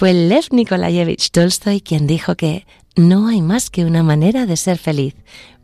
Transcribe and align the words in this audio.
Fue 0.00 0.14
Lev 0.14 0.46
Nikolayevich 0.50 1.30
Tolstoy 1.30 1.82
quien 1.82 2.06
dijo 2.06 2.34
que 2.34 2.64
no 2.96 3.28
hay 3.28 3.42
más 3.42 3.68
que 3.68 3.84
una 3.84 4.02
manera 4.02 4.46
de 4.46 4.56
ser 4.56 4.78
feliz, 4.78 5.14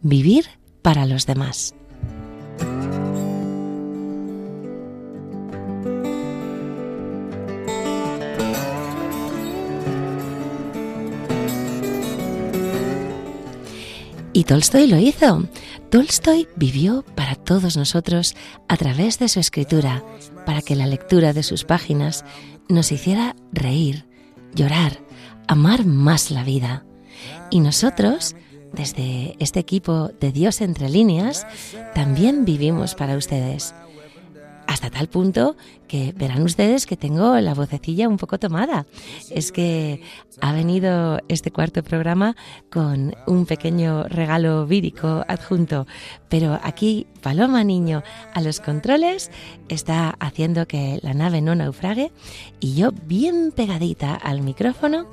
vivir 0.02 0.44
para 0.82 1.06
los 1.06 1.24
demás. 1.24 1.74
Y 14.34 14.45
Tolstoy 14.45 14.87
lo 14.87 14.98
hizo. 14.98 15.48
Tolstoy 15.89 16.46
vivió 16.57 17.07
para 17.14 17.37
todos 17.37 17.79
nosotros 17.79 18.37
a 18.68 18.77
través 18.77 19.18
de 19.18 19.30
su 19.30 19.41
escritura, 19.41 20.05
para 20.45 20.61
que 20.61 20.77
la 20.77 20.87
lectura 20.87 21.32
de 21.32 21.43
sus 21.43 21.64
páginas 21.64 22.27
nos 22.68 22.93
hiciera 22.93 23.34
reír, 23.50 24.05
llorar, 24.57 24.98
amar 25.46 25.84
más 25.84 26.32
la 26.32 26.43
vida. 26.43 26.85
Y 27.50 27.61
nosotros, 27.61 28.35
desde 28.72 29.36
este 29.39 29.61
equipo 29.61 30.08
de 30.21 30.32
Dios 30.32 30.61
entre 30.61 30.89
líneas, 30.89 31.46
también 31.94 32.45
vivimos 32.45 32.97
para 32.97 33.16
ustedes 33.16 33.75
hasta 34.66 34.91
tal 34.91 35.09
punto 35.09 35.56
que 35.88 36.12
verán 36.16 36.43
ustedes 36.43 36.87
que 36.87 36.97
tengo 36.97 37.38
la 37.41 37.55
vocecilla 37.55 38.09
un 38.09 38.16
poco 38.16 38.38
tomada. 38.38 38.87
Es 39.30 39.52
que 39.52 40.02
ha 40.41 40.52
venido 40.52 41.20
este 41.29 41.51
cuarto 41.51 41.83
programa 41.83 42.37
con 42.71 43.15
un 43.27 43.47
pequeño 43.47 44.05
regalo 44.05 44.66
vírico 44.66 45.24
adjunto, 45.29 45.87
pero 46.29 46.59
aquí 46.62 47.07
Paloma 47.23 47.65
Niño 47.65 48.02
a 48.34 48.41
los 48.41 48.60
controles 48.60 49.30
está 49.69 50.10
haciendo 50.19 50.66
que 50.66 50.98
la 51.02 51.15
nave 51.15 51.41
no 51.41 51.55
naufrague 51.55 52.12
y 52.60 52.74
yo 52.74 52.91
bien 52.93 53.52
pegadita 53.55 54.15
al 54.15 54.43
micrófono 54.43 55.07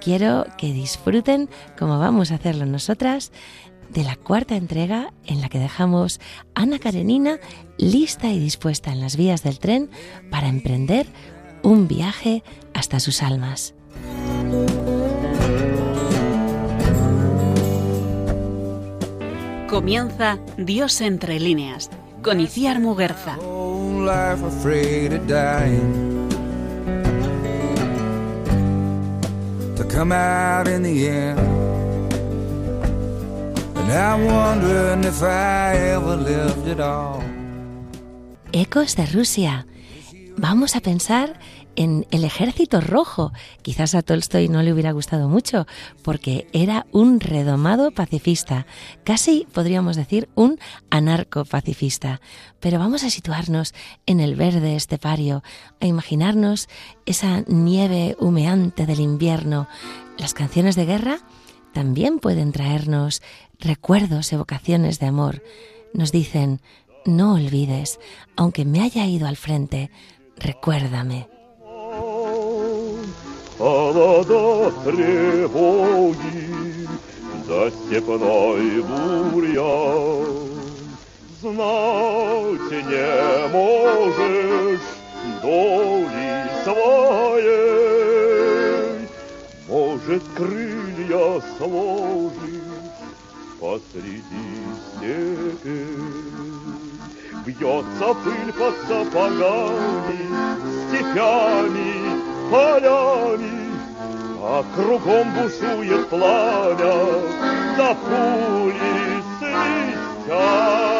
quiero 0.00 0.46
que 0.58 0.72
disfruten 0.72 1.48
como 1.78 1.98
vamos 1.98 2.30
a 2.30 2.34
hacerlo 2.34 2.66
nosotras 2.66 3.32
de 3.90 4.04
la 4.04 4.16
cuarta 4.16 4.56
entrega 4.56 5.12
en 5.26 5.40
la 5.40 5.48
que 5.48 5.58
dejamos 5.58 6.20
a 6.54 6.62
Ana 6.62 6.78
Karenina 6.78 7.38
lista 7.76 8.28
y 8.28 8.38
dispuesta 8.38 8.92
en 8.92 9.00
las 9.00 9.16
vías 9.16 9.42
del 9.42 9.58
tren 9.58 9.90
para 10.30 10.48
emprender 10.48 11.06
un 11.62 11.88
viaje 11.88 12.42
hasta 12.72 13.00
sus 13.00 13.22
almas. 13.22 13.74
Comienza 19.68 20.38
Dios 20.56 21.00
entre 21.00 21.40
líneas 21.40 21.90
con 22.22 22.40
Iciar 22.40 22.80
Muguerza. 22.80 23.38
Ecos 38.52 38.96
de 38.96 39.04
Rusia. 39.04 39.66
Vamos 40.38 40.74
a 40.74 40.80
pensar 40.80 41.38
en 41.76 42.06
el 42.10 42.24
ejército 42.24 42.80
rojo. 42.80 43.32
Quizás 43.62 43.94
a 43.94 44.00
Tolstoy 44.00 44.48
no 44.48 44.62
le 44.62 44.72
hubiera 44.72 44.92
gustado 44.92 45.28
mucho, 45.28 45.66
porque 46.02 46.46
era 46.52 46.86
un 46.92 47.20
redomado 47.20 47.90
pacifista, 47.90 48.66
casi 49.04 49.46
podríamos 49.52 49.96
decir 49.96 50.30
un 50.34 50.58
anarco-pacifista. 50.90 52.22
Pero 52.60 52.78
vamos 52.78 53.04
a 53.04 53.10
situarnos 53.10 53.74
en 54.06 54.20
el 54.20 54.34
verde 54.34 54.76
estepario, 54.76 55.42
a 55.80 55.86
imaginarnos 55.86 56.68
esa 57.04 57.42
nieve 57.48 58.16
humeante 58.18 58.86
del 58.86 59.00
invierno. 59.00 59.68
Las 60.16 60.32
canciones 60.32 60.74
de 60.74 60.86
guerra 60.86 61.18
también 61.74 62.20
pueden 62.20 62.52
traernos 62.52 63.20
recuerdos, 63.59 64.31
evocaciones 64.31 64.99
de 64.99 65.07
amor. 65.07 65.43
Nos 65.93 66.11
dicen, 66.11 66.61
no 67.05 67.33
olvides, 67.33 67.99
aunque 68.35 68.65
me 68.65 68.81
haya 68.81 69.05
ido 69.05 69.27
al 69.27 69.37
frente, 69.37 69.89
recuérdame. 70.37 71.27
может 89.69 90.23
крылья 90.35 91.39
сложить 91.57 92.62
Посреди 93.60 94.22
степи. 94.96 95.86
Бьется 97.46 98.14
пыль 98.24 98.52
под 98.52 98.74
сапогами, 98.88 100.22
степями, 100.88 101.92
полями, 102.50 103.58
а 104.40 104.64
кругом 104.74 105.26
бушует 105.34 106.08
пламя, 106.08 106.96
да 107.76 107.94
пули 107.94 109.22
свистят. 109.38 110.94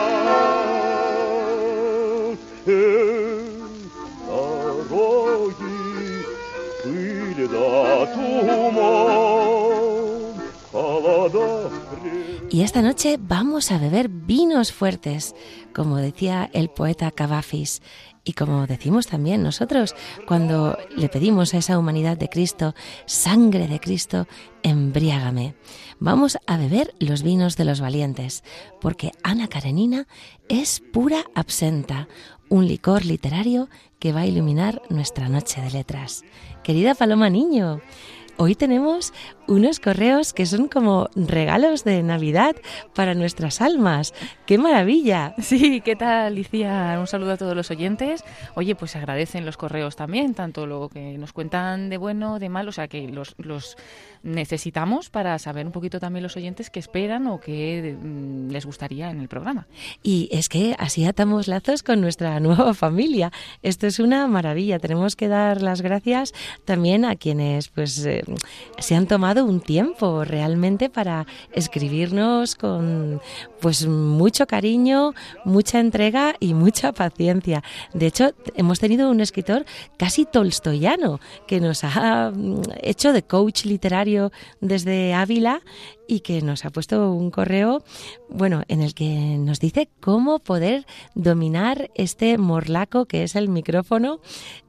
Y 12.54 12.62
esta 12.62 12.82
noche 12.82 13.18
vamos 13.20 13.72
a 13.72 13.78
beber 13.78 14.08
vinos 14.08 14.70
fuertes, 14.70 15.34
como 15.74 15.96
decía 15.96 16.48
el 16.52 16.68
poeta 16.68 17.10
Cavafis, 17.10 17.82
y 18.22 18.34
como 18.34 18.68
decimos 18.68 19.08
también 19.08 19.42
nosotros 19.42 19.96
cuando 20.24 20.78
le 20.96 21.08
pedimos 21.08 21.52
a 21.52 21.58
esa 21.58 21.76
humanidad 21.80 22.16
de 22.16 22.28
Cristo, 22.28 22.76
sangre 23.06 23.66
de 23.66 23.80
Cristo, 23.80 24.28
embriágame. 24.62 25.56
Vamos 25.98 26.38
a 26.46 26.56
beber 26.56 26.94
los 27.00 27.24
vinos 27.24 27.56
de 27.56 27.64
los 27.64 27.80
valientes, 27.80 28.44
porque 28.80 29.10
Ana 29.24 29.48
Karenina 29.48 30.06
es 30.48 30.80
pura 30.92 31.24
absenta, 31.34 32.06
un 32.48 32.68
licor 32.68 33.04
literario 33.04 33.68
que 33.98 34.12
va 34.12 34.20
a 34.20 34.26
iluminar 34.26 34.80
nuestra 34.90 35.28
noche 35.28 35.60
de 35.60 35.72
letras. 35.72 36.22
Querida 36.62 36.94
Paloma 36.94 37.30
Niño, 37.30 37.80
hoy 38.36 38.54
tenemos 38.54 39.12
unos 39.46 39.78
correos 39.78 40.32
que 40.32 40.46
son 40.46 40.68
como 40.68 41.08
regalos 41.14 41.84
de 41.84 42.02
Navidad 42.02 42.56
para 42.94 43.14
nuestras 43.14 43.60
almas. 43.60 44.14
¡Qué 44.46 44.58
maravilla! 44.58 45.34
Sí, 45.44 45.82
¿qué 45.82 45.94
tal, 45.94 46.32
Alicia? 46.32 46.96
Un 46.98 47.06
saludo 47.06 47.32
a 47.32 47.36
todos 47.36 47.54
los 47.54 47.70
oyentes. 47.70 48.24
Oye, 48.54 48.74
pues 48.74 48.92
se 48.92 48.98
agradecen 48.98 49.44
los 49.44 49.56
correos 49.56 49.94
también, 49.94 50.34
tanto 50.34 50.66
lo 50.66 50.88
que 50.88 51.18
nos 51.18 51.32
cuentan 51.32 51.90
de 51.90 51.98
bueno, 51.98 52.38
de 52.38 52.48
malo, 52.48 52.70
o 52.70 52.72
sea, 52.72 52.88
que 52.88 53.08
los, 53.08 53.34
los 53.38 53.76
necesitamos 54.24 55.10
para 55.10 55.38
saber 55.38 55.66
un 55.66 55.72
poquito 55.72 56.00
también 56.00 56.22
los 56.22 56.36
oyentes 56.36 56.70
qué 56.70 56.80
esperan 56.80 57.26
o 57.26 57.40
qué 57.40 57.96
mm, 58.00 58.50
les 58.50 58.64
gustaría 58.64 59.10
en 59.10 59.20
el 59.20 59.28
programa. 59.28 59.66
Y 60.02 60.28
es 60.32 60.48
que 60.48 60.74
así 60.78 61.04
atamos 61.04 61.46
lazos 61.46 61.82
con 61.82 62.00
nuestra 62.00 62.40
nueva 62.44 62.74
familia. 62.74 63.30
Esto 63.62 63.86
es 63.86 63.98
una 63.98 64.26
maravilla. 64.26 64.78
Tenemos 64.78 65.14
que 65.14 65.28
dar 65.28 65.62
las 65.62 65.82
gracias 65.82 66.32
también 66.64 67.04
a 67.04 67.16
quienes 67.16 67.68
pues 67.68 68.04
eh, 68.06 68.23
se 68.78 68.94
han 68.94 69.06
tomado 69.06 69.44
un 69.44 69.60
tiempo 69.60 70.24
realmente 70.24 70.90
para 70.90 71.26
escribirnos 71.52 72.54
con 72.54 73.20
pues 73.60 73.86
mucho 73.86 74.46
cariño, 74.46 75.14
mucha 75.44 75.80
entrega 75.80 76.34
y 76.40 76.54
mucha 76.54 76.92
paciencia. 76.92 77.62
De 77.92 78.06
hecho, 78.06 78.32
hemos 78.54 78.78
tenido 78.78 79.10
un 79.10 79.20
escritor 79.20 79.64
casi 79.96 80.24
tolstoyano 80.24 81.20
que 81.46 81.60
nos 81.60 81.84
ha 81.84 82.30
mm, 82.30 82.62
hecho 82.82 83.12
de 83.12 83.22
coach 83.22 83.64
literario 83.64 84.32
desde 84.60 85.14
Ávila 85.14 85.62
y 86.06 86.20
que 86.20 86.42
nos 86.42 86.64
ha 86.64 86.70
puesto 86.70 87.12
un 87.12 87.30
correo, 87.30 87.82
bueno, 88.28 88.62
en 88.68 88.82
el 88.82 88.94
que 88.94 89.36
nos 89.38 89.60
dice 89.60 89.88
cómo 90.00 90.38
poder 90.38 90.86
dominar 91.14 91.90
este 91.94 92.36
morlaco 92.38 93.06
que 93.06 93.22
es 93.22 93.36
el 93.36 93.48
micrófono, 93.48 94.20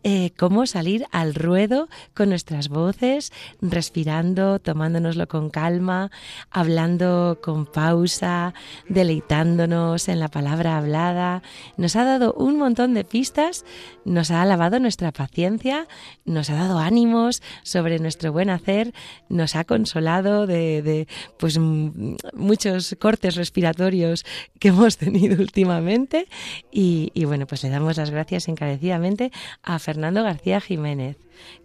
eh, 0.04 0.32
cómo 0.38 0.66
salir 0.66 1.06
al 1.12 1.34
ruedo 1.34 1.90
con 2.14 2.30
nuestras 2.30 2.70
voces, 2.70 3.32
respirando, 3.62 4.60
tomándonoslo 4.60 5.28
con 5.28 5.50
calma, 5.50 6.12
hablando 6.52 7.40
con 7.42 7.66
pausa, 7.66 8.54
deleitándonos 8.88 10.08
en 10.08 10.20
la 10.20 10.30
palabra 10.30 10.78
hablada. 10.78 11.42
Nos 11.78 11.96
ha 11.96 12.06
dado 12.06 12.34
un 12.34 12.58
montón 12.58 12.94
de 12.94 13.04
pistas, 13.04 13.66
nos 14.06 14.32
ha 14.32 14.42
alabado 14.42 14.80
nuestra 14.80 15.12
paciencia, 15.12 15.88
nos 16.24 16.50
ha 16.50 16.56
dado 16.56 16.80
ánimos 16.80 17.42
sobre 17.64 18.00
nuestro 18.00 18.32
buen 18.32 18.50
hacer, 18.50 18.94
nos 19.30 19.56
ha 19.56 19.64
consolado 19.64 20.48
de 20.48 21.08
pues 21.38 21.58
muchos 21.58 22.96
cortes 23.00 23.36
respiratorios 23.36 24.26
que 24.60 24.70
hemos 24.70 24.98
tenido 25.06 25.42
últimamente 25.42 26.28
y, 26.72 27.12
y 27.14 27.26
bueno, 27.26 27.48
pues 27.48 27.64
le 27.64 27.70
damos 27.70 27.98
las 27.98 28.10
gracias 28.10 28.48
encarecidamente 28.48 29.32
a 29.64 29.80
Fernando 29.80 30.24
García 30.24 30.62
Jiménez 30.62 31.18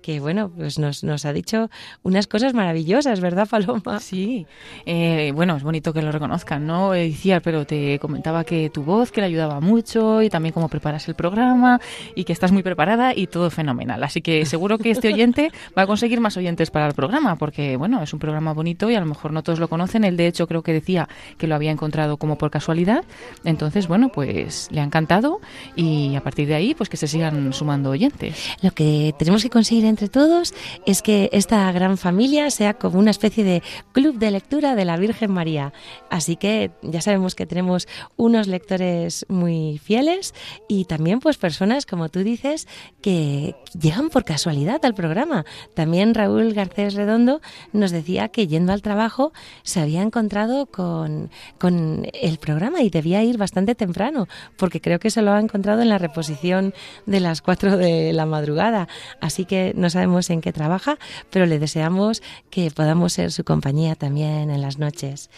que 0.03 0.21
bueno, 0.21 0.51
pues 0.51 0.79
nos, 0.79 1.05
nos 1.05 1.25
ha 1.25 1.33
dicho 1.33 1.71
unas 2.03 2.27
cosas 2.27 2.55
maravillosas, 2.55 3.21
¿verdad, 3.21 3.49
Paloma? 3.49 4.01
Sí, 4.01 4.47
eh, 4.87 5.33
bueno, 5.35 5.57
es 5.57 5.63
bonito 5.63 5.93
que 5.93 6.03
lo 6.03 6.13
reconozcan, 6.13 6.67
¿no? 6.67 6.93
Decía, 6.93 7.41
pero 7.41 7.67
te 7.67 7.99
comentaba 7.99 8.45
que 8.45 8.71
tu 8.71 8.83
voz, 8.83 9.13
que 9.13 9.21
le 9.21 9.27
ayudaba 9.29 9.61
mucho 9.61 10.23
y 10.23 10.31
también 10.31 10.53
cómo 10.53 10.69
preparas 10.69 11.09
el 11.09 11.15
programa 11.15 11.81
y 12.15 12.25
que 12.25 12.33
estás 12.33 12.53
muy 12.53 12.63
preparada 12.63 13.15
y 13.15 13.27
todo 13.27 13.51
fenomenal. 13.51 14.03
Así 14.03 14.23
que 14.23 14.45
seguro 14.47 14.79
que 14.79 14.91
este 14.91 15.13
oyente 15.13 15.51
va 15.77 15.83
a 15.83 15.87
conseguir 15.87 16.21
más 16.21 16.37
oyentes 16.37 16.71
para 16.71 16.87
el 16.87 16.95
programa, 16.95 17.37
porque 17.37 17.77
bueno, 17.77 18.03
es 18.03 18.13
un 18.13 18.19
programa 18.19 18.53
bonito 18.53 18.91
y 18.91 18.95
a 18.95 19.01
lo 19.01 19.07
mejor 19.07 19.33
no 19.33 19.43
todos 19.51 19.59
lo 19.59 19.69
conocen. 19.69 20.05
Él 20.05 20.17
de 20.17 20.29
hecho 20.29 20.47
creo 20.47 20.63
que 20.63 20.73
decía 20.73 21.09
que 21.37 21.49
lo 21.49 21.57
había 21.57 21.73
encontrado 21.73 22.19
como 22.19 22.39
por 22.39 22.53
casualidad. 22.53 23.05
Entonces, 23.43 23.89
bueno, 23.89 24.11
pues 24.13 24.69
le 24.71 24.81
ha 24.81 24.85
encantado 24.85 25.41
y 25.75 26.15
a 26.15 26.23
partir 26.23 26.47
de 26.47 26.55
ahí, 26.55 26.73
pues 26.73 26.89
que 26.89 26.97
se 26.97 27.09
sigan 27.09 27.53
sumando 27.53 27.91
oyentes. 27.91 28.37
Lo 28.63 28.71
que 28.71 29.13
tenemos 29.19 29.43
que 29.43 29.51
conseguir 29.51 29.87
entre 29.87 30.09
todos 30.09 30.55
es 30.87 31.03
que 31.03 31.31
esta 31.33 31.73
gran 31.73 31.99
familia 31.99 32.49
sea 32.51 32.75
como 32.75 33.01
una 33.01 33.11
especie 33.11 33.43
de 33.43 33.65
club 33.91 34.19
de 34.19 34.31
lectura 34.31 34.77
de 34.77 34.85
la 34.85 34.97
Virgen 34.97 35.33
María. 35.33 35.73
Así 36.11 36.37
que 36.37 36.71
ya 36.83 37.01
sabemos 37.01 37.35
que 37.35 37.47
tenemos 37.47 37.89
unos 38.17 38.47
lectores 38.47 39.27
muy 39.29 39.79
fieles 39.79 40.33
y 40.69 40.85
también 40.85 41.19
pues 41.19 41.39
personas, 41.39 41.87
como 41.87 42.09
tú 42.09 42.21
dices, 42.21 42.69
que 43.03 43.57
llegan 43.77 44.11
por 44.11 44.25
casualidad 44.25 44.85
al 44.85 44.95
programa. 44.95 45.45
También 45.75 46.15
Raúl 46.15 46.53
Garcés 46.53 46.95
Redondo 46.95 47.41
nos 47.73 47.91
decía 47.91 48.29
que 48.29 48.47
yendo 48.47 48.73
al 48.73 48.83
trabajo 48.83 49.33
se 49.63 49.81
había 49.81 50.03
encontrado 50.03 50.67
con, 50.67 51.31
con 51.59 52.07
el 52.13 52.39
programa 52.39 52.83
y 52.83 52.91
debía 52.91 53.23
ir 53.23 53.39
bastante 53.39 53.75
temprano, 53.75 54.29
porque 54.57 54.81
creo 54.81 54.99
que 54.99 55.11
se 55.11 55.23
lo 55.23 55.33
ha 55.33 55.41
encontrado 55.41 55.83
en 55.83 55.89
la 55.89 55.99
reposición 55.99 56.75
de 57.07 57.21
las 57.21 57.43
4 57.43 57.77
de 57.77 58.13
la 58.13 58.27
madrugada. 58.27 58.89
Así 59.21 59.45
que 59.45 59.73
no 59.77 59.91
sabemos 59.91 60.31
en 60.31 60.41
qué 60.41 60.53
trabaja, 60.53 60.99
pero 61.31 61.47
le 61.47 61.59
deseamos 61.59 62.23
que 62.51 62.71
podamos 62.71 63.13
ser 63.13 63.33
su 63.33 63.45
compañía 63.45 63.95
también 63.95 64.51
en 64.51 64.61
las 64.61 64.79
noches. 64.79 65.31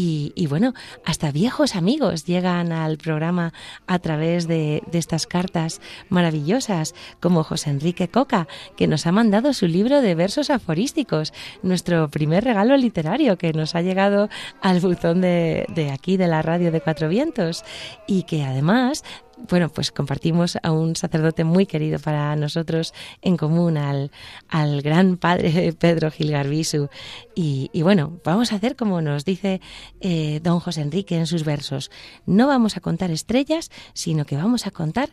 Y, 0.00 0.46
bueno, 0.46 0.74
hasta 1.04 1.32
viejos 1.32 1.74
amigos 1.74 2.24
llegan 2.24 2.70
al 2.70 2.98
programa 2.98 3.52
a 3.88 3.98
través 3.98 4.46
de, 4.46 4.84
de 4.92 4.98
estas 4.98 5.26
cartas 5.26 5.80
maravillosas, 6.08 6.94
como 7.18 7.42
José 7.42 7.70
Enrique 7.70 8.06
Coca, 8.06 8.46
que 8.76 8.86
nos 8.86 9.08
ha 9.08 9.12
mandado 9.12 9.52
su 9.52 9.66
libro 9.66 10.00
de 10.00 10.14
versos 10.14 10.50
aforísticos, 10.50 11.32
nuestro 11.62 12.08
primer 12.10 12.44
regalo 12.44 12.76
literario 12.76 13.38
que 13.38 13.47
nos 13.52 13.74
ha 13.74 13.82
llegado 13.82 14.28
al 14.60 14.80
buzón 14.80 15.20
de, 15.20 15.90
aquí, 15.92 16.16
de 16.16 16.28
la 16.28 16.42
radio 16.42 16.72
de 16.72 16.80
Cuatro 16.80 17.08
Vientos, 17.08 17.64
y 18.06 18.24
que 18.24 18.44
además 18.44 19.04
bueno, 19.48 19.68
pues 19.68 19.92
compartimos 19.92 20.58
a 20.64 20.72
un 20.72 20.96
sacerdote 20.96 21.44
muy 21.44 21.64
querido 21.64 22.00
para 22.00 22.34
nosotros 22.34 22.92
en 23.22 23.36
común, 23.36 23.76
al, 23.76 24.10
al 24.48 24.82
gran 24.82 25.16
padre 25.16 25.72
Pedro 25.78 26.10
Gilgarbisu. 26.10 26.88
Y, 27.36 27.70
y, 27.72 27.82
bueno, 27.82 28.18
vamos 28.24 28.52
a 28.52 28.56
hacer 28.56 28.74
como 28.74 29.00
nos 29.00 29.24
dice 29.24 29.60
eh, 30.00 30.40
don 30.42 30.58
José 30.58 30.80
Enrique 30.80 31.16
en 31.16 31.28
sus 31.28 31.44
versos. 31.44 31.92
No 32.26 32.48
vamos 32.48 32.76
a 32.76 32.80
contar 32.80 33.12
estrellas, 33.12 33.70
sino 33.92 34.24
que 34.24 34.36
vamos 34.36 34.66
a 34.66 34.72
contar 34.72 35.10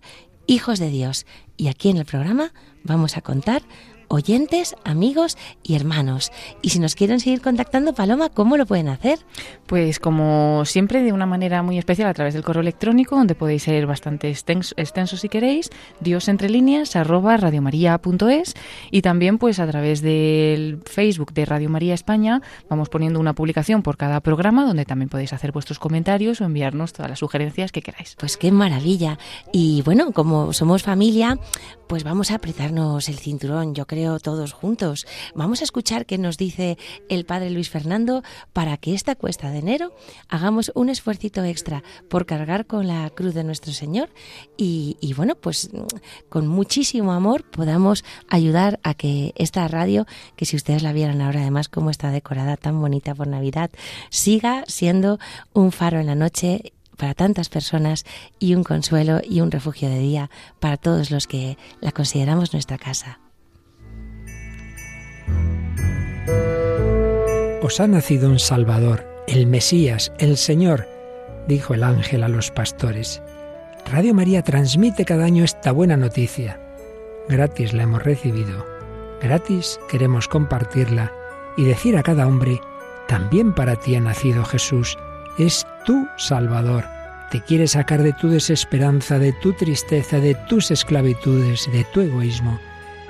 hijos 0.48 0.80
de 0.80 0.90
Dios. 0.90 1.26
Y 1.58 1.68
aquí 1.68 1.90
en 1.90 1.98
el 1.98 2.06
programa 2.06 2.52
vamos 2.84 3.18
a 3.18 3.22
contar 3.22 3.64
oyentes, 4.08 4.76
amigos 4.84 5.38
y 5.64 5.76
hermanos. 5.76 6.32
Y 6.62 6.70
si 6.70 6.80
nos 6.80 6.96
quieren 6.96 7.20
seguir 7.20 7.42
contactando, 7.42 7.94
Paloma, 7.94 8.30
¿cómo 8.30 8.58
lo 8.58 8.66
pueden 8.66 8.90
hacer? 8.90 9.20
Pues 9.66 10.00
como 10.00 10.64
siempre, 10.66 11.04
de 11.04 11.14
una 11.14 11.26
manera 11.26 11.64
muy 11.64 11.78
especial 11.78 12.08
a 12.08 12.14
través 12.14 12.34
del 12.34 12.44
correo 12.44 12.62
electrónico, 12.62 13.16
donde 13.16 13.36
podéis 13.36 13.64
ser 13.64 13.86
bastante 13.88 14.30
extensos 14.30 15.20
si 15.20 15.30
queréis, 15.30 15.70
dios 16.00 16.28
entre 16.28 16.50
líneas 16.50 16.96
arroba 16.96 17.38
radiomaria.es 17.38 18.54
y 18.92 19.02
también 19.02 19.38
pues 19.38 19.60
a 19.60 19.68
través 19.68 20.02
del 20.02 20.82
Facebook 20.86 21.34
de 21.34 21.46
Radio 21.46 21.70
María 21.70 21.94
España 21.94 22.42
vamos 22.70 22.90
poniendo 22.90 23.20
una 23.20 23.34
publicación 23.34 23.82
por 23.82 23.98
cada 23.98 24.20
programa 24.22 24.66
donde 24.66 24.86
también 24.86 25.10
podéis 25.10 25.34
hacer 25.34 25.52
vuestros 25.52 25.80
comentarios 25.80 26.42
o 26.42 26.46
enviarnos 26.46 26.94
todas 26.94 27.10
las 27.10 27.20
sugerencias 27.20 27.72
que 27.72 27.82
queráis. 27.82 28.16
Pues 28.20 28.38
qué 28.38 28.52
maravilla. 28.52 29.18
Y 29.52 29.82
bueno, 29.84 30.12
como 30.12 30.54
somos 30.54 30.84
familia, 30.84 31.38
pues 31.88 32.04
vamos 32.04 32.32
a 32.32 32.36
apretarnos 32.36 33.10
el 33.10 33.18
cinturón, 33.18 33.76
yo 33.76 33.86
creo, 33.86 33.95
todos 34.22 34.54
juntos. 34.54 35.08
Vamos 35.36 35.62
a 35.62 35.64
escuchar 35.64 36.06
qué 36.06 36.18
nos 36.18 36.38
dice 36.38 36.78
el 37.10 37.26
padre 37.26 37.50
Luis 37.50 37.70
Fernando 37.70 38.24
para 38.54 38.78
que 38.78 38.94
esta 38.94 39.16
cuesta 39.16 39.50
de 39.50 39.60
enero 39.60 39.94
hagamos 40.28 40.72
un 40.76 40.90
esfuercito 40.90 41.44
extra 41.44 41.84
por 42.10 42.26
cargar 42.26 42.66
con 42.66 42.88
la 42.88 43.10
cruz 43.10 43.34
de 43.34 43.44
nuestro 43.44 43.72
Señor 43.72 44.10
y, 44.58 44.98
y 45.00 45.14
bueno, 45.14 45.36
pues 45.36 45.70
con 46.30 46.48
muchísimo 46.48 47.14
amor 47.14 47.50
podamos 47.50 48.04
ayudar 48.28 48.80
a 48.84 48.94
que 48.94 49.34
esta 49.36 49.68
radio, 49.68 50.06
que 50.36 50.46
si 50.46 50.56
ustedes 50.56 50.84
la 50.84 50.94
vieran 50.94 51.22
ahora 51.22 51.42
además 51.42 51.70
cómo 51.70 51.90
está 51.90 52.12
decorada 52.12 52.58
tan 52.58 52.80
bonita 52.80 53.16
por 53.16 53.28
Navidad, 53.28 53.72
siga 54.10 54.66
siendo 54.68 55.20
un 55.54 55.72
faro 55.72 56.00
en 56.00 56.08
la 56.08 56.16
noche 56.16 56.74
para 56.96 57.14
tantas 57.14 57.50
personas 57.50 58.06
y 58.40 58.56
un 58.56 58.64
consuelo 58.64 59.22
y 59.24 59.42
un 59.42 59.52
refugio 59.52 59.90
de 59.90 60.00
día 60.00 60.30
para 60.60 60.78
todos 60.78 61.12
los 61.12 61.28
que 61.28 61.58
la 61.82 61.92
consideramos 61.92 62.54
nuestra 62.54 62.78
casa. 62.78 63.25
Os 67.62 67.80
ha 67.80 67.88
nacido 67.88 68.30
un 68.30 68.38
Salvador, 68.38 69.08
el 69.28 69.48
Mesías, 69.48 70.12
el 70.20 70.38
Señor, 70.38 70.88
dijo 71.48 71.74
el 71.74 71.84
ángel 71.84 72.24
a 72.24 72.28
los 72.28 72.52
pastores. 72.52 73.24
Radio 73.92 74.14
María 74.14 74.44
transmite 74.44 75.06
cada 75.06 75.26
año 75.26 75.44
esta 75.44 75.72
buena 75.72 75.98
noticia. 75.98 76.60
Gratis 77.28 77.74
la 77.74 77.84
hemos 77.84 78.04
recibido, 78.04 78.66
gratis 79.20 79.80
queremos 79.90 80.28
compartirla 80.28 81.12
y 81.58 81.64
decir 81.64 81.98
a 81.98 82.04
cada 82.04 82.28
hombre, 82.28 82.60
también 83.08 83.54
para 83.54 83.76
ti 83.76 83.96
ha 83.96 84.00
nacido 84.00 84.46
Jesús, 84.46 84.98
es 85.40 85.66
tu 85.86 86.08
Salvador. 86.18 86.86
Te 87.32 87.42
quiere 87.42 87.68
sacar 87.68 88.04
de 88.04 88.14
tu 88.14 88.30
desesperanza, 88.30 89.18
de 89.18 89.34
tu 89.34 89.54
tristeza, 89.54 90.20
de 90.20 90.36
tus 90.36 90.70
esclavitudes, 90.70 91.68
de 91.72 91.84
tu 91.86 92.02
egoísmo, 92.02 92.60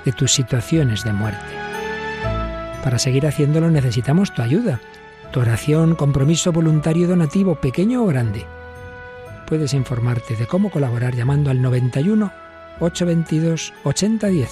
de 0.04 0.12
tus 0.12 0.32
situaciones 0.32 1.04
de 1.04 1.12
muerte. 1.12 1.75
Para 2.86 3.00
seguir 3.00 3.26
haciéndolo 3.26 3.68
necesitamos 3.68 4.32
tu 4.32 4.42
ayuda, 4.42 4.80
tu 5.32 5.40
oración, 5.40 5.96
compromiso 5.96 6.52
voluntario 6.52 7.08
donativo, 7.08 7.56
pequeño 7.56 8.04
o 8.04 8.06
grande. 8.06 8.46
Puedes 9.48 9.74
informarte 9.74 10.36
de 10.36 10.46
cómo 10.46 10.70
colaborar 10.70 11.16
llamando 11.16 11.50
al 11.50 11.60
91 11.60 12.32
822 12.78 13.72
8010 13.82 14.50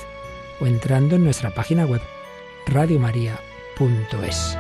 o 0.61 0.67
entrando 0.67 1.15
en 1.15 1.23
nuestra 1.23 1.55
página 1.55 1.87
web 1.87 2.01
radiomaria.es. 2.67 4.59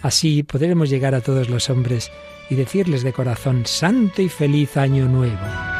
Así 0.00 0.44
podremos 0.44 0.88
llegar 0.88 1.16
a 1.16 1.22
todos 1.22 1.48
los 1.48 1.68
hombres 1.70 2.12
y 2.48 2.54
decirles 2.54 3.02
de 3.02 3.12
corazón, 3.12 3.66
Santo 3.66 4.22
y 4.22 4.28
feliz 4.28 4.76
año 4.76 5.08
nuevo. 5.08 5.75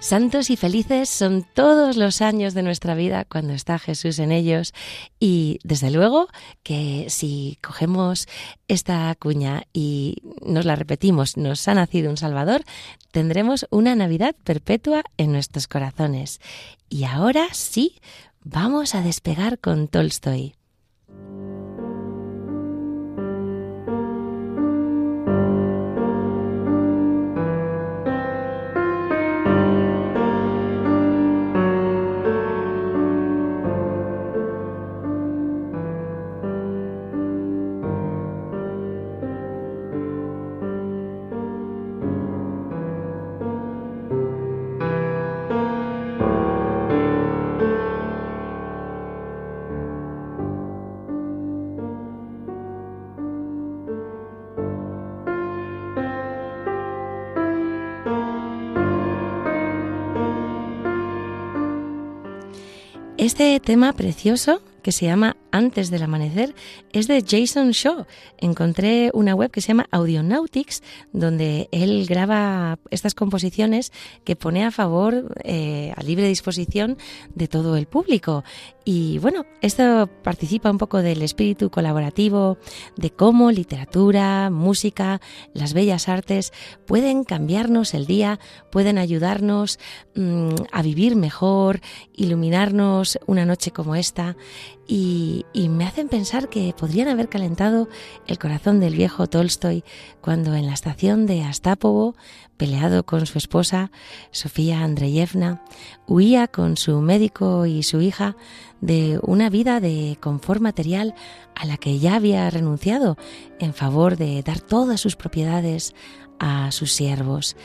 Santos 0.00 0.48
y 0.48 0.56
felices 0.56 1.10
son 1.10 1.44
todos 1.54 1.98
los 1.98 2.22
años 2.22 2.54
de 2.54 2.62
nuestra 2.62 2.94
vida 2.94 3.26
cuando 3.26 3.52
está 3.52 3.78
Jesús 3.78 4.18
en 4.18 4.32
ellos 4.32 4.72
y 5.20 5.58
desde 5.62 5.90
luego 5.90 6.28
que 6.62 7.06
si 7.10 7.58
cogemos 7.62 8.26
esta 8.66 9.14
cuña 9.16 9.64
y 9.74 10.16
nos 10.42 10.64
la 10.64 10.74
repetimos, 10.74 11.36
nos 11.36 11.68
ha 11.68 11.74
nacido 11.74 12.08
un 12.08 12.16
Salvador, 12.16 12.64
tendremos 13.12 13.66
una 13.70 13.94
Navidad 13.94 14.34
perpetua 14.42 15.04
en 15.18 15.32
nuestros 15.32 15.68
corazones. 15.68 16.40
Y 16.88 17.04
ahora 17.04 17.48
sí, 17.52 18.00
vamos 18.42 18.94
a 18.94 19.02
despegar 19.02 19.58
con 19.58 19.86
Tolstoy. 19.86 20.54
Este 63.40 63.58
tema 63.58 63.94
precioso 63.94 64.60
que 64.82 64.92
se 64.92 65.06
llama 65.06 65.34
Antes 65.52 65.90
del 65.90 66.02
amanecer 66.02 66.54
es 66.92 67.08
de 67.08 67.24
Jason 67.26 67.70
Shaw. 67.70 68.06
Encontré 68.38 69.10
una 69.14 69.34
web 69.34 69.50
que 69.50 69.60
se 69.60 69.68
llama 69.68 69.88
Audionautics, 69.90 70.82
donde 71.12 71.68
él 71.72 72.06
graba 72.06 72.78
estas 72.90 73.14
composiciones 73.14 73.92
que 74.24 74.36
pone 74.36 74.64
a 74.64 74.70
favor, 74.70 75.34
eh, 75.44 75.92
a 75.96 76.02
libre 76.02 76.28
disposición 76.28 76.98
de 77.34 77.48
todo 77.48 77.76
el 77.76 77.86
público. 77.86 78.44
Y 78.84 79.18
bueno, 79.18 79.44
esto 79.60 80.08
participa 80.22 80.70
un 80.70 80.78
poco 80.78 81.02
del 81.02 81.22
espíritu 81.22 81.70
colaborativo, 81.70 82.58
de 82.96 83.10
cómo 83.10 83.50
literatura, 83.50 84.50
música, 84.50 85.20
las 85.52 85.74
bellas 85.74 86.08
artes 86.08 86.52
pueden 86.86 87.24
cambiarnos 87.24 87.94
el 87.94 88.06
día, 88.06 88.40
pueden 88.70 88.98
ayudarnos 88.98 89.78
mm, 90.14 90.54
a 90.72 90.82
vivir 90.82 91.16
mejor, 91.16 91.80
iluminarnos 92.14 93.18
una 93.26 93.44
noche 93.44 93.70
como 93.70 93.94
esta 93.94 94.36
y, 94.92 95.68
me 95.68 95.86
hacen 95.86 96.08
pensar 96.08 96.48
que 96.48 96.74
podrían 96.76 97.06
haber 97.06 97.28
calentado 97.28 97.88
el 98.26 98.38
corazón 98.40 98.80
del 98.80 98.96
viejo 98.96 99.28
Tolstoy 99.28 99.84
cuando 100.20 100.56
en 100.56 100.66
la 100.66 100.74
estación 100.74 101.26
de 101.26 101.44
Astapovo, 101.44 102.16
peleado 102.56 103.04
con 103.04 103.24
su 103.26 103.38
esposa, 103.38 103.92
Sofía 104.32 104.82
Andreyevna, 104.82 105.62
huía 106.08 106.48
con 106.48 106.76
su 106.76 107.00
médico 107.00 107.66
y 107.66 107.84
su 107.84 108.00
hija 108.00 108.36
de 108.80 109.20
una 109.22 109.48
vida 109.48 109.78
de 109.78 110.18
confort 110.20 110.60
material 110.60 111.14
a 111.54 111.66
la 111.66 111.76
que 111.76 112.00
ya 112.00 112.16
había 112.16 112.50
renunciado 112.50 113.16
en 113.60 113.74
favor 113.74 114.16
de 114.16 114.42
dar 114.42 114.58
todas 114.60 115.00
sus 115.00 115.14
propiedades 115.14 115.94
a 116.40 116.72
sus 116.72 116.92
siervos. 116.92 117.56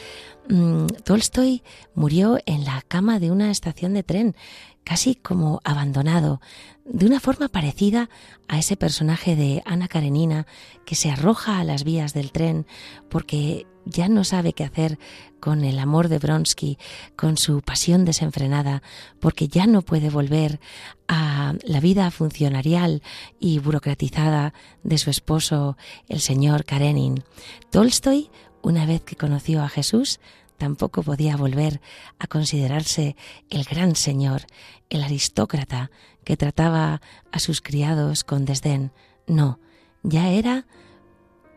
Mm, 0.48 0.88
Tolstoy 1.04 1.64
murió 1.96 2.38
en 2.46 2.66
la 2.66 2.82
cama 2.88 3.20
de 3.20 3.32
una 3.32 3.52
estación 3.52 3.94
de 3.94 4.04
tren, 4.04 4.36
casi 4.84 5.16
como 5.16 5.60
abandonado, 5.64 6.40
de 6.86 7.08
una 7.08 7.20
forma 7.20 7.48
parecida 7.48 8.10
a 8.48 8.60
ese 8.60 8.78
personaje 8.78 9.36
de 9.36 9.64
Ana 9.66 9.88
Karenina 9.88 10.46
que 10.86 10.96
se 10.96 11.10
arroja 11.10 11.60
a 11.60 11.64
las 11.64 11.84
vías 11.84 12.14
del 12.14 12.32
tren 12.32 12.68
porque 13.10 13.66
ya 13.86 14.08
no 14.08 14.24
sabe 14.24 14.54
qué 14.54 14.64
hacer 14.64 15.00
con 15.40 15.64
el 15.64 15.80
amor 15.80 16.08
de 16.10 16.18
Bronsky, 16.18 16.78
con 17.16 17.38
su 17.38 17.62
pasión 17.62 18.04
desenfrenada, 18.04 18.82
porque 19.20 19.48
ya 19.48 19.68
no 19.68 19.84
puede 19.84 20.10
volver 20.10 20.60
a 21.08 21.54
la 21.64 21.80
vida 21.80 22.10
funcionarial 22.10 23.04
y 23.40 23.60
burocratizada 23.60 24.54
de 24.84 24.98
su 24.98 25.12
esposo, 25.12 25.78
el 26.10 26.20
señor 26.20 26.66
Karenin. 26.66 27.24
Tolstoy 27.70 28.32
una 28.65 28.88
vez 28.88 29.03
que 29.03 29.15
conoció 29.15 29.62
a 29.62 29.69
Jesús, 29.69 30.19
tampoco 30.57 31.03
podía 31.03 31.38
volver 31.38 31.81
a 32.17 32.25
considerarse 32.25 33.15
el 33.51 33.63
gran 33.63 33.95
señor, 33.95 34.48
el 34.89 35.03
aristócrata 35.03 35.91
que 36.24 36.36
trataba 36.36 37.00
a 37.31 37.39
sus 37.39 37.62
criados 37.62 38.24
con 38.24 38.43
desdén. 38.45 38.91
No, 39.27 39.60
ya 40.01 40.31
era 40.31 40.65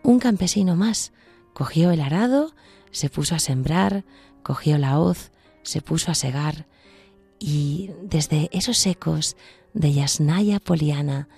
un 0.02 0.18
campesino 0.18 0.76
más. 0.76 1.12
Cogió 1.54 1.92
el 1.92 2.02
arado, 2.02 2.54
se 2.90 3.08
puso 3.08 3.34
a 3.34 3.38
sembrar, 3.38 4.04
cogió 4.42 4.76
la 4.76 5.00
hoz, 5.00 5.32
se 5.62 5.80
puso 5.80 6.10
a 6.10 6.14
segar, 6.14 6.66
y 7.38 7.90
desde 8.02 8.50
esos 8.52 8.84
ecos 8.86 9.34
de 9.72 9.94
Yasnaya 9.94 10.60
Poliana, 10.60 11.28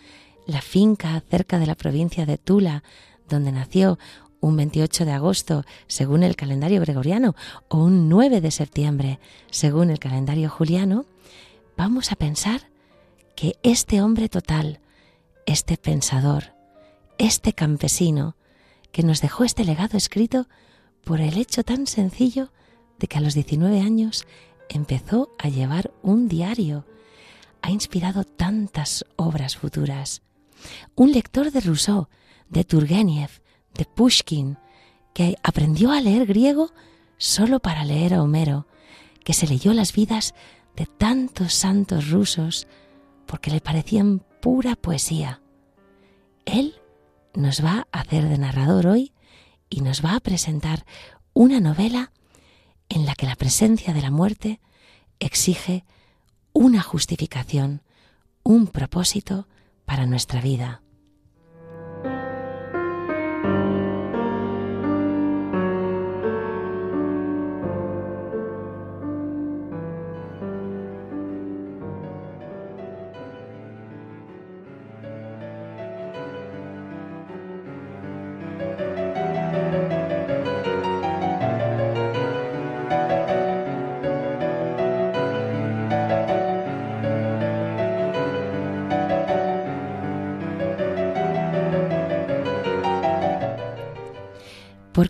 la 0.46 0.62
finca 0.62 1.22
cerca 1.30 1.60
de 1.60 1.66
la 1.66 1.76
provincia 1.76 2.26
de 2.26 2.38
Tula, 2.38 2.82
donde 3.28 3.52
nació 3.52 4.00
un 4.40 4.56
28 4.56 5.04
de 5.04 5.12
agosto 5.12 5.64
según 5.87 6.23
el 6.23 6.37
calendario 6.37 6.80
gregoriano 6.80 7.35
o 7.68 7.78
un 7.78 8.09
9 8.09 8.40
de 8.40 8.50
septiembre 8.50 9.20
según 9.50 9.90
el 9.90 9.99
calendario 9.99 10.49
juliano, 10.49 11.06
vamos 11.76 12.12
a 12.12 12.16
pensar 12.16 12.70
que 13.37 13.56
este 13.62 14.02
hombre 14.02 14.28
total, 14.28 14.80
este 15.47 15.76
pensador, 15.76 16.54
este 17.18 17.52
campesino, 17.52 18.37
que 18.92 19.02
nos 19.02 19.20
dejó 19.20 19.44
este 19.44 19.64
legado 19.64 19.97
escrito 19.97 20.47
por 21.04 21.20
el 21.20 21.38
hecho 21.38 21.64
tan 21.64 21.87
sencillo 21.87 22.52
de 22.99 23.06
que 23.09 23.18
a 23.18 23.20
los 23.20 23.35
19 23.35 23.80
años 23.80 24.26
empezó 24.68 25.30
a 25.38 25.49
llevar 25.49 25.90
un 26.02 26.28
diario, 26.28 26.87
ha 27.62 27.70
inspirado 27.70 28.25
tantas 28.25 29.04
obras 29.16 29.56
futuras. 29.56 30.23
Un 30.94 31.12
lector 31.12 31.50
de 31.50 31.61
Rousseau, 31.61 32.09
de 32.49 32.64
Turgenev, 32.64 33.30
de 33.74 33.84
Pushkin, 33.84 34.58
que 35.14 35.36
aprendió 35.42 35.92
a 35.92 36.00
leer 36.00 36.26
griego 36.26 36.72
solo 37.18 37.60
para 37.60 37.84
leer 37.84 38.14
a 38.14 38.22
Homero, 38.22 38.66
que 39.24 39.34
se 39.34 39.46
leyó 39.46 39.72
las 39.74 39.92
vidas 39.92 40.34
de 40.76 40.86
tantos 40.86 41.54
santos 41.54 42.10
rusos 42.10 42.66
porque 43.26 43.50
le 43.50 43.60
parecían 43.60 44.22
pura 44.40 44.76
poesía. 44.76 45.42
Él 46.46 46.74
nos 47.34 47.64
va 47.64 47.86
a 47.92 48.00
hacer 48.00 48.28
de 48.28 48.38
narrador 48.38 48.86
hoy 48.86 49.12
y 49.68 49.82
nos 49.82 50.04
va 50.04 50.16
a 50.16 50.20
presentar 50.20 50.84
una 51.32 51.60
novela 51.60 52.12
en 52.88 53.06
la 53.06 53.14
que 53.14 53.26
la 53.26 53.36
presencia 53.36 53.94
de 53.94 54.02
la 54.02 54.10
muerte 54.10 54.60
exige 55.20 55.84
una 56.52 56.82
justificación, 56.82 57.82
un 58.42 58.66
propósito 58.66 59.46
para 59.84 60.06
nuestra 60.06 60.40
vida. 60.40 60.82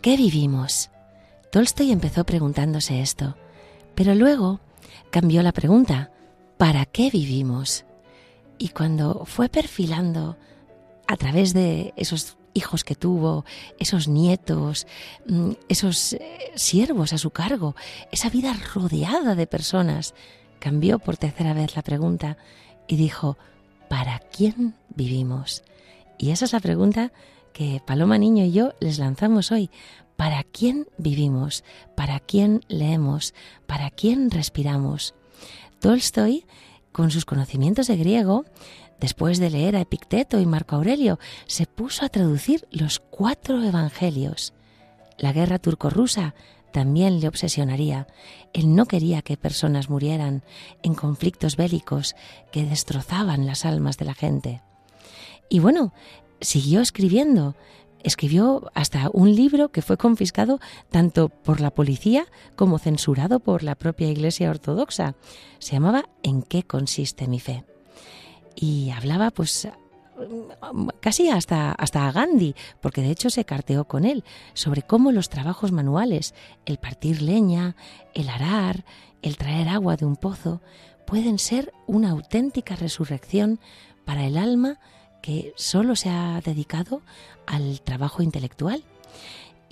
¿Por 0.00 0.12
qué 0.12 0.16
vivimos? 0.16 0.88
Tolstoy 1.52 1.92
empezó 1.92 2.24
preguntándose 2.24 3.02
esto, 3.02 3.36
pero 3.94 4.14
luego 4.14 4.58
cambió 5.10 5.42
la 5.42 5.52
pregunta, 5.52 6.10
¿para 6.56 6.86
qué 6.86 7.10
vivimos? 7.10 7.84
Y 8.56 8.70
cuando 8.70 9.26
fue 9.26 9.50
perfilando 9.50 10.38
a 11.06 11.16
través 11.18 11.52
de 11.52 11.92
esos 11.96 12.38
hijos 12.54 12.82
que 12.82 12.94
tuvo, 12.94 13.44
esos 13.78 14.08
nietos, 14.08 14.86
mm, 15.26 15.50
esos 15.68 16.14
eh, 16.14 16.50
siervos 16.54 17.12
a 17.12 17.18
su 17.18 17.28
cargo, 17.28 17.76
esa 18.10 18.30
vida 18.30 18.56
rodeada 18.72 19.34
de 19.34 19.46
personas, 19.46 20.14
cambió 20.60 20.98
por 20.98 21.18
tercera 21.18 21.52
vez 21.52 21.76
la 21.76 21.82
pregunta 21.82 22.38
y 22.88 22.96
dijo, 22.96 23.36
¿para 23.90 24.18
quién 24.18 24.76
vivimos? 24.88 25.62
Y 26.16 26.30
esa 26.30 26.46
es 26.46 26.54
la 26.54 26.60
pregunta 26.60 27.12
que 27.52 27.82
Paloma 27.84 28.18
Niño 28.18 28.44
y 28.44 28.52
yo 28.52 28.72
les 28.80 28.98
lanzamos 28.98 29.52
hoy. 29.52 29.70
¿Para 30.16 30.44
quién 30.44 30.86
vivimos? 30.98 31.64
¿Para 31.96 32.20
quién 32.20 32.60
leemos? 32.68 33.34
¿Para 33.66 33.90
quién 33.90 34.30
respiramos? 34.30 35.14
Tolstoy, 35.80 36.46
con 36.92 37.10
sus 37.10 37.24
conocimientos 37.24 37.86
de 37.86 37.96
griego, 37.96 38.44
después 39.00 39.38
de 39.38 39.50
leer 39.50 39.76
a 39.76 39.80
Epicteto 39.80 40.38
y 40.38 40.46
Marco 40.46 40.76
Aurelio, 40.76 41.18
se 41.46 41.66
puso 41.66 42.04
a 42.04 42.10
traducir 42.10 42.66
los 42.70 42.98
cuatro 42.98 43.62
evangelios. 43.62 44.52
La 45.16 45.32
guerra 45.32 45.58
turco-rusa 45.58 46.34
también 46.70 47.20
le 47.20 47.28
obsesionaría. 47.28 48.06
Él 48.52 48.74
no 48.74 48.86
quería 48.86 49.22
que 49.22 49.36
personas 49.36 49.90
murieran 49.90 50.42
en 50.82 50.94
conflictos 50.94 51.56
bélicos 51.56 52.14
que 52.52 52.64
destrozaban 52.64 53.46
las 53.46 53.64
almas 53.64 53.96
de 53.96 54.04
la 54.04 54.14
gente. 54.14 54.62
Y 55.48 55.58
bueno, 55.58 55.92
siguió 56.40 56.80
escribiendo. 56.80 57.54
Escribió 58.02 58.70
hasta 58.74 59.10
un 59.12 59.34
libro 59.34 59.70
que 59.70 59.82
fue 59.82 59.98
confiscado 59.98 60.58
tanto 60.88 61.28
por 61.28 61.60
la 61.60 61.70
policía 61.70 62.26
como 62.56 62.78
censurado 62.78 63.40
por 63.40 63.62
la 63.62 63.74
propia 63.74 64.08
Iglesia 64.08 64.50
Ortodoxa. 64.50 65.14
Se 65.58 65.72
llamaba 65.72 66.08
¿En 66.22 66.42
qué 66.42 66.62
consiste 66.62 67.28
mi 67.28 67.40
fe? 67.40 67.64
Y 68.54 68.90
hablaba 68.90 69.30
pues 69.30 69.68
casi 71.00 71.30
hasta, 71.30 71.72
hasta 71.72 72.06
a 72.06 72.12
Gandhi, 72.12 72.54
porque 72.80 73.02
de 73.02 73.10
hecho 73.10 73.30
se 73.30 73.44
carteó 73.44 73.84
con 73.84 74.04
él, 74.04 74.24
sobre 74.54 74.82
cómo 74.82 75.12
los 75.12 75.28
trabajos 75.28 75.72
manuales, 75.72 76.34
el 76.66 76.78
partir 76.78 77.22
leña, 77.22 77.76
el 78.14 78.28
arar, 78.28 78.84
el 79.22 79.36
traer 79.36 79.68
agua 79.68 79.96
de 79.96 80.04
un 80.04 80.16
pozo, 80.16 80.60
pueden 81.06 81.38
ser 81.38 81.72
una 81.86 82.10
auténtica 82.10 82.76
resurrección 82.76 83.60
para 84.04 84.24
el 84.24 84.36
alma 84.36 84.78
que 85.22 85.52
solo 85.56 85.96
se 85.96 86.10
ha 86.10 86.40
dedicado 86.40 87.02
al 87.46 87.80
trabajo 87.82 88.22
intelectual. 88.22 88.84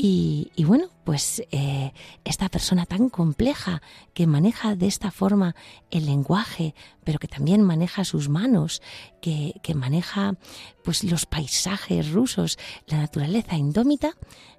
Y, 0.01 0.53
bueno, 0.59 0.91
pues 1.03 1.43
eh, 1.51 1.93
esta 2.25 2.49
persona 2.49 2.87
tan 2.87 3.09
compleja 3.09 3.83
que 4.15 4.29
maneja 4.29 4.77
de 4.77 4.87
esta 4.87 5.11
forma 5.11 5.57
el 5.91 6.07
lenguaje, 6.07 6.77
pero 7.03 7.19
que 7.19 7.27
también 7.27 7.63
maneja 7.63 8.05
sus 8.05 8.29
manos, 8.29 8.81
que, 9.21 9.55
que 9.61 9.75
maneja 9.75 10.37
pues 10.85 11.03
los 11.03 11.27
paisajes 11.27 12.13
rusos, 12.13 12.61
la 12.87 12.99
naturaleza 12.99 13.57
indómita, 13.57 14.13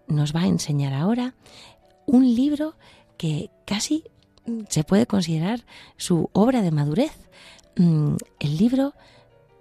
nos 0.09 0.35
va 0.35 0.41
a 0.41 0.47
enseñar 0.47 0.93
ahora 0.93 1.35
un 2.05 2.35
libro 2.35 2.75
que 3.17 3.49
casi 3.65 4.03
se 4.67 4.83
puede 4.83 5.05
considerar 5.05 5.65
su 5.95 6.29
obra 6.33 6.61
de 6.61 6.71
madurez. 6.71 7.13
Mm, 7.77 8.15
el 8.39 8.57
libro 8.57 8.93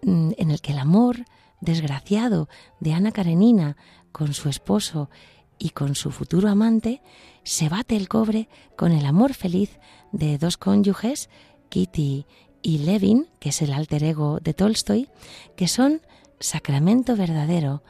en 0.02 0.50
el 0.50 0.60
que 0.60 0.72
el 0.72 0.78
amor 0.78 1.24
desgraciado 1.60 2.48
de 2.80 2.94
Ana 2.94 3.12
Karenina 3.12 3.76
con 4.12 4.32
su 4.34 4.48
esposo 4.48 5.10
y 5.58 5.70
con 5.70 5.94
su 5.94 6.10
futuro 6.10 6.48
amante 6.48 7.02
se 7.42 7.68
bate 7.68 7.96
el 7.96 8.08
cobre 8.08 8.48
con 8.76 8.92
el 8.92 9.06
amor 9.06 9.34
feliz 9.34 9.78
de 10.12 10.38
dos 10.38 10.56
cónyuges, 10.56 11.28
Kitty 11.68 12.26
y 12.62 12.78
Levin, 12.78 13.28
que 13.40 13.50
es 13.50 13.62
el 13.62 13.72
alter 13.72 14.04
ego 14.04 14.38
de 14.40 14.54
Tolstoy, 14.54 15.08
que 15.56 15.68
son 15.68 16.02
sacramento 16.40 17.16
verdadero, 17.16 17.82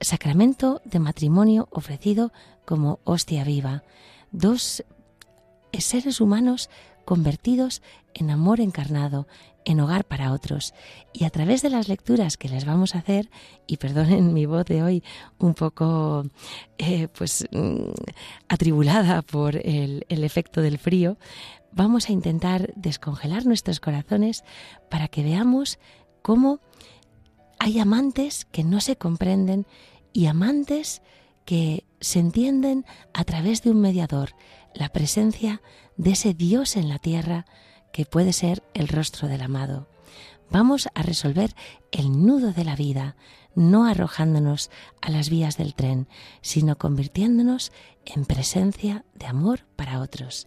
sacramento 0.00 0.80
de 0.84 0.98
matrimonio 0.98 1.68
ofrecido 1.70 2.32
como 2.64 3.00
hostia 3.04 3.44
viva, 3.44 3.84
dos 4.32 4.84
seres 5.72 6.20
humanos 6.20 6.70
convertidos 7.04 7.82
en 8.14 8.30
amor 8.30 8.60
encarnado, 8.60 9.26
en 9.64 9.80
hogar 9.80 10.04
para 10.04 10.32
otros. 10.32 10.74
Y 11.12 11.24
a 11.24 11.30
través 11.30 11.62
de 11.62 11.70
las 11.70 11.88
lecturas 11.88 12.36
que 12.36 12.48
les 12.48 12.64
vamos 12.64 12.94
a 12.94 12.98
hacer, 12.98 13.30
y 13.66 13.76
perdonen 13.76 14.32
mi 14.32 14.46
voz 14.46 14.64
de 14.66 14.82
hoy 14.82 15.02
un 15.38 15.54
poco 15.54 16.24
eh, 16.78 17.08
pues 17.08 17.46
mm, 17.50 17.90
atribulada 18.48 19.22
por 19.22 19.56
el, 19.56 20.04
el 20.08 20.24
efecto 20.24 20.60
del 20.60 20.78
frío, 20.78 21.18
vamos 21.72 22.08
a 22.08 22.12
intentar 22.12 22.72
descongelar 22.76 23.46
nuestros 23.46 23.80
corazones 23.80 24.44
para 24.90 25.08
que 25.08 25.22
veamos 25.22 25.78
cómo 26.22 26.60
hay 27.58 27.78
amantes 27.78 28.44
que 28.44 28.64
no 28.64 28.80
se 28.80 28.96
comprenden 28.96 29.66
y 30.12 30.26
amantes 30.26 31.02
que 31.44 31.83
se 32.04 32.20
entienden 32.20 32.84
a 33.12 33.24
través 33.24 33.62
de 33.62 33.70
un 33.70 33.80
mediador, 33.80 34.36
la 34.74 34.90
presencia 34.90 35.62
de 35.96 36.12
ese 36.12 36.34
Dios 36.34 36.76
en 36.76 36.88
la 36.88 36.98
tierra 36.98 37.46
que 37.92 38.04
puede 38.04 38.32
ser 38.32 38.62
el 38.74 38.88
rostro 38.88 39.26
del 39.28 39.42
amado. 39.42 39.88
Vamos 40.50 40.88
a 40.94 41.02
resolver 41.02 41.54
el 41.90 42.24
nudo 42.24 42.52
de 42.52 42.64
la 42.64 42.76
vida, 42.76 43.16
no 43.54 43.86
arrojándonos 43.86 44.70
a 45.00 45.10
las 45.10 45.30
vías 45.30 45.56
del 45.56 45.74
tren, 45.74 46.08
sino 46.42 46.76
convirtiéndonos 46.76 47.72
en 48.04 48.26
presencia 48.26 49.04
de 49.14 49.26
amor 49.26 49.60
para 49.76 50.00
otros. 50.00 50.46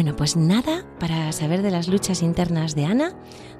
Bueno, 0.00 0.16
pues 0.16 0.34
nada 0.34 0.86
para 0.98 1.30
saber 1.30 1.60
de 1.60 1.70
las 1.70 1.86
luchas 1.86 2.22
internas 2.22 2.74
de 2.74 2.86
Ana, 2.86 3.12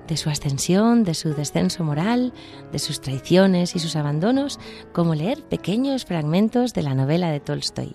de 0.09 0.17
su 0.17 0.31
ascensión, 0.31 1.05
de 1.05 1.13
su 1.13 1.35
descenso 1.35 1.85
moral, 1.85 2.33
de 2.73 2.79
sus 2.79 3.03
traiciones 3.03 3.77
y 3.77 3.79
sus 3.79 3.95
abandonos, 3.95 4.59
como 4.95 5.15
leer 5.15 5.45
pequeños 5.45 6.07
fragmentos 6.07 6.73
de 6.73 6.83
la 6.83 6.95
novela 6.95 7.31
de 7.31 7.41
Tolstoy. 7.41 7.95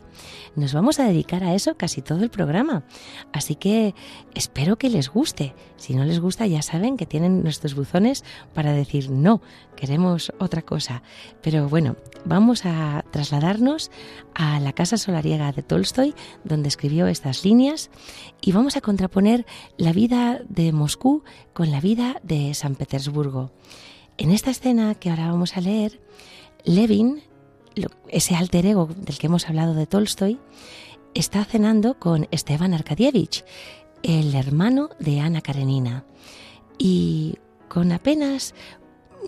Nos 0.55 0.73
vamos 0.73 0.99
a 0.99 1.07
dedicar 1.07 1.43
a 1.43 1.55
eso 1.55 1.75
casi 1.75 2.01
todo 2.01 2.23
el 2.23 2.29
programa, 2.29 2.85
así 3.33 3.55
que 3.55 3.95
espero 4.33 4.77
que 4.77 4.89
les 4.89 5.09
guste. 5.09 5.55
Si 5.75 5.93
no 5.93 6.05
les 6.05 6.21
gusta, 6.21 6.47
ya 6.47 6.61
saben 6.61 6.95
que 6.95 7.05
tienen 7.05 7.43
nuestros 7.43 7.75
buzones 7.75 8.23
para 8.53 8.71
decir 8.71 9.09
no, 9.09 9.41
queremos 9.75 10.31
otra 10.39 10.61
cosa. 10.61 11.03
Pero 11.41 11.67
bueno, 11.67 11.97
vamos 12.23 12.65
a 12.65 13.03
trasladarnos 13.11 13.91
a 14.33 14.59
la 14.61 14.71
casa 14.71 14.97
solariega 14.97 15.51
de 15.51 15.63
Tolstoy, 15.63 16.15
donde 16.45 16.69
escribió 16.69 17.07
estas 17.07 17.43
líneas, 17.43 17.89
y 18.41 18.51
vamos 18.51 18.77
a 18.77 18.81
contraponer 18.81 19.45
la 19.77 19.93
vida 19.93 20.41
de 20.49 20.71
Moscú 20.71 21.23
con 21.53 21.71
la 21.71 21.81
vida 21.81 22.19
de 22.23 22.53
San 22.53 22.75
Petersburgo. 22.75 23.51
En 24.17 24.31
esta 24.31 24.51
escena 24.51 24.95
que 24.95 25.09
ahora 25.09 25.31
vamos 25.31 25.57
a 25.57 25.61
leer, 25.61 26.01
Levin, 26.63 27.21
ese 28.07 28.35
alter 28.35 28.65
ego 28.65 28.87
del 28.95 29.17
que 29.17 29.27
hemos 29.27 29.47
hablado 29.47 29.73
de 29.73 29.87
Tolstoy, 29.87 30.39
está 31.13 31.43
cenando 31.45 31.99
con 31.99 32.27
Esteban 32.31 32.73
Arkadievich, 32.73 33.43
el 34.03 34.35
hermano 34.35 34.89
de 34.99 35.19
Ana 35.19 35.41
Karenina. 35.41 36.05
Y 36.77 37.35
con 37.67 37.91
apenas 37.91 38.53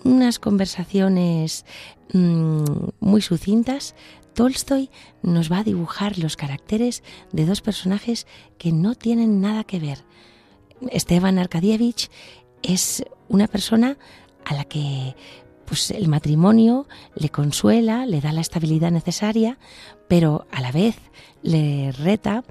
unas 0.04 0.38
conversaciones 0.38 1.64
mm, 2.12 2.64
muy 3.00 3.20
sucintas, 3.20 3.94
Tolstoy 4.38 4.88
nos 5.20 5.50
va 5.50 5.58
a 5.58 5.64
dibujar 5.64 6.16
los 6.16 6.36
caracteres 6.36 7.02
de 7.32 7.44
dos 7.44 7.60
personajes 7.60 8.28
que 8.56 8.70
no 8.70 8.94
tienen 8.94 9.40
nada 9.40 9.64
que 9.64 9.80
ver. 9.80 10.04
Esteban 10.92 11.40
Arkadievich 11.40 12.08
es 12.62 13.02
una 13.26 13.48
persona 13.48 13.98
a 14.44 14.54
la 14.54 14.64
que 14.64 15.16
pues 15.64 15.90
el 15.90 16.06
matrimonio 16.06 16.86
le 17.16 17.30
consuela, 17.30 18.06
le 18.06 18.20
da 18.20 18.30
la 18.30 18.40
estabilidad 18.40 18.92
necesaria, 18.92 19.58
pero 20.06 20.46
a 20.52 20.60
la 20.60 20.70
vez 20.70 20.94
le 21.42 21.90
reta 21.90 22.44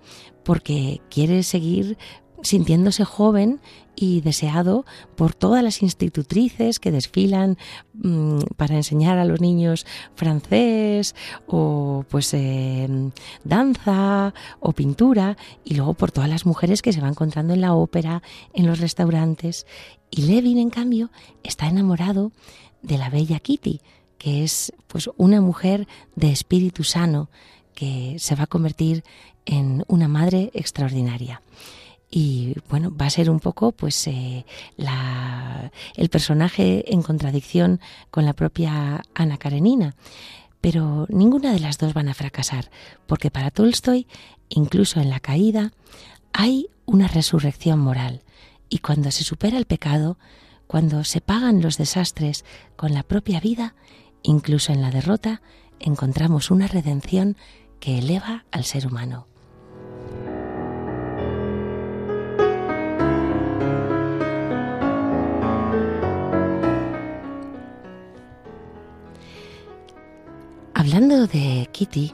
porque 0.44 1.00
quiere 1.10 1.42
seguir 1.42 1.98
sintiéndose 2.42 3.04
joven 3.04 3.60
y 3.96 4.22
deseado 4.22 4.86
por 5.16 5.34
todas 5.34 5.64
las 5.64 5.82
institutrices 5.82 6.80
que 6.80 6.92
desfilan 6.92 7.58
mm, 7.96 8.40
para 8.56 8.76
enseñar 8.76 9.18
a 9.18 9.26
los 9.26 9.42
niños 9.42 9.86
francés 10.16 11.16
o 11.48 12.06
pues 12.10 12.34
eh, 12.34 12.88
danza 13.44 14.34
o 14.60 14.72
pintura 14.74 15.36
y 15.66 15.74
luego 15.76 15.96
por 15.96 16.12
todas 16.12 16.30
las 16.30 16.46
mujeres 16.46 16.82
que 16.82 16.94
se 16.94 17.02
va 17.02 17.08
encontrando 17.08 17.56
en 17.56 17.62
la 17.62 17.74
ópera, 17.74 18.22
en 18.54 18.68
los 18.68 18.80
restaurantes. 18.80 19.66
Y 20.12 20.22
Levin, 20.24 20.60
en 20.60 20.70
cambio, 20.70 21.10
está 21.44 21.68
enamorado 21.68 22.32
de 22.84 23.00
la 23.00 23.10
bella 23.10 23.40
Kitty, 23.40 23.82
que 24.20 24.44
es 24.44 24.74
pues 24.88 25.10
una 25.18 25.42
mujer 25.42 25.88
de 26.16 26.32
espíritu 26.32 26.84
sano 26.84 27.30
que 27.74 28.16
se 28.20 28.36
va 28.36 28.44
a 28.44 28.48
convertir 28.48 29.04
en 29.46 29.84
una 29.88 30.08
madre 30.08 30.52
extraordinaria 30.54 31.42
y 32.10 32.56
bueno, 32.70 32.96
va 32.96 33.08
a 33.08 33.12
ser 33.12 33.30
un 33.30 33.40
poco 33.40 33.72
pues 33.72 34.08
eh, 34.08 34.46
la, 34.78 35.72
el 35.96 36.10
personaje 36.10 36.94
en 36.94 37.04
contradicción 37.04 37.82
con 38.12 38.26
la 38.26 38.34
propia 38.34 39.04
Ana 39.14 39.38
Karenina. 39.38 39.96
Pero 40.62 41.06
ninguna 41.10 41.54
de 41.54 41.60
las 41.60 41.78
dos 41.78 41.94
van 41.94 42.10
a 42.10 42.14
fracasar, 42.14 42.72
porque 43.06 43.30
para 43.30 43.52
Tolstoy, 43.52 44.08
incluso 44.50 45.00
en 45.00 45.10
la 45.10 45.20
caída, 45.20 45.72
hay 46.34 46.68
una 46.86 47.08
resurrección 47.08 47.80
moral. 47.80 48.24
Y 48.70 48.80
cuando 48.80 49.12
se 49.12 49.24
supera 49.24 49.58
el 49.58 49.66
pecado, 49.66 50.18
cuando 50.66 51.04
se 51.04 51.22
pagan 51.22 51.62
los 51.62 51.78
desastres 51.78 52.44
con 52.76 52.94
la 52.94 53.04
propia 53.04 53.40
vida, 53.40 53.76
incluso 54.24 54.74
en 54.74 54.82
la 54.82 54.92
derrota, 54.92 55.42
encontramos 55.80 56.52
una 56.52 56.68
redención 56.68 57.38
que 57.80 58.00
eleva 58.00 58.46
al 58.52 58.66
ser 58.66 58.88
humano. 58.88 59.28
Hablando 70.98 71.28
de 71.28 71.70
Kitty, 71.72 72.12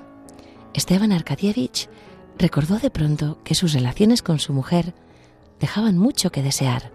Esteban 0.73 1.13
Arkadievich 1.13 1.87
recordó 2.37 2.79
de 2.79 2.89
pronto 2.89 3.39
que 3.45 3.55
sus 3.55 3.71
relaciones 3.71 4.21
con 4.21 4.39
su 4.39 4.51
mujer 4.51 4.93
dejaban 5.61 5.97
mucho 5.97 6.33
que 6.33 6.43
desear. 6.43 6.91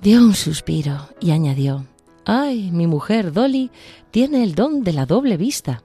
Dio 0.00 0.20
un 0.20 0.32
suspiro 0.34 1.10
y 1.20 1.32
añadió, 1.32 1.84
Ay, 2.24 2.70
mi 2.72 2.86
mujer 2.86 3.34
Dolly 3.34 3.70
tiene 4.10 4.42
el 4.42 4.54
don 4.54 4.84
de 4.84 4.94
la 4.94 5.04
doble 5.04 5.36
vista. 5.36 5.82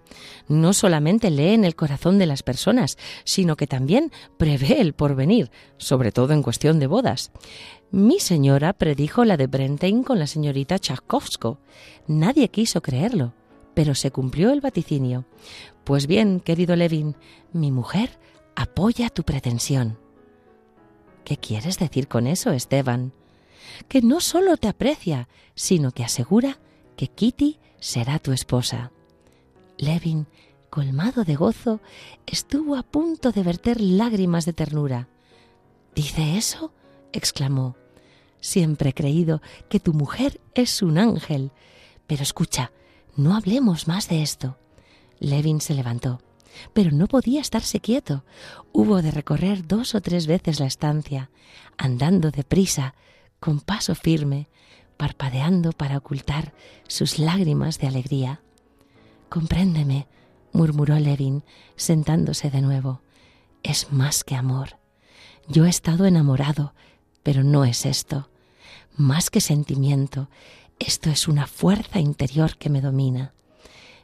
No 0.47 0.71
solamente 0.71 1.29
lee 1.29 1.55
en 1.55 1.65
el 1.65 1.75
corazón 1.75 2.17
de 2.17 2.25
las 2.25 2.41
personas, 2.41 2.97
sino 3.25 3.57
que 3.57 3.67
también 3.67 4.13
prevé 4.37 4.79
el 4.79 4.93
porvenir, 4.93 5.51
sobre 5.75 6.13
todo 6.13 6.31
en 6.31 6.41
cuestión 6.41 6.79
de 6.79 6.87
bodas. 6.87 7.33
Mi 7.91 8.21
señora 8.21 8.71
predijo 8.71 9.25
la 9.25 9.35
de 9.35 9.47
Brentain 9.47 10.03
con 10.03 10.19
la 10.19 10.27
señorita 10.27 10.79
Tchaikovsky. 10.79 11.57
Nadie 12.07 12.47
quiso 12.47 12.81
creerlo, 12.81 13.33
pero 13.73 13.95
se 13.95 14.11
cumplió 14.11 14.51
el 14.51 14.61
vaticinio. 14.61 15.25
Pues 15.83 16.07
bien, 16.07 16.39
querido 16.39 16.75
Levin, 16.75 17.15
mi 17.53 17.71
mujer 17.71 18.19
apoya 18.55 19.09
tu 19.09 19.23
pretensión. 19.23 19.97
¿Qué 21.23 21.37
quieres 21.37 21.79
decir 21.79 22.07
con 22.07 22.27
eso, 22.27 22.51
Esteban? 22.51 23.13
que 23.87 24.01
no 24.01 24.19
solo 24.19 24.57
te 24.57 24.67
aprecia, 24.67 25.27
sino 25.55 25.91
que 25.91 26.03
asegura 26.03 26.59
que 26.95 27.07
Kitty 27.07 27.59
será 27.79 28.19
tu 28.19 28.31
esposa. 28.31 28.91
Levin, 29.77 30.27
colmado 30.69 31.23
de 31.23 31.35
gozo, 31.35 31.81
estuvo 32.25 32.75
a 32.75 32.83
punto 32.83 33.31
de 33.31 33.43
verter 33.43 33.81
lágrimas 33.81 34.45
de 34.45 34.53
ternura. 34.53 35.07
¿Dice 35.95 36.37
eso? 36.37 36.73
exclamó. 37.11 37.75
Siempre 38.39 38.89
he 38.89 38.93
creído 38.93 39.41
que 39.69 39.79
tu 39.79 39.93
mujer 39.93 40.39
es 40.55 40.81
un 40.81 40.97
ángel. 40.97 41.51
Pero 42.07 42.23
escucha, 42.23 42.71
no 43.15 43.35
hablemos 43.35 43.87
más 43.87 44.07
de 44.09 44.21
esto. 44.21 44.57
Levin 45.19 45.61
se 45.61 45.73
levantó, 45.73 46.21
pero 46.73 46.91
no 46.91 47.07
podía 47.07 47.41
estarse 47.41 47.79
quieto. 47.79 48.23
Hubo 48.71 49.01
de 49.01 49.11
recorrer 49.11 49.67
dos 49.67 49.95
o 49.95 50.01
tres 50.01 50.27
veces 50.27 50.59
la 50.59 50.65
estancia, 50.65 51.29
andando 51.77 52.31
deprisa, 52.31 52.95
con 53.39 53.59
paso 53.59 53.95
firme, 53.95 54.49
parpadeando 54.97 55.71
para 55.71 55.97
ocultar 55.97 56.53
sus 56.87 57.19
lágrimas 57.19 57.79
de 57.79 57.87
alegría. 57.87 58.41
Compréndeme, 59.29 60.07
murmuró 60.53 60.99
Levin, 60.99 61.43
sentándose 61.75 62.51
de 62.51 62.61
nuevo. 62.61 63.01
Es 63.63 63.91
más 63.91 64.23
que 64.23 64.35
amor. 64.35 64.77
Yo 65.47 65.65
he 65.65 65.69
estado 65.69 66.05
enamorado, 66.05 66.73
pero 67.23 67.43
no 67.43 67.65
es 67.65 67.85
esto. 67.85 68.29
Más 68.95 69.29
que 69.29 69.41
sentimiento, 69.41 70.29
esto 70.81 71.11
es 71.11 71.27
una 71.27 71.45
fuerza 71.45 71.99
interior 71.99 72.57
que 72.57 72.69
me 72.69 72.81
domina. 72.81 73.33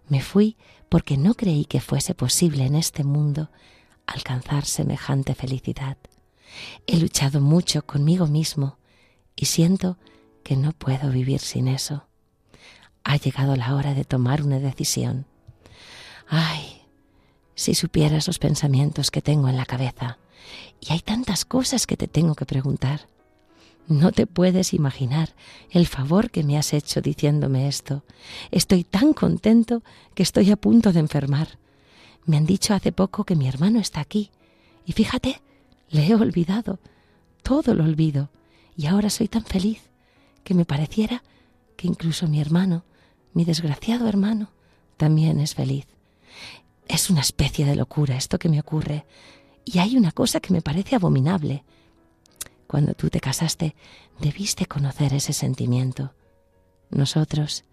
Me 0.09 0.21
fui 0.21 0.57
porque 0.89 1.17
no 1.17 1.33
creí 1.33 1.65
que 1.65 1.81
fuese 1.81 2.13
posible 2.13 2.65
en 2.65 2.75
este 2.75 3.03
mundo 3.03 3.49
alcanzar 4.05 4.65
semejante 4.65 5.33
felicidad. 5.33 5.97
He 6.85 6.97
luchado 6.97 7.41
mucho 7.41 7.85
conmigo 7.85 8.27
mismo, 8.27 8.77
y 9.35 9.45
siento 9.45 9.97
que 10.43 10.55
no 10.55 10.71
puedo 10.71 11.09
vivir 11.09 11.39
sin 11.39 11.67
eso. 11.67 12.07
Ha 13.03 13.17
llegado 13.17 13.55
la 13.55 13.75
hora 13.75 13.93
de 13.93 14.05
tomar 14.05 14.43
una 14.43 14.59
decisión. 14.59 15.25
Ay, 16.27 16.83
si 17.55 17.73
supieras 17.73 18.27
los 18.27 18.37
pensamientos 18.37 19.09
que 19.09 19.21
tengo 19.21 19.49
en 19.49 19.57
la 19.57 19.65
cabeza. 19.65 20.19
Y 20.79 20.93
hay 20.93 20.99
tantas 20.99 21.43
cosas 21.43 21.87
que 21.87 21.97
te 21.97 22.07
tengo 22.07 22.35
que 22.35 22.45
preguntar. 22.45 23.07
No 23.87 24.11
te 24.11 24.27
puedes 24.27 24.73
imaginar 24.73 25.33
el 25.71 25.87
favor 25.87 26.29
que 26.29 26.43
me 26.43 26.57
has 26.57 26.73
hecho 26.73 26.99
diciéndome 26.99 27.69
esto. 27.69 28.03
Estoy 28.51 28.83
tan 28.83 29.13
contento 29.13 29.81
que 30.13 30.23
estoy 30.23 30.51
a 30.51 30.57
punto 30.57 30.91
de 30.91 30.99
enfermar. 30.99 31.57
Me 32.25 32.35
han 32.35 32.45
dicho 32.45 32.73
hace 32.73 32.91
poco 32.91 33.23
que 33.23 33.37
mi 33.37 33.47
hermano 33.47 33.79
está 33.79 34.01
aquí. 34.01 34.29
Y 34.85 34.91
fíjate, 34.91 35.41
le 35.89 36.05
he 36.05 36.15
olvidado. 36.15 36.79
Todo 37.43 37.73
lo 37.73 37.85
olvido. 37.85 38.29
Y 38.75 38.87
ahora 38.87 39.09
soy 39.09 39.29
tan 39.29 39.45
feliz 39.45 39.81
que 40.43 40.53
me 40.53 40.65
pareciera 40.65 41.23
que 41.77 41.87
incluso 41.87 42.27
mi 42.27 42.41
hermano, 42.41 42.83
mi 43.33 43.45
desgraciado 43.45 44.09
hermano, 44.09 44.51
también 44.97 45.39
es 45.39 45.55
feliz. 45.55 45.87
Es 46.89 47.09
una 47.09 47.21
especie 47.21 47.65
de 47.65 47.77
locura 47.77 48.17
esto 48.17 48.37
que 48.37 48.49
me 48.49 48.59
ocurre. 48.59 49.05
Y 49.63 49.79
hay 49.79 49.95
una 49.95 50.11
cosa 50.11 50.41
que 50.41 50.51
me 50.51 50.61
parece 50.61 50.95
abominable. 50.95 51.63
Cuando 52.67 52.93
tú 52.93 53.09
te 53.09 53.19
casaste, 53.19 53.75
debiste 54.19 54.65
conocer 54.65 55.13
ese 55.13 55.33
sentimiento. 55.33 56.13
Nosotros, 56.89 57.63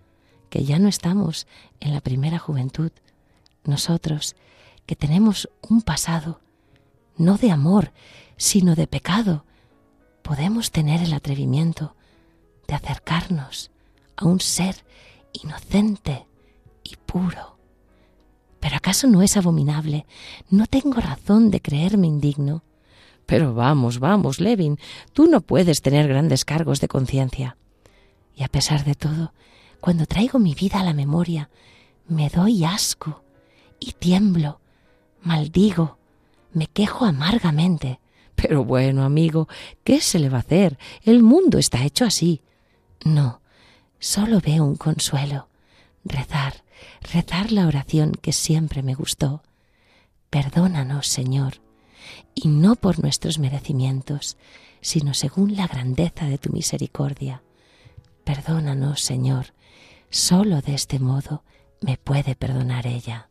que 0.50 0.64
ya 0.64 0.78
no 0.78 0.88
estamos 0.88 1.46
en 1.80 1.92
la 1.92 2.00
primera 2.00 2.38
juventud, 2.38 2.92
nosotros, 3.64 4.37
que 4.87 4.96
tenemos 4.96 5.48
un 5.68 5.83
pasado, 5.83 6.40
no 7.16 7.37
de 7.37 7.50
amor, 7.50 7.92
sino 8.37 8.74
de 8.74 8.87
pecado, 8.87 9.44
podemos 10.22 10.70
tener 10.70 11.02
el 11.02 11.12
atrevimiento 11.12 11.94
de 12.68 12.74
acercarnos 12.74 13.70
a 14.16 14.26
un 14.26 14.40
ser 14.40 14.85
inocente 15.33 16.26
y 16.83 16.96
puro. 16.96 17.59
Pero 18.61 18.76
¿acaso 18.76 19.07
no 19.09 19.22
es 19.22 19.37
abominable? 19.37 20.07
¿No 20.48 20.66
tengo 20.66 21.00
razón 21.00 21.50
de 21.50 21.61
creerme 21.61 22.07
indigno? 22.07 22.62
Pero 23.26 23.54
vamos, 23.54 23.98
vamos, 23.98 24.40
Levin, 24.40 24.78
tú 25.12 25.26
no 25.26 25.40
puedes 25.40 25.82
tener 25.82 26.08
grandes 26.08 26.44
cargos 26.44 26.80
de 26.80 26.88
conciencia. 26.88 27.56
Y 28.34 28.42
a 28.42 28.48
pesar 28.48 28.84
de 28.84 28.94
todo, 28.94 29.32
cuando 29.80 30.06
traigo 30.06 30.38
mi 30.38 30.54
vida 30.54 30.80
a 30.80 30.84
la 30.84 30.94
memoria, 30.94 31.50
me 32.06 32.28
doy 32.28 32.64
asco 32.64 33.22
y 33.80 33.92
tiemblo, 33.92 34.60
maldigo, 35.22 35.98
me 36.52 36.66
quejo 36.66 37.04
amargamente. 37.04 38.00
Pero 38.34 38.64
bueno, 38.64 39.04
amigo, 39.04 39.48
¿qué 39.84 40.00
se 40.00 40.18
le 40.18 40.28
va 40.28 40.38
a 40.38 40.40
hacer? 40.40 40.78
El 41.02 41.22
mundo 41.22 41.58
está 41.58 41.84
hecho 41.84 42.04
así. 42.04 42.42
No, 43.04 43.40
solo 43.98 44.40
veo 44.40 44.64
un 44.64 44.76
consuelo. 44.76 45.48
Rezar, 46.04 46.64
rezar 47.12 47.52
la 47.52 47.66
oración 47.66 48.12
que 48.12 48.32
siempre 48.32 48.82
me 48.82 48.94
gustó. 48.94 49.42
Perdónanos, 50.30 51.06
Señor, 51.06 51.60
y 52.34 52.48
no 52.48 52.76
por 52.76 53.00
nuestros 53.00 53.38
merecimientos, 53.38 54.36
sino 54.80 55.14
según 55.14 55.56
la 55.56 55.66
grandeza 55.66 56.26
de 56.26 56.38
tu 56.38 56.50
misericordia. 56.50 57.42
Perdónanos, 58.24 59.00
Señor, 59.00 59.54
solo 60.10 60.60
de 60.60 60.74
este 60.74 60.98
modo 60.98 61.42
me 61.80 61.96
puede 61.96 62.34
perdonar 62.34 62.86
ella. 62.86 63.28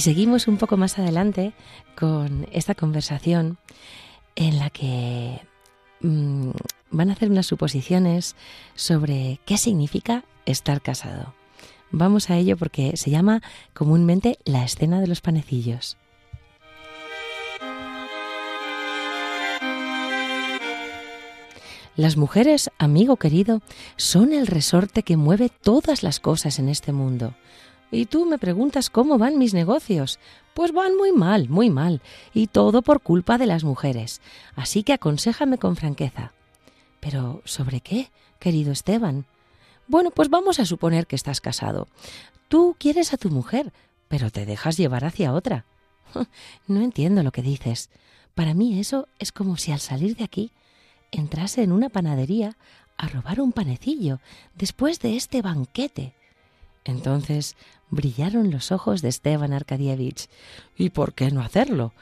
Y 0.00 0.02
seguimos 0.02 0.48
un 0.48 0.56
poco 0.56 0.78
más 0.78 0.98
adelante 0.98 1.52
con 1.94 2.48
esta 2.52 2.74
conversación 2.74 3.58
en 4.34 4.58
la 4.58 4.70
que 4.70 5.42
mm, 6.00 6.52
van 6.90 7.10
a 7.10 7.12
hacer 7.12 7.30
unas 7.30 7.44
suposiciones 7.44 8.34
sobre 8.74 9.40
qué 9.44 9.58
significa 9.58 10.24
estar 10.46 10.80
casado. 10.80 11.34
Vamos 11.90 12.30
a 12.30 12.38
ello 12.38 12.56
porque 12.56 12.96
se 12.96 13.10
llama 13.10 13.42
comúnmente 13.74 14.38
la 14.46 14.64
escena 14.64 15.02
de 15.02 15.06
los 15.06 15.20
panecillos. 15.20 15.98
Las 21.94 22.16
mujeres, 22.16 22.70
amigo 22.78 23.16
querido, 23.16 23.60
son 23.96 24.32
el 24.32 24.46
resorte 24.46 25.02
que 25.02 25.18
mueve 25.18 25.50
todas 25.50 26.02
las 26.02 26.20
cosas 26.20 26.58
en 26.58 26.70
este 26.70 26.92
mundo. 26.92 27.34
Y 27.90 28.06
tú 28.06 28.24
me 28.24 28.38
preguntas 28.38 28.90
cómo 28.90 29.18
van 29.18 29.38
mis 29.38 29.54
negocios. 29.54 30.18
Pues 30.54 30.72
van 30.72 30.96
muy 30.96 31.12
mal, 31.12 31.48
muy 31.48 31.70
mal, 31.70 32.02
y 32.34 32.46
todo 32.46 32.82
por 32.82 33.00
culpa 33.00 33.38
de 33.38 33.46
las 33.46 33.64
mujeres. 33.64 34.20
Así 34.56 34.82
que 34.82 34.92
aconséjame 34.92 35.58
con 35.58 35.76
franqueza. 35.76 36.32
Pero 37.00 37.42
¿sobre 37.44 37.80
qué, 37.80 38.10
querido 38.38 38.72
Esteban? 38.72 39.26
Bueno, 39.86 40.10
pues 40.10 40.28
vamos 40.28 40.60
a 40.60 40.66
suponer 40.66 41.06
que 41.06 41.16
estás 41.16 41.40
casado. 41.40 41.88
Tú 42.48 42.76
quieres 42.78 43.12
a 43.12 43.16
tu 43.16 43.30
mujer, 43.30 43.72
pero 44.08 44.30
te 44.30 44.46
dejas 44.46 44.76
llevar 44.76 45.04
hacia 45.04 45.32
otra. 45.32 45.64
No 46.66 46.80
entiendo 46.80 47.22
lo 47.22 47.32
que 47.32 47.42
dices. 47.42 47.90
Para 48.34 48.54
mí 48.54 48.78
eso 48.78 49.08
es 49.18 49.32
como 49.32 49.56
si 49.56 49.72
al 49.72 49.80
salir 49.80 50.16
de 50.16 50.24
aquí 50.24 50.52
entrase 51.10 51.62
en 51.62 51.72
una 51.72 51.88
panadería 51.88 52.56
a 52.96 53.08
robar 53.08 53.40
un 53.40 53.52
panecillo 53.52 54.20
después 54.54 55.00
de 55.00 55.16
este 55.16 55.42
banquete. 55.42 56.14
Entonces 56.84 57.56
brillaron 57.90 58.50
los 58.50 58.72
ojos 58.72 59.02
de 59.02 59.08
Esteban 59.08 59.52
Arkadievich. 59.52 60.28
¿Y 60.76 60.90
por 60.90 61.14
qué 61.14 61.30
no 61.30 61.42
hacerlo? 61.42 61.92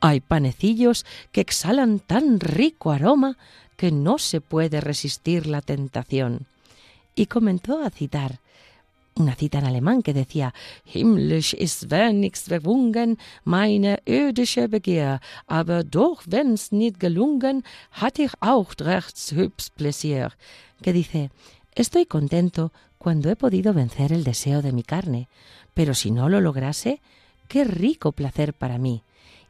Hay 0.00 0.20
panecillos 0.20 1.04
que 1.32 1.40
exhalan 1.40 1.98
tan 1.98 2.40
rico 2.40 2.92
aroma 2.92 3.36
que 3.76 3.90
no 3.90 4.18
se 4.18 4.40
puede 4.40 4.80
resistir 4.80 5.46
la 5.46 5.62
tentación. 5.62 6.46
Y 7.14 7.26
comenzó 7.26 7.82
a 7.82 7.90
citar 7.90 8.40
una 9.18 9.34
cita 9.34 9.58
en 9.58 9.66
alemán 9.66 10.02
que 10.02 10.14
decía 10.14 10.54
Himmlisch 10.84 11.54
ist 11.54 11.90
wenigst 11.90 12.48
verwungen 12.48 13.18
meine 13.44 14.00
irdische 14.04 14.68
Begehr, 14.68 15.20
aber 15.46 15.82
doch 15.82 16.22
wenn's 16.26 16.70
nicht 16.72 17.00
gelungen, 17.00 17.64
hat 17.90 18.18
ich 18.18 18.32
auch 18.40 18.74
recht 18.78 19.16
hübsch 19.32 19.70
Plaisir, 19.76 20.36
que 20.82 20.92
dice 20.92 21.30
Estoy 21.78 22.06
contento 22.06 22.72
cuando 22.98 23.30
he 23.30 23.36
podido 23.36 23.72
vencer 23.72 24.12
el 24.12 24.24
deseo 24.24 24.62
de 24.62 24.72
mi 24.72 24.82
carne, 24.82 25.28
pero 25.74 25.94
si 25.94 26.10
no 26.10 26.28
lo 26.28 26.40
lograse, 26.40 27.00
qué 27.46 27.62
rico 27.62 28.10
placer 28.10 28.52
para 28.52 28.78
mí. 28.78 29.04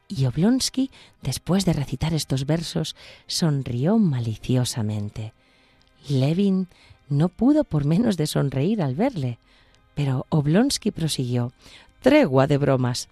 Y 0.08 0.26
Oblonsky, 0.26 0.90
después 1.22 1.64
de 1.64 1.72
recitar 1.72 2.12
estos 2.12 2.44
versos, 2.44 2.96
sonrió 3.26 3.96
maliciosamente. 3.96 5.32
Levin 6.06 6.68
no 7.08 7.30
pudo 7.30 7.64
por 7.64 7.86
menos 7.86 8.18
de 8.18 8.26
sonreír 8.26 8.82
al 8.82 8.94
verle, 8.94 9.38
pero 9.94 10.26
Oblonsky 10.28 10.90
prosiguió 10.90 11.54
Tregua 12.02 12.46
de 12.46 12.58
bromas. 12.58 13.08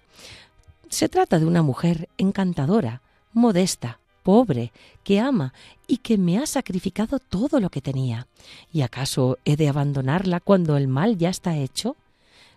Se 0.89 1.09
trata 1.09 1.39
de 1.39 1.47
una 1.47 1.63
mujer 1.63 2.07
encantadora, 2.19 3.01
modesta, 3.33 3.97
pobre, 4.27 4.73
que 5.05 5.21
ama 5.21 5.53
y 5.87 5.99
que 5.99 6.17
me 6.17 6.37
ha 6.37 6.45
sacrificado 6.45 7.17
todo 7.17 7.61
lo 7.61 7.69
que 7.69 7.79
tenía. 7.79 8.27
¿Y 8.73 8.81
acaso 8.81 9.37
he 9.45 9.55
de 9.55 9.69
abandonarla 9.69 10.41
cuando 10.41 10.75
el 10.75 10.89
mal 10.89 11.17
ya 11.17 11.29
está 11.29 11.55
hecho? 11.55 11.95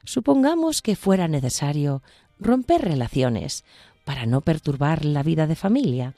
Supongamos 0.02 0.82
que 0.82 0.96
fuera 0.96 1.28
necesario 1.28 2.02
romper 2.40 2.82
relaciones 2.82 3.62
para 4.04 4.26
no 4.26 4.40
perturbar 4.40 5.04
la 5.04 5.22
vida 5.22 5.46
de 5.46 5.54
familia. 5.54 6.14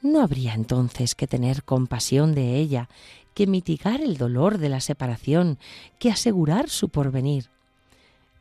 ¿No 0.00 0.22
habría 0.22 0.54
entonces 0.54 1.14
que 1.14 1.26
tener 1.26 1.64
compasión 1.64 2.34
de 2.34 2.56
ella, 2.56 2.88
que 3.34 3.46
mitigar 3.46 4.00
el 4.00 4.16
dolor 4.16 4.56
de 4.56 4.70
la 4.70 4.80
separación, 4.80 5.58
que 5.98 6.10
asegurar 6.10 6.70
su 6.70 6.88
porvenir? 6.88 7.50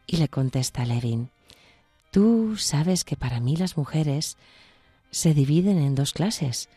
Y 0.05 0.15
le 0.15 0.29
contesta 0.29 0.85
Levin, 0.85 1.29
Tú 2.09 2.55
sabes 2.55 3.03
que 3.03 3.17
para 3.17 3.41
mí 3.41 3.57
las 3.57 3.75
mujeres 3.75 4.37
se 5.11 5.33
dividen 5.33 5.77
en 5.77 5.95
dos 5.95 6.13
clases. 6.13 6.69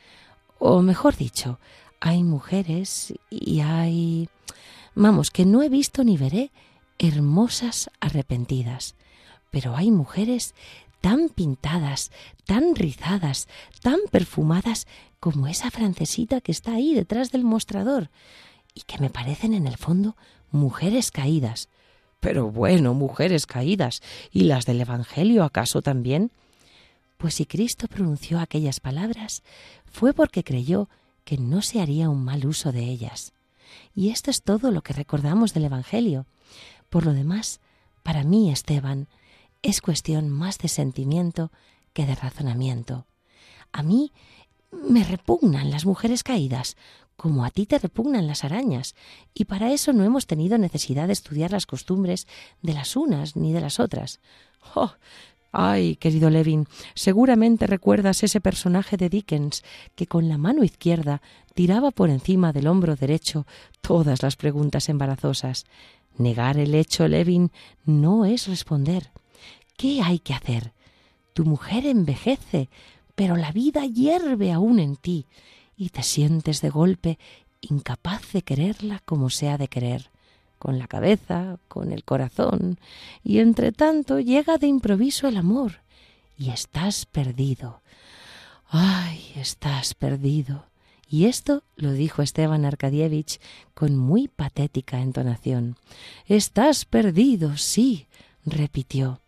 O 0.58 0.82
mejor 0.82 1.16
dicho, 1.16 1.58
hay 2.00 2.22
mujeres 2.22 3.14
y 3.30 3.60
hay... 3.60 4.28
Vamos, 4.94 5.30
que 5.30 5.46
no 5.46 5.62
he 5.62 5.68
visto 5.68 6.04
ni 6.04 6.16
veré 6.16 6.50
hermosas 6.98 7.90
arrepentidas, 8.00 8.94
pero 9.50 9.76
hay 9.76 9.90
mujeres 9.90 10.54
tan 11.00 11.30
pintadas, 11.30 12.10
tan 12.44 12.74
rizadas, 12.74 13.48
tan 13.82 13.98
perfumadas 14.10 14.86
como 15.18 15.46
esa 15.46 15.70
francesita 15.70 16.40
que 16.40 16.52
está 16.52 16.74
ahí 16.74 16.94
detrás 16.94 17.32
del 17.32 17.44
mostrador, 17.44 18.10
y 18.74 18.82
que 18.82 18.98
me 18.98 19.10
parecen 19.10 19.54
en 19.54 19.66
el 19.66 19.76
fondo 19.76 20.16
mujeres 20.50 21.10
caídas. 21.10 21.68
Pero 22.20 22.50
bueno, 22.50 22.92
mujeres 22.92 23.46
caídas, 23.46 24.02
¿y 24.30 24.42
las 24.42 24.66
del 24.66 24.80
Evangelio 24.80 25.44
acaso 25.44 25.80
también? 25.80 26.32
Pues 27.20 27.34
si 27.34 27.44
Cristo 27.44 27.86
pronunció 27.86 28.40
aquellas 28.40 28.80
palabras, 28.80 29.42
fue 29.84 30.14
porque 30.14 30.42
creyó 30.42 30.88
que 31.24 31.36
no 31.36 31.60
se 31.60 31.82
haría 31.82 32.08
un 32.08 32.24
mal 32.24 32.46
uso 32.46 32.72
de 32.72 32.84
ellas. 32.84 33.34
Y 33.94 34.08
esto 34.08 34.30
es 34.30 34.42
todo 34.42 34.70
lo 34.70 34.80
que 34.80 34.94
recordamos 34.94 35.52
del 35.52 35.66
Evangelio. 35.66 36.24
Por 36.88 37.04
lo 37.04 37.12
demás, 37.12 37.60
para 38.02 38.24
mí, 38.24 38.50
Esteban, 38.50 39.06
es 39.60 39.82
cuestión 39.82 40.30
más 40.30 40.56
de 40.56 40.68
sentimiento 40.68 41.52
que 41.92 42.06
de 42.06 42.14
razonamiento. 42.14 43.04
A 43.70 43.82
mí 43.82 44.12
me 44.72 45.04
repugnan 45.04 45.70
las 45.70 45.84
mujeres 45.84 46.22
caídas, 46.22 46.74
como 47.16 47.44
a 47.44 47.50
ti 47.50 47.66
te 47.66 47.78
repugnan 47.78 48.28
las 48.28 48.44
arañas, 48.44 48.94
y 49.34 49.44
para 49.44 49.72
eso 49.72 49.92
no 49.92 50.04
hemos 50.04 50.26
tenido 50.26 50.56
necesidad 50.56 51.06
de 51.06 51.12
estudiar 51.12 51.50
las 51.50 51.66
costumbres 51.66 52.26
de 52.62 52.72
las 52.72 52.96
unas 52.96 53.36
ni 53.36 53.52
de 53.52 53.60
las 53.60 53.78
otras. 53.78 54.20
¡Oh! 54.74 54.92
Ay, 55.52 55.96
querido 55.96 56.30
Levin, 56.30 56.66
seguramente 56.94 57.66
recuerdas 57.66 58.22
ese 58.22 58.40
personaje 58.40 58.96
de 58.96 59.08
Dickens 59.08 59.64
que 59.96 60.06
con 60.06 60.28
la 60.28 60.38
mano 60.38 60.62
izquierda 60.62 61.22
tiraba 61.54 61.90
por 61.90 62.08
encima 62.08 62.52
del 62.52 62.68
hombro 62.68 62.94
derecho 62.94 63.46
todas 63.80 64.22
las 64.22 64.36
preguntas 64.36 64.88
embarazosas. 64.88 65.64
Negar 66.16 66.56
el 66.58 66.74
hecho, 66.74 67.08
Levin, 67.08 67.50
no 67.84 68.26
es 68.26 68.46
responder. 68.46 69.10
¿Qué 69.76 70.00
hay 70.02 70.20
que 70.20 70.34
hacer? 70.34 70.72
Tu 71.34 71.44
mujer 71.44 71.84
envejece, 71.84 72.68
pero 73.16 73.36
la 73.36 73.50
vida 73.50 73.84
hierve 73.86 74.52
aún 74.52 74.78
en 74.78 74.96
ti, 74.96 75.26
y 75.76 75.88
te 75.88 76.02
sientes 76.02 76.60
de 76.60 76.70
golpe 76.70 77.18
incapaz 77.60 78.32
de 78.32 78.42
quererla 78.42 79.00
como 79.04 79.30
se 79.30 79.48
ha 79.48 79.58
de 79.58 79.68
querer 79.68 80.09
con 80.60 80.78
la 80.78 80.86
cabeza, 80.86 81.58
con 81.68 81.90
el 81.90 82.04
corazón, 82.04 82.78
y 83.24 83.38
entre 83.38 83.72
tanto 83.72 84.20
llega 84.20 84.58
de 84.58 84.66
improviso 84.66 85.26
el 85.26 85.38
amor, 85.38 85.80
y 86.36 86.50
estás 86.50 87.06
perdido. 87.06 87.80
Ay, 88.68 89.32
estás 89.36 89.94
perdido. 89.94 90.66
Y 91.08 91.24
esto 91.24 91.64
lo 91.76 91.92
dijo 91.92 92.20
Esteban 92.20 92.66
Arkadievich 92.66 93.40
con 93.74 93.96
muy 93.96 94.28
patética 94.28 95.00
entonación. 95.00 95.76
Estás 96.26 96.84
perdido, 96.84 97.56
sí, 97.56 98.06
repitió. 98.44 99.20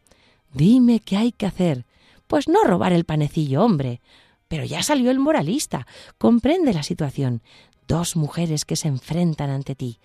Dime 0.52 1.00
qué 1.00 1.16
hay 1.16 1.32
que 1.32 1.46
hacer. 1.46 1.86
Pues 2.26 2.46
no 2.46 2.62
robar 2.62 2.92
el 2.92 3.04
panecillo, 3.04 3.64
hombre. 3.64 4.00
Pero 4.48 4.64
ya 4.64 4.82
salió 4.82 5.10
el 5.10 5.18
moralista. 5.18 5.86
Comprende 6.18 6.74
la 6.74 6.82
situación. 6.82 7.40
Dos 7.88 8.16
mujeres 8.16 8.64
que 8.64 8.76
se 8.76 8.88
enfrentan 8.88 9.50
ante 9.50 9.74
ti. 9.74 9.98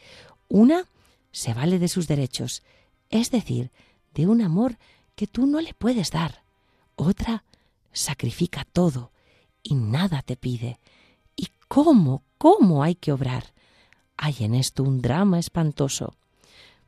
Una 0.47 0.85
se 1.31 1.53
vale 1.53 1.79
de 1.79 1.87
sus 1.87 2.07
derechos, 2.07 2.63
es 3.09 3.31
decir, 3.31 3.71
de 4.13 4.27
un 4.27 4.41
amor 4.41 4.77
que 5.15 5.27
tú 5.27 5.45
no 5.45 5.61
le 5.61 5.73
puedes 5.73 6.11
dar. 6.11 6.43
Otra 6.95 7.43
sacrifica 7.91 8.65
todo 8.65 9.11
y 9.63 9.75
nada 9.75 10.21
te 10.21 10.35
pide. 10.35 10.79
¿Y 11.35 11.49
cómo, 11.67 12.23
cómo 12.37 12.83
hay 12.83 12.95
que 12.95 13.11
obrar? 13.11 13.53
Hay 14.17 14.35
en 14.39 14.55
esto 14.55 14.83
un 14.83 15.01
drama 15.01 15.39
espantoso. 15.39 16.15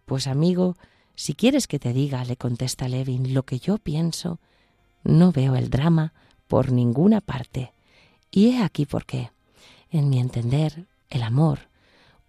Pues 0.05 0.27
amigo, 0.27 0.75
si 1.15 1.33
quieres 1.33 1.67
que 1.67 1.79
te 1.79 1.93
diga, 1.93 2.23
le 2.25 2.37
contesta 2.37 2.87
Levin, 2.87 3.33
lo 3.33 3.43
que 3.43 3.59
yo 3.59 3.77
pienso, 3.77 4.39
no 5.03 5.31
veo 5.31 5.55
el 5.55 5.69
drama 5.69 6.13
por 6.47 6.71
ninguna 6.71 7.21
parte. 7.21 7.73
Y 8.31 8.49
he 8.49 8.63
aquí 8.63 8.85
por 8.85 9.05
qué. 9.05 9.31
En 9.91 10.09
mi 10.09 10.19
entender, 10.19 10.87
el 11.09 11.23
amor, 11.23 11.68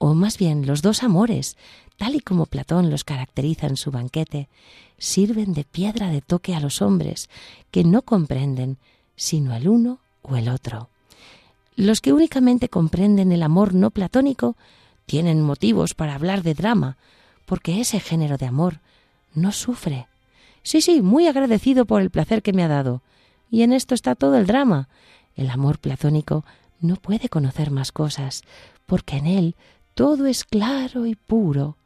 o 0.03 0.15
más 0.15 0.39
bien 0.39 0.67
los 0.67 0.81
dos 0.81 1.03
amores, 1.03 1.59
tal 1.99 2.15
y 2.15 2.21
como 2.21 2.47
Platón 2.47 2.89
los 2.89 3.05
caracteriza 3.05 3.67
en 3.67 3.77
su 3.77 3.91
banquete, 3.91 4.49
sirven 4.97 5.53
de 5.53 5.65
piedra 5.65 6.09
de 6.09 6.23
toque 6.23 6.55
a 6.55 6.61
los 6.61 6.81
hombres 6.81 7.29
que 7.71 7.85
no 7.85 8.01
comprenden 8.01 8.79
sino 9.15 9.55
el 9.55 9.69
uno 9.69 9.99
o 10.23 10.37
el 10.37 10.49
otro. 10.49 10.89
Los 11.77 12.01
que 12.01 12.15
únicamente 12.15 12.71
comprenden 12.71 13.31
el 13.31 13.43
amor 13.43 13.75
no 13.75 13.91
platónico 13.91 14.57
tienen 15.05 15.43
motivos 15.43 15.93
para 15.93 16.15
hablar 16.15 16.43
de 16.43 16.55
drama, 16.55 16.97
porque 17.45 17.83
ese 17.83 18.01
género 18.01 18.39
de 18.39 18.47
amor 18.47 18.81
no 19.35 19.53
sufre. 19.53 20.07
Sí, 20.63 20.81
sí, 20.81 21.03
muy 21.03 21.27
agradecido 21.27 21.85
por 21.85 22.01
el 22.01 22.09
placer 22.09 22.43
que 22.43 22.55
me 22.55 22.65
ha 22.65 22.69
dado. 22.69 23.03
Y 23.51 23.65
en 23.65 23.75
esto 23.75 23.95
está 23.95 24.15
todo 24.15 24.39
el 24.39 24.47
drama. 24.47 24.89
El 25.37 25.51
amor 25.51 25.79
platónico 25.79 26.47
no 26.81 26.97
puede 26.97 27.29
conocer 27.29 27.71
más 27.71 27.93
cosas, 27.93 28.45
porque 28.87 29.19
en 29.19 29.27
él 29.27 29.57
todo 29.95 30.27
es 30.27 30.45
claro 30.45 31.07
y 31.07 31.15
puro, 31.15 31.77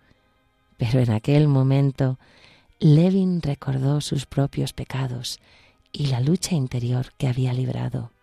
pero 0.77 1.01
en 1.01 1.11
aquel 1.11 1.49
momento 1.49 2.19
Levin 2.81 3.41
recordó 3.43 4.01
sus 4.01 4.27
propios 4.27 4.73
pecados 4.73 5.41
y 5.93 6.07
la 6.07 6.21
lucha 6.21 6.55
interior 6.55 7.13
que 7.17 7.29
había 7.29 7.53
librado. 7.53 8.14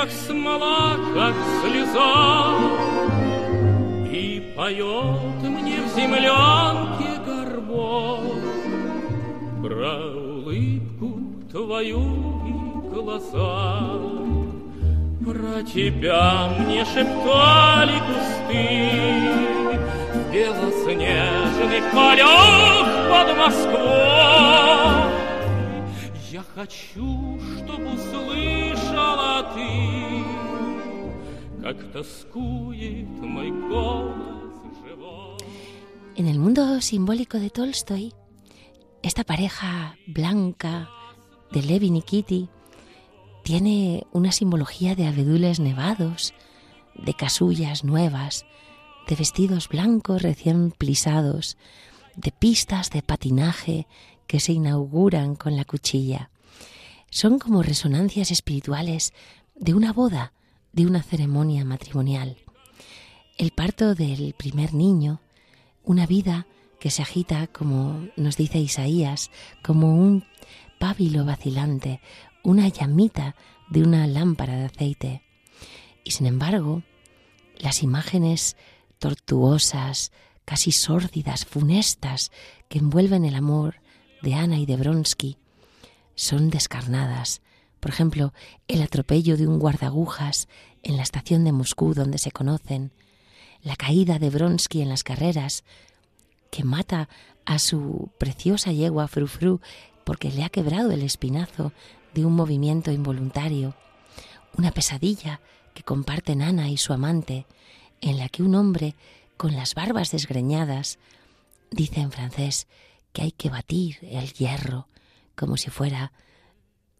Поленьях 0.00 0.10
смола, 0.10 0.96
как 1.14 1.34
слеза, 1.62 2.54
И 4.10 4.54
поет 4.56 5.42
мне 5.42 5.76
в 5.80 5.94
землянке 5.94 7.20
горбон 7.26 8.40
Про 9.62 9.98
улыбку 10.16 11.20
твою 11.50 12.00
и 12.46 12.94
глаза. 12.94 13.80
Про 15.24 15.62
тебя 15.62 16.50
мне 16.58 16.84
шептали 16.84 17.98
кусты 18.06 18.90
В 20.14 20.32
белоснежных 20.32 21.92
полях 21.92 22.86
под 23.10 23.36
Москвой. 23.36 24.19
Я 26.59 26.59
хочу, 26.59 27.39
чтобы 27.57 27.93
услышала 27.93 29.53
ты, 29.55 29.71
Как 31.63 31.93
тоскует 31.93 33.07
мой 33.21 33.51
голос 33.69 34.51
живой. 34.83 35.37
En 36.17 36.27
el 36.27 36.37
mundo 36.37 36.81
simbólico 36.81 37.39
de 37.39 37.49
Tolstoy, 37.49 38.13
esta 39.01 39.23
pareja 39.23 39.95
blanca 40.07 40.89
de 41.53 41.61
Levin 41.63 41.95
y 41.95 42.01
Kitty 42.01 42.49
tiene 43.45 44.05
una 44.11 44.33
simbología 44.33 44.93
de 44.93 45.07
abedules 45.07 45.61
nevados, 45.61 46.33
de 46.95 47.13
casullas 47.13 47.85
nuevas, 47.85 48.45
de 49.07 49.15
vestidos 49.15 49.69
blancos 49.69 50.21
recién 50.21 50.71
plisados, 50.71 51.55
de 52.17 52.33
pistas 52.33 52.89
de 52.89 53.01
patinaje 53.01 53.87
que 54.27 54.39
se 54.39 54.53
inauguran 54.53 55.35
con 55.35 55.55
la 55.55 55.65
cuchilla. 55.65 56.28
Son 57.10 57.40
como 57.40 57.64
resonancias 57.64 58.30
espirituales 58.30 59.12
de 59.56 59.74
una 59.74 59.92
boda, 59.92 60.32
de 60.72 60.86
una 60.86 61.02
ceremonia 61.02 61.64
matrimonial. 61.64 62.36
El 63.36 63.50
parto 63.50 63.96
del 63.96 64.32
primer 64.34 64.74
niño, 64.74 65.20
una 65.82 66.06
vida 66.06 66.46
que 66.78 66.90
se 66.90 67.02
agita, 67.02 67.48
como 67.48 68.06
nos 68.16 68.36
dice 68.36 68.58
Isaías, 68.58 69.32
como 69.62 69.96
un 69.96 70.24
pábilo 70.78 71.24
vacilante, 71.24 72.00
una 72.44 72.68
llamita 72.68 73.34
de 73.70 73.82
una 73.82 74.06
lámpara 74.06 74.56
de 74.56 74.64
aceite. 74.66 75.22
Y 76.04 76.12
sin 76.12 76.26
embargo, 76.26 76.84
las 77.58 77.82
imágenes 77.82 78.56
tortuosas, 79.00 80.12
casi 80.44 80.70
sórdidas, 80.70 81.44
funestas, 81.44 82.30
que 82.68 82.78
envuelven 82.78 83.24
el 83.24 83.34
amor 83.34 83.80
de 84.22 84.34
Ana 84.34 84.58
y 84.58 84.66
de 84.66 84.76
Bronsky, 84.76 85.38
son 86.20 86.50
descarnadas. 86.50 87.40
Por 87.80 87.90
ejemplo, 87.90 88.34
el 88.68 88.82
atropello 88.82 89.38
de 89.38 89.46
un 89.46 89.58
guardagujas 89.58 90.48
en 90.82 90.98
la 90.98 91.02
estación 91.02 91.44
de 91.44 91.52
Moscú 91.52 91.94
donde 91.94 92.18
se 92.18 92.30
conocen, 92.30 92.92
la 93.62 93.74
caída 93.74 94.18
de 94.18 94.28
Bronsky 94.28 94.82
en 94.82 94.90
las 94.90 95.02
carreras, 95.02 95.64
que 96.50 96.62
mata 96.62 97.08
a 97.46 97.58
su 97.58 98.10
preciosa 98.18 98.70
yegua 98.70 99.08
Frufru 99.08 99.60
porque 100.04 100.30
le 100.30 100.44
ha 100.44 100.50
quebrado 100.50 100.90
el 100.90 101.02
espinazo 101.02 101.72
de 102.12 102.26
un 102.26 102.34
movimiento 102.34 102.92
involuntario, 102.92 103.74
una 104.58 104.72
pesadilla 104.72 105.40
que 105.72 105.84
comparten 105.84 106.42
Ana 106.42 106.68
y 106.68 106.76
su 106.76 106.92
amante, 106.92 107.46
en 108.02 108.18
la 108.18 108.28
que 108.28 108.42
un 108.42 108.56
hombre 108.56 108.94
con 109.38 109.56
las 109.56 109.74
barbas 109.74 110.10
desgreñadas 110.10 110.98
dice 111.70 112.00
en 112.00 112.12
francés 112.12 112.66
que 113.14 113.22
hay 113.22 113.32
que 113.32 113.48
batir 113.48 113.96
el 114.02 114.34
hierro 114.34 114.86
como 115.40 115.56
si 115.56 115.70
fuera 115.70 116.12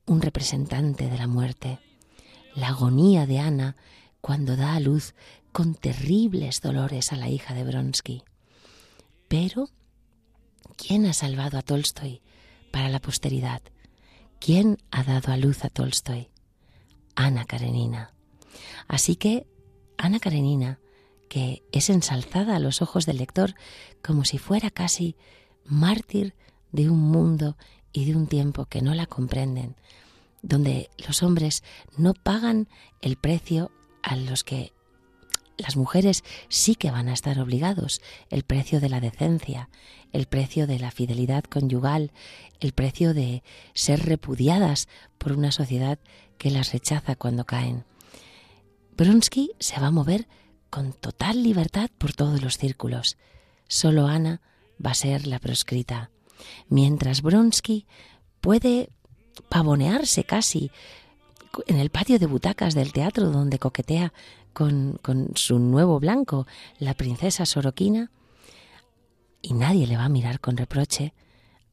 un 0.07 0.23
representante 0.23 1.11
de 1.11 1.19
la 1.19 1.27
muerte. 1.27 1.79
La 2.55 2.69
agonía 2.69 3.27
de 3.27 3.39
Ana 3.39 3.77
cuando 4.23 4.57
da 4.57 4.77
a 4.77 4.81
luz 4.81 5.15
con 5.53 5.75
terribles 5.75 6.63
dolores 6.63 7.13
a 7.13 7.17
la 7.17 7.29
hija 7.29 7.53
de 7.53 7.65
Bronsky. 7.65 8.23
Pero, 9.29 9.69
¿quién 10.79 11.05
ha 11.05 11.13
salvado 11.13 11.59
a 11.59 11.63
Tolstoy 11.63 12.23
para 12.73 12.89
la 12.89 12.99
posteridad? 12.99 13.61
¿Quién 14.39 14.79
ha 14.91 15.05
dado 15.05 15.35
a 15.35 15.37
luz 15.37 15.63
a 15.67 15.69
Tolstoy? 15.69 16.31
Ana 17.17 17.45
Karenina. 17.45 18.15
Así 18.89 19.17
que 19.17 19.47
Ana 19.99 20.19
Karenina, 20.19 20.81
que 21.29 21.63
es 21.73 21.91
ensalzada 21.91 22.57
a 22.57 22.61
los 22.61 22.81
ojos 22.81 23.05
del 23.05 23.19
lector 23.19 23.55
como 24.03 24.25
si 24.25 24.39
fuera 24.39 24.71
casi 24.71 25.15
mártir 25.67 26.35
de 26.73 26.89
un 26.89 27.01
mundo 27.01 27.59
y 27.93 28.05
de 28.05 28.17
un 28.17 28.27
tiempo 28.27 28.67
que 28.67 28.83
no 28.83 28.95
la 28.95 29.07
comprenden, 29.07 29.77
donde 30.43 30.91
los 31.07 31.23
hombres 31.23 31.63
no 31.97 32.15
pagan 32.15 32.69
el 33.01 33.17
precio 33.17 33.71
a 34.03 34.17
los 34.17 34.45
que 34.45 34.73
las 35.57 35.77
mujeres 35.77 36.25
sí 36.49 36.75
que 36.75 36.91
van 36.91 37.09
a 37.09 37.13
estar 37.13 37.39
obligados, 37.39 38.01
el 38.31 38.45
precio 38.45 38.81
de 38.81 38.89
la 38.89 39.01
decencia, 39.01 39.69
el 40.13 40.27
precio 40.27 40.67
de 40.67 40.79
la 40.79 40.91
fidelidad 40.91 41.45
conyugal, 41.45 42.13
el 42.61 42.73
precio 42.73 43.15
de 43.15 43.43
ser 43.75 44.07
repudiadas 44.07 44.89
por 45.19 45.33
una 45.33 45.53
sociedad 45.53 45.99
que 46.39 46.51
las 46.51 46.73
rechaza 46.73 47.15
cuando 47.15 47.45
caen. 47.45 47.85
Bronsky 48.97 49.53
se 49.59 49.81
va 49.81 49.89
a 49.89 49.93
mover 49.93 50.27
con 50.71 50.93
total 50.93 51.43
libertad 51.43 51.91
por 51.99 52.13
todos 52.13 52.43
los 52.43 52.59
círculos. 52.59 53.17
Solo 53.69 54.07
Ana 54.07 54.41
va 54.85 54.93
a 54.93 54.95
ser 54.95 55.27
la 55.27 55.39
proscrita. 55.39 56.11
Mientras 56.69 57.23
Bronsky 57.23 57.87
puede 58.41 58.91
pavonearse 59.49 60.25
casi 60.25 60.71
en 61.67 61.77
el 61.77 61.91
patio 61.91 62.19
de 62.19 62.27
butacas 62.27 62.75
del 62.75 62.93
teatro 62.93 63.31
donde 63.31 63.59
coquetea 63.59 64.13
con, 64.53 64.99
con 65.03 65.31
su 65.35 65.59
nuevo 65.59 65.99
blanco, 66.01 66.47
la 66.79 66.95
princesa 66.95 67.47
Sorokina, 67.47 68.11
y 69.43 69.55
nadie 69.55 69.87
le 69.87 69.97
va 69.97 70.05
a 70.05 70.11
mirar 70.11 70.41
con 70.41 70.57
reproche, 70.57 71.15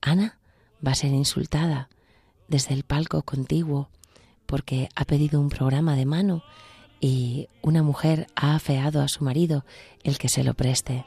Ana 0.01 0.39
va 0.85 0.91
a 0.91 0.95
ser 0.95 1.11
insultada 1.11 1.89
desde 2.47 2.73
el 2.73 2.83
palco 2.83 3.23
contiguo 3.23 3.89
porque 4.45 4.89
ha 4.95 5.05
pedido 5.05 5.39
un 5.41 5.49
programa 5.49 5.95
de 5.95 6.05
mano 6.05 6.43
y 6.99 7.49
una 7.61 7.83
mujer 7.83 8.27
ha 8.35 8.55
afeado 8.55 9.01
a 9.01 9.07
su 9.07 9.23
marido 9.23 9.65
el 10.03 10.17
que 10.17 10.29
se 10.29 10.43
lo 10.43 10.53
preste. 10.53 11.05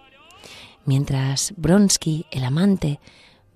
Mientras 0.84 1.54
Bronsky, 1.56 2.26
el 2.30 2.44
amante, 2.44 3.00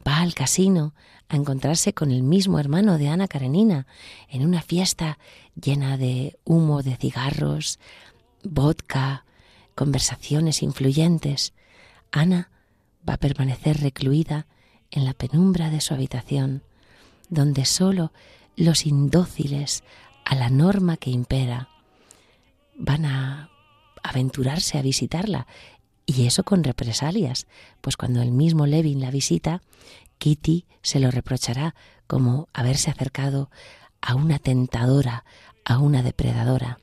va 0.06 0.18
al 0.18 0.34
casino 0.34 0.94
a 1.28 1.36
encontrarse 1.36 1.94
con 1.94 2.10
el 2.10 2.22
mismo 2.22 2.58
hermano 2.58 2.98
de 2.98 3.08
Ana 3.08 3.28
Karenina 3.28 3.86
en 4.28 4.44
una 4.44 4.62
fiesta 4.62 5.18
llena 5.60 5.96
de 5.96 6.38
humo 6.44 6.82
de 6.82 6.96
cigarros, 6.96 7.78
vodka, 8.42 9.24
conversaciones 9.74 10.62
influyentes. 10.62 11.54
Ana 12.12 12.50
va 13.08 13.14
a 13.14 13.18
permanecer 13.18 13.80
recluida 13.80 14.46
en 14.90 15.04
la 15.04 15.14
penumbra 15.14 15.70
de 15.70 15.80
su 15.80 15.94
habitación, 15.94 16.62
donde 17.28 17.64
sólo 17.64 18.12
los 18.56 18.86
indóciles 18.86 19.82
a 20.24 20.34
la 20.34 20.50
norma 20.50 20.96
que 20.96 21.10
impera 21.10 21.68
van 22.76 23.06
a 23.06 23.50
aventurarse 24.02 24.78
a 24.78 24.82
visitarla 24.82 25.46
y 26.06 26.26
eso 26.26 26.44
con 26.44 26.64
represalias, 26.64 27.46
pues 27.80 27.96
cuando 27.96 28.22
el 28.22 28.30
mismo 28.30 28.66
Levin 28.66 29.00
la 29.00 29.10
visita, 29.10 29.62
Kitty 30.18 30.66
se 30.82 31.00
lo 31.00 31.10
reprochará 31.10 31.74
como 32.06 32.48
haberse 32.52 32.90
acercado 32.90 33.50
a 34.00 34.14
una 34.14 34.38
tentadora, 34.38 35.24
a 35.64 35.78
una 35.78 36.02
depredadora. 36.02 36.78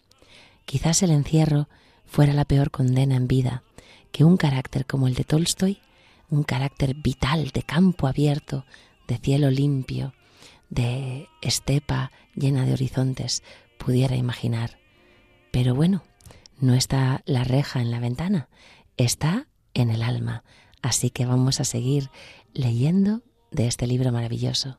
Quizás 0.66 1.04
el 1.04 1.12
encierro 1.12 1.70
fuera 2.06 2.34
la 2.34 2.46
peor 2.46 2.72
condena 2.72 3.16
en 3.16 3.28
vida 3.28 3.64
que 4.12 4.24
un 4.24 4.38
carácter 4.38 4.86
como 4.86 5.08
el 5.08 5.14
de 5.14 5.24
Tolstoy, 5.24 5.80
un 6.30 6.44
carácter 6.44 6.96
vital 6.96 7.52
de 7.52 7.64
campo 7.64 8.08
abierto, 8.08 8.66
de 9.08 9.18
cielo 9.18 9.50
limpio, 9.50 10.14
de 10.70 11.28
estepa 11.42 12.12
llena 12.36 12.66
de 12.66 12.74
horizontes, 12.74 13.44
pudiera 13.78 14.16
imaginar. 14.16 14.80
Pero 15.52 15.76
bueno, 15.76 16.04
no 16.60 16.74
está 16.74 17.22
la 17.26 17.44
reja 17.44 17.82
en 17.82 17.92
la 17.92 18.00
ventana, 18.00 18.48
está 19.04 19.48
en 19.74 19.90
el 19.90 20.04
alma. 20.04 20.44
Así 20.82 21.10
que 21.10 21.26
vamos 21.26 21.60
a 21.60 21.64
seguir 21.64 22.10
leyendo 22.54 23.22
de 23.52 23.68
este 23.68 23.88
libro 23.88 24.12
maravilloso. 24.12 24.78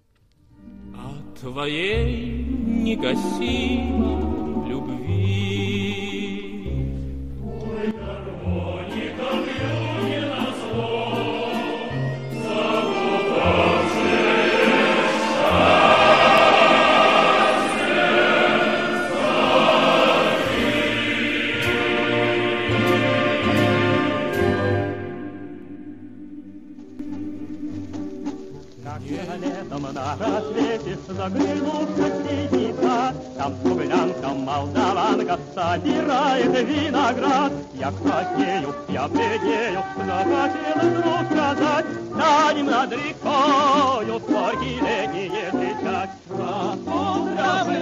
Снега 29.13 29.37
летом 29.37 29.83
на 29.93 30.17
рассвете 30.17 30.97
Заглянул 31.07 31.85
в 31.85 31.97
соседний 31.97 32.75
сад 32.81 33.15
Там 33.37 33.55
кублянка, 33.63 34.29
молдаванка 34.29 35.39
Собирает 35.55 36.67
виноград 36.67 37.53
Я 37.75 37.93
краснею, 37.93 38.75
я 38.89 39.09
бледнею 39.09 39.83
Захотел 39.99 40.91
вдруг 40.91 41.27
сказать 41.31 41.87
Станем 42.15 42.67
над 42.67 42.93
рекою 42.93 44.21
Скорки 44.21 44.81
летние 44.81 45.51
встречать 45.51 46.11
На 46.31 46.77
полдравы, 46.87 47.77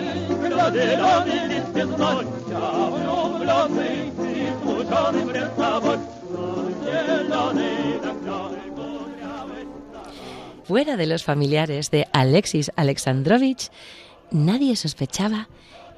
кто 0.46 0.70
зеленый 0.70 1.46
лист 1.46 1.68
без 1.68 1.88
весной 1.90 2.26
Я 2.48 2.70
влюбленный 2.90 4.08
и 4.08 4.52
смущенный 4.62 5.26
пред 5.32 5.56
собой 5.56 5.98
Зеленый, 6.82 8.00
так 8.02 8.16
зеленый 8.20 8.69
Fuera 10.70 10.96
de 10.96 11.08
los 11.08 11.24
familiares 11.24 11.90
de 11.90 12.06
Alexis 12.12 12.70
Alexandrovich, 12.76 13.72
nadie 14.30 14.76
sospechaba 14.76 15.48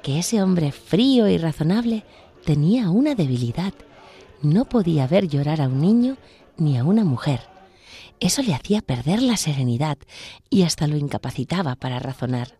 que 0.01 0.17
ese 0.17 0.41
hombre 0.41 0.71
frío 0.71 1.27
y 1.27 1.37
razonable 1.37 2.03
tenía 2.43 2.89
una 2.89 3.13
debilidad. 3.13 3.75
No 4.41 4.65
podía 4.65 5.05
ver 5.05 5.27
llorar 5.27 5.61
a 5.61 5.67
un 5.67 5.79
niño 5.79 6.17
ni 6.57 6.75
a 6.79 6.85
una 6.85 7.03
mujer. 7.03 7.41
Eso 8.19 8.41
le 8.41 8.55
hacía 8.55 8.81
perder 8.81 9.21
la 9.21 9.37
serenidad 9.37 9.99
y 10.49 10.63
hasta 10.63 10.87
lo 10.87 10.97
incapacitaba 10.97 11.75
para 11.75 11.99
razonar. 11.99 12.57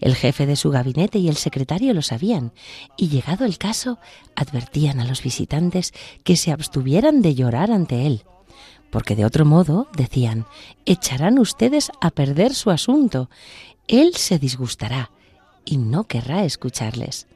El 0.00 0.14
jefe 0.14 0.46
de 0.46 0.56
su 0.56 0.70
gabinete 0.70 1.18
y 1.18 1.28
el 1.28 1.36
secretario 1.36 1.92
lo 1.92 2.00
sabían, 2.00 2.52
y 2.96 3.08
llegado 3.08 3.44
el 3.44 3.58
caso, 3.58 3.98
advertían 4.36 5.00
a 5.00 5.04
los 5.04 5.22
visitantes 5.22 5.92
que 6.24 6.38
se 6.38 6.50
abstuvieran 6.50 7.20
de 7.20 7.34
llorar 7.34 7.70
ante 7.72 8.06
él, 8.06 8.24
porque 8.92 9.16
de 9.16 9.24
otro 9.24 9.46
modo, 9.46 9.88
decían, 9.96 10.44
echarán 10.84 11.38
ustedes 11.38 11.90
a 12.02 12.10
perder 12.10 12.54
su 12.54 12.70
asunto. 12.70 13.30
Él 13.88 14.14
se 14.14 14.38
disgustará 14.38 15.10
y 15.64 15.78
no 15.78 16.04
querrá 16.04 16.44
escucharles. 16.44 17.26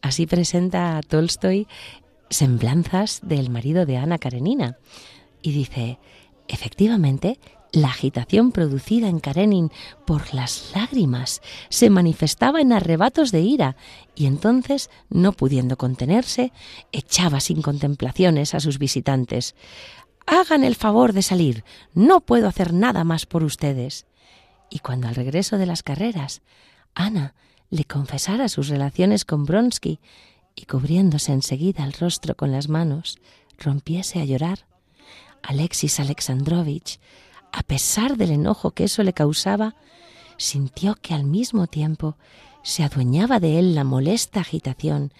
Así 0.00 0.26
presenta 0.26 0.96
a 0.96 1.02
Tolstoy 1.02 1.66
semblanzas 2.30 3.20
del 3.24 3.50
marido 3.50 3.84
de 3.84 3.96
Ana 3.96 4.18
Karenina 4.18 4.78
y 5.42 5.50
dice, 5.50 5.98
efectivamente, 6.46 7.40
la 7.72 7.88
agitación 7.88 8.52
producida 8.52 9.08
en 9.08 9.18
Karenin 9.18 9.72
por 10.06 10.34
las 10.34 10.70
lágrimas 10.72 11.42
se 11.68 11.90
manifestaba 11.90 12.60
en 12.60 12.72
arrebatos 12.72 13.32
de 13.32 13.40
ira 13.40 13.76
y 14.14 14.26
entonces, 14.26 14.88
no 15.10 15.32
pudiendo 15.32 15.76
contenerse, 15.76 16.52
echaba 16.92 17.40
sin 17.40 17.60
contemplaciones 17.60 18.54
a 18.54 18.60
sus 18.60 18.78
visitantes. 18.78 19.56
Hagan 20.26 20.64
el 20.64 20.74
favor 20.74 21.12
de 21.12 21.22
salir, 21.22 21.64
no 21.94 22.20
puedo 22.20 22.48
hacer 22.48 22.72
nada 22.72 23.04
más 23.04 23.26
por 23.26 23.44
ustedes. 23.44 24.06
Y 24.70 24.80
cuando 24.80 25.06
al 25.08 25.14
regreso 25.14 25.56
de 25.56 25.66
las 25.66 25.82
carreras, 25.82 26.42
Ana 26.94 27.34
le 27.70 27.84
confesara 27.84 28.48
sus 28.48 28.68
relaciones 28.68 29.24
con 29.24 29.44
Bronsky 29.44 30.00
y 30.56 30.64
cubriéndose 30.64 31.32
enseguida 31.32 31.84
el 31.84 31.92
rostro 31.92 32.34
con 32.34 32.50
las 32.50 32.68
manos, 32.68 33.18
rompiese 33.58 34.20
a 34.20 34.24
llorar, 34.24 34.66
Alexis 35.42 36.00
Alexandrovich, 36.00 36.98
a 37.52 37.62
pesar 37.62 38.16
del 38.16 38.32
enojo 38.32 38.72
que 38.72 38.84
eso 38.84 39.02
le 39.02 39.12
causaba, 39.12 39.76
sintió 40.38 40.96
que 40.96 41.14
al 41.14 41.24
mismo 41.24 41.66
tiempo 41.66 42.16
se 42.62 42.82
adueñaba 42.82 43.38
de 43.38 43.58
él 43.58 43.74
la 43.74 43.84
molesta 43.84 44.40
agitación 44.40 45.12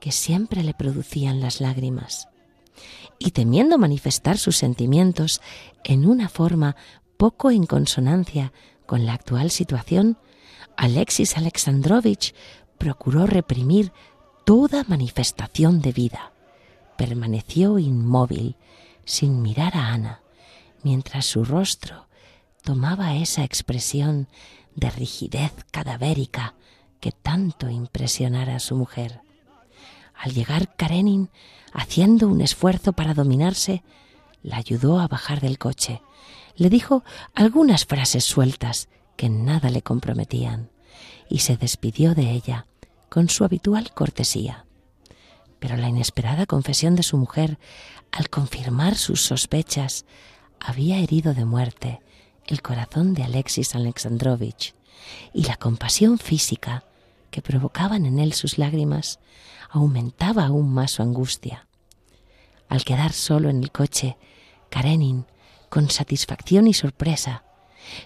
que 0.00 0.10
siempre 0.10 0.62
le 0.62 0.74
producían 0.74 1.40
las 1.40 1.60
lágrimas. 1.60 2.28
Y 3.18 3.30
temiendo 3.30 3.78
manifestar 3.78 4.38
sus 4.38 4.56
sentimientos 4.56 5.40
en 5.84 6.06
una 6.06 6.28
forma 6.28 6.76
poco 7.16 7.50
en 7.50 7.66
consonancia 7.66 8.52
con 8.86 9.06
la 9.06 9.14
actual 9.14 9.50
situación, 9.50 10.18
Alexis 10.76 11.36
Alexandrovich 11.36 12.34
procuró 12.78 13.26
reprimir 13.26 13.92
toda 14.44 14.84
manifestación 14.88 15.80
de 15.80 15.92
vida. 15.92 16.32
Permaneció 16.98 17.78
inmóvil, 17.78 18.56
sin 19.04 19.42
mirar 19.42 19.76
a 19.76 19.88
Ana, 19.88 20.22
mientras 20.82 21.26
su 21.26 21.44
rostro 21.44 22.08
tomaba 22.62 23.14
esa 23.16 23.44
expresión 23.44 24.28
de 24.74 24.90
rigidez 24.90 25.52
cadavérica 25.70 26.54
que 27.00 27.12
tanto 27.12 27.68
impresionara 27.68 28.56
a 28.56 28.60
su 28.60 28.76
mujer. 28.76 29.23
Al 30.14 30.32
llegar 30.32 30.74
Karenin, 30.76 31.30
haciendo 31.72 32.28
un 32.28 32.40
esfuerzo 32.40 32.92
para 32.92 33.14
dominarse, 33.14 33.82
la 34.42 34.56
ayudó 34.56 35.00
a 35.00 35.08
bajar 35.08 35.40
del 35.40 35.58
coche. 35.58 36.02
Le 36.56 36.70
dijo 36.70 37.02
algunas 37.34 37.84
frases 37.84 38.24
sueltas 38.24 38.88
que 39.16 39.28
nada 39.28 39.70
le 39.70 39.82
comprometían 39.82 40.70
y 41.28 41.40
se 41.40 41.56
despidió 41.56 42.14
de 42.14 42.30
ella 42.30 42.66
con 43.08 43.28
su 43.28 43.44
habitual 43.44 43.92
cortesía. 43.92 44.66
Pero 45.58 45.76
la 45.76 45.88
inesperada 45.88 46.46
confesión 46.46 46.94
de 46.94 47.02
su 47.02 47.16
mujer, 47.16 47.58
al 48.12 48.28
confirmar 48.28 48.96
sus 48.96 49.22
sospechas, 49.22 50.04
había 50.60 50.98
herido 50.98 51.34
de 51.34 51.44
muerte 51.44 52.00
el 52.46 52.60
corazón 52.60 53.14
de 53.14 53.22
Alexis 53.22 53.74
Alexandrovich 53.74 54.74
y 55.32 55.44
la 55.44 55.56
compasión 55.56 56.18
física 56.18 56.84
que 57.30 57.42
provocaban 57.42 58.06
en 58.06 58.18
él 58.18 58.32
sus 58.32 58.58
lágrimas 58.58 59.18
aumentaba 59.74 60.46
aún 60.46 60.72
más 60.72 60.92
su 60.92 61.02
angustia. 61.02 61.66
Al 62.68 62.84
quedar 62.84 63.12
solo 63.12 63.50
en 63.50 63.62
el 63.62 63.72
coche, 63.72 64.16
Karenin, 64.70 65.26
con 65.68 65.90
satisfacción 65.90 66.68
y 66.68 66.74
sorpresa, 66.74 67.44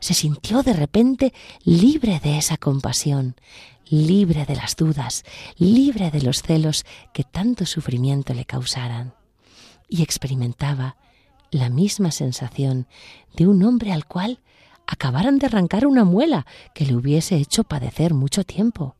se 0.01 0.15
sintió 0.15 0.63
de 0.63 0.73
repente 0.73 1.33
libre 1.65 2.21
de 2.21 2.39
esa 2.39 2.57
compasión, 2.57 3.37
libre 3.91 4.45
de 4.47 4.57
las 4.57 4.77
dudas, 4.77 5.25
libre 5.57 6.11
de 6.11 6.23
los 6.23 6.43
celos 6.43 6.85
que 7.13 7.23
tanto 7.23 7.67
sufrimiento 7.67 8.35
le 8.35 8.45
causaran, 8.45 9.15
y 9.89 10.03
experimentaba 10.03 10.97
la 11.51 11.69
misma 11.69 12.11
sensación 12.11 12.87
de 13.35 13.47
un 13.47 13.63
hombre 13.63 13.93
al 13.93 14.07
cual 14.07 14.41
acabaran 14.87 15.39
de 15.39 15.47
arrancar 15.47 15.87
una 15.87 16.05
muela 16.05 16.47
que 16.75 16.87
le 16.87 16.97
hubiese 16.97 17.37
hecho 17.37 17.65
padecer 17.65 18.15
mucho 18.15 18.45
tiempo. 18.45 18.98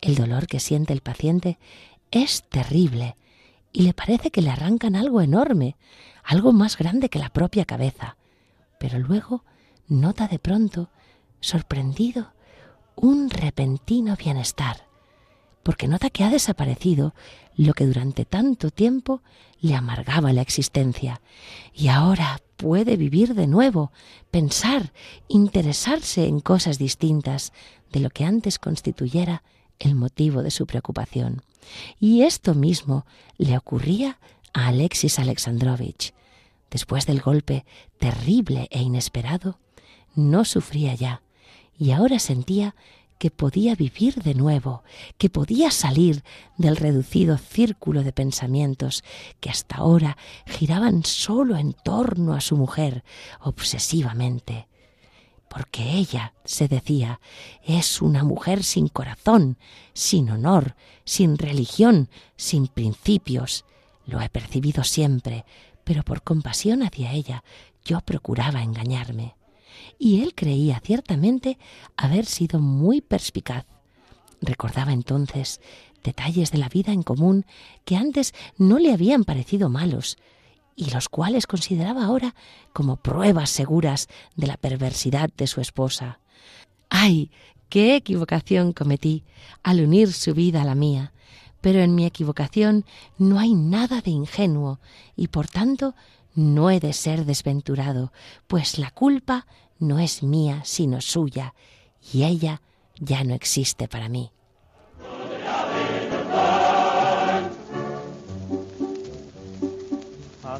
El 0.00 0.14
dolor 0.14 0.46
que 0.46 0.60
siente 0.60 0.92
el 0.92 1.00
paciente 1.00 1.58
es 2.10 2.44
terrible 2.44 3.16
y 3.72 3.82
le 3.82 3.92
parece 3.94 4.30
que 4.30 4.42
le 4.42 4.50
arrancan 4.50 4.96
algo 4.96 5.20
enorme, 5.20 5.76
algo 6.24 6.52
más 6.52 6.78
grande 6.78 7.08
que 7.08 7.18
la 7.18 7.28
propia 7.28 7.64
cabeza, 7.64 8.16
pero 8.78 8.98
luego 8.98 9.44
nota 9.88 10.28
de 10.28 10.38
pronto, 10.38 10.90
sorprendido, 11.40 12.32
un 12.94 13.28
repentino 13.28 14.16
bienestar, 14.16 14.86
porque 15.62 15.88
nota 15.88 16.10
que 16.10 16.24
ha 16.24 16.30
desaparecido 16.30 17.14
lo 17.56 17.74
que 17.74 17.86
durante 17.86 18.24
tanto 18.24 18.70
tiempo 18.70 19.22
le 19.60 19.74
amargaba 19.74 20.32
la 20.32 20.42
existencia, 20.42 21.20
y 21.74 21.88
ahora 21.88 22.40
puede 22.56 22.96
vivir 22.96 23.34
de 23.34 23.46
nuevo, 23.46 23.92
pensar, 24.30 24.92
interesarse 25.28 26.26
en 26.26 26.40
cosas 26.40 26.78
distintas 26.78 27.52
de 27.92 28.00
lo 28.00 28.10
que 28.10 28.24
antes 28.24 28.58
constituyera 28.58 29.42
el 29.78 29.94
motivo 29.94 30.42
de 30.42 30.50
su 30.50 30.66
preocupación. 30.66 31.42
Y 31.98 32.22
esto 32.22 32.54
mismo 32.54 33.06
le 33.38 33.56
ocurría 33.56 34.18
a 34.52 34.68
Alexis 34.68 35.18
Alexandrovich. 35.18 36.14
Después 36.70 37.06
del 37.06 37.20
golpe 37.20 37.64
terrible 37.98 38.68
e 38.70 38.82
inesperado, 38.82 39.58
no 40.14 40.44
sufría 40.44 40.94
ya, 40.94 41.22
y 41.78 41.90
ahora 41.92 42.18
sentía 42.18 42.74
que 43.18 43.30
podía 43.30 43.74
vivir 43.74 44.22
de 44.22 44.34
nuevo, 44.34 44.82
que 45.18 45.30
podía 45.30 45.70
salir 45.70 46.22
del 46.58 46.76
reducido 46.76 47.38
círculo 47.38 48.02
de 48.02 48.12
pensamientos 48.12 49.04
que 49.40 49.50
hasta 49.50 49.76
ahora 49.76 50.16
giraban 50.46 51.04
solo 51.04 51.56
en 51.56 51.72
torno 51.72 52.34
a 52.34 52.40
su 52.40 52.56
mujer, 52.56 53.04
obsesivamente. 53.40 54.68
Porque 55.56 55.96
ella, 55.96 56.34
se 56.44 56.68
decía, 56.68 57.18
es 57.64 58.02
una 58.02 58.24
mujer 58.24 58.62
sin 58.62 58.88
corazón, 58.88 59.56
sin 59.94 60.28
honor, 60.28 60.76
sin 61.06 61.38
religión, 61.38 62.10
sin 62.36 62.66
principios. 62.66 63.64
Lo 64.04 64.20
he 64.20 64.28
percibido 64.28 64.84
siempre, 64.84 65.46
pero 65.82 66.02
por 66.02 66.20
compasión 66.20 66.82
hacia 66.82 67.12
ella 67.12 67.42
yo 67.86 68.02
procuraba 68.02 68.62
engañarme 68.62 69.34
y 69.98 70.20
él 70.22 70.34
creía 70.34 70.78
ciertamente 70.84 71.56
haber 71.96 72.26
sido 72.26 72.60
muy 72.60 73.00
perspicaz. 73.00 73.64
Recordaba 74.42 74.92
entonces 74.92 75.62
detalles 76.04 76.50
de 76.50 76.58
la 76.58 76.68
vida 76.68 76.92
en 76.92 77.02
común 77.02 77.46
que 77.86 77.96
antes 77.96 78.34
no 78.58 78.78
le 78.78 78.92
habían 78.92 79.24
parecido 79.24 79.70
malos 79.70 80.18
y 80.76 80.90
los 80.90 81.08
cuales 81.08 81.46
consideraba 81.46 82.04
ahora 82.04 82.34
como 82.72 82.96
pruebas 82.96 83.50
seguras 83.50 84.08
de 84.36 84.46
la 84.46 84.58
perversidad 84.58 85.30
de 85.36 85.46
su 85.46 85.60
esposa. 85.60 86.20
¡Ay! 86.90 87.30
¡Qué 87.68 87.96
equivocación 87.96 88.72
cometí 88.72 89.24
al 89.64 89.80
unir 89.80 90.12
su 90.12 90.34
vida 90.34 90.62
a 90.62 90.64
la 90.64 90.76
mía! 90.76 91.12
Pero 91.62 91.80
en 91.80 91.94
mi 91.96 92.04
equivocación 92.04 92.84
no 93.18 93.40
hay 93.40 93.54
nada 93.54 94.02
de 94.02 94.10
ingenuo 94.10 94.78
y 95.16 95.28
por 95.28 95.48
tanto 95.48 95.94
no 96.34 96.70
he 96.70 96.78
de 96.78 96.92
ser 96.92 97.24
desventurado, 97.24 98.12
pues 98.46 98.78
la 98.78 98.90
culpa 98.90 99.46
no 99.78 99.98
es 99.98 100.22
mía 100.22 100.60
sino 100.64 101.00
suya, 101.00 101.54
y 102.12 102.24
ella 102.24 102.60
ya 103.00 103.24
no 103.24 103.34
existe 103.34 103.88
para 103.88 104.08
mí. 104.08 104.30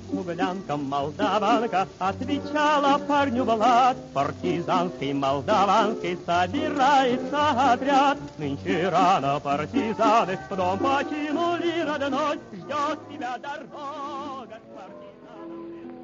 смуглянка 0.07 0.77
молдаванка 0.77 1.87
отвечала 1.99 2.97
парню 2.99 3.43
в 3.43 3.55
лад. 3.55 3.97
Партизанский 4.13 5.13
молдаванский 5.13 6.17
собирается 6.25 7.73
отряд. 7.73 8.17
Нынче 8.37 8.89
рано 8.89 9.39
партизаны 9.39 10.37
в 10.49 10.55
дом 10.55 10.79
покинули 10.79 11.81
родной. 11.81 12.39
Ждет 12.53 12.99
тебя 13.09 13.37
дорога 13.37 14.57
к 14.59 14.67
партизанам. 14.75 16.01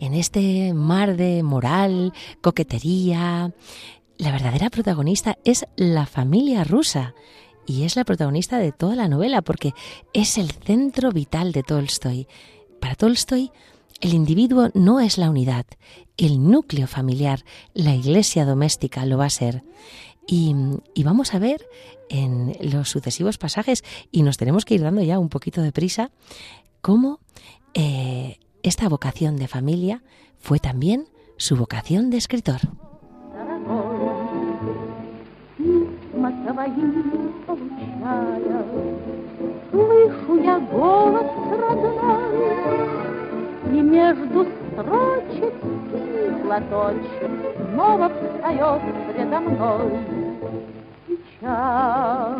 En 0.00 0.14
este 0.14 0.74
mar 0.74 1.16
de 1.16 1.42
moral, 1.42 2.12
coquetería, 2.42 3.52
la 4.18 4.32
verdadera 4.32 4.70
protagonista 4.70 5.36
es 5.44 5.66
la 5.76 6.06
familia 6.06 6.64
rusa 6.64 7.14
y 7.69 7.83
es 7.83 7.95
la 7.95 8.03
protagonista 8.03 8.57
de 8.57 8.71
toda 8.71 8.95
la 8.95 9.07
novela 9.07 9.43
porque 9.43 9.75
es 10.11 10.39
el 10.39 10.51
centro 10.51 11.11
vital 11.11 11.51
de 11.51 11.61
Tolstoy. 11.61 12.27
Para 12.81 12.95
Tolstoy, 12.95 13.51
el 14.01 14.15
individuo 14.15 14.69
no 14.73 14.99
es 14.99 15.19
la 15.19 15.29
unidad, 15.29 15.67
el 16.17 16.49
núcleo 16.49 16.87
familiar, 16.87 17.45
la 17.75 17.93
iglesia 17.93 18.43
doméstica 18.43 19.05
lo 19.05 19.19
va 19.19 19.25
a 19.25 19.29
ser. 19.29 19.63
Y, 20.25 20.55
vamos 21.03 21.35
a 21.35 21.39
ver 21.39 21.67
en 22.09 22.55
los 22.59 22.89
sucesivos 22.89 23.37
pasajes, 23.37 23.83
y 24.11 24.23
nos 24.23 24.37
tenemos 24.37 24.65
que 24.65 24.73
ir 24.73 24.81
dando 24.81 25.03
ya 25.03 25.19
un 25.19 25.29
poquito 25.29 25.61
de 25.61 25.71
prisa, 25.71 26.09
cómo 26.81 27.19
eh, 27.75 28.39
esta 28.63 28.89
vocación 28.89 29.37
de 29.37 29.47
familia 29.47 30.01
fue 30.39 30.59
también 30.59 31.07
su 31.37 31.55
vocación 31.55 32.09
de 32.09 32.17
escritor. 32.17 32.61
Получая, 37.49 38.63
Слышу 39.71 40.43
я 40.43 40.59
голос 40.59 41.31
родной, 41.51 42.45
И 43.71 43.81
между 43.81 44.45
строчек 44.45 45.53
платочек 46.43 47.31
Снова 47.73 48.09
встает 48.09 48.81
предо 49.13 49.39
мной. 49.39 49.99
Сейчас 51.07 52.37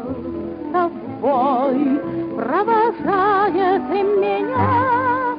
тобой 0.72 2.00
провожает 2.36 3.90
меня 3.90 5.36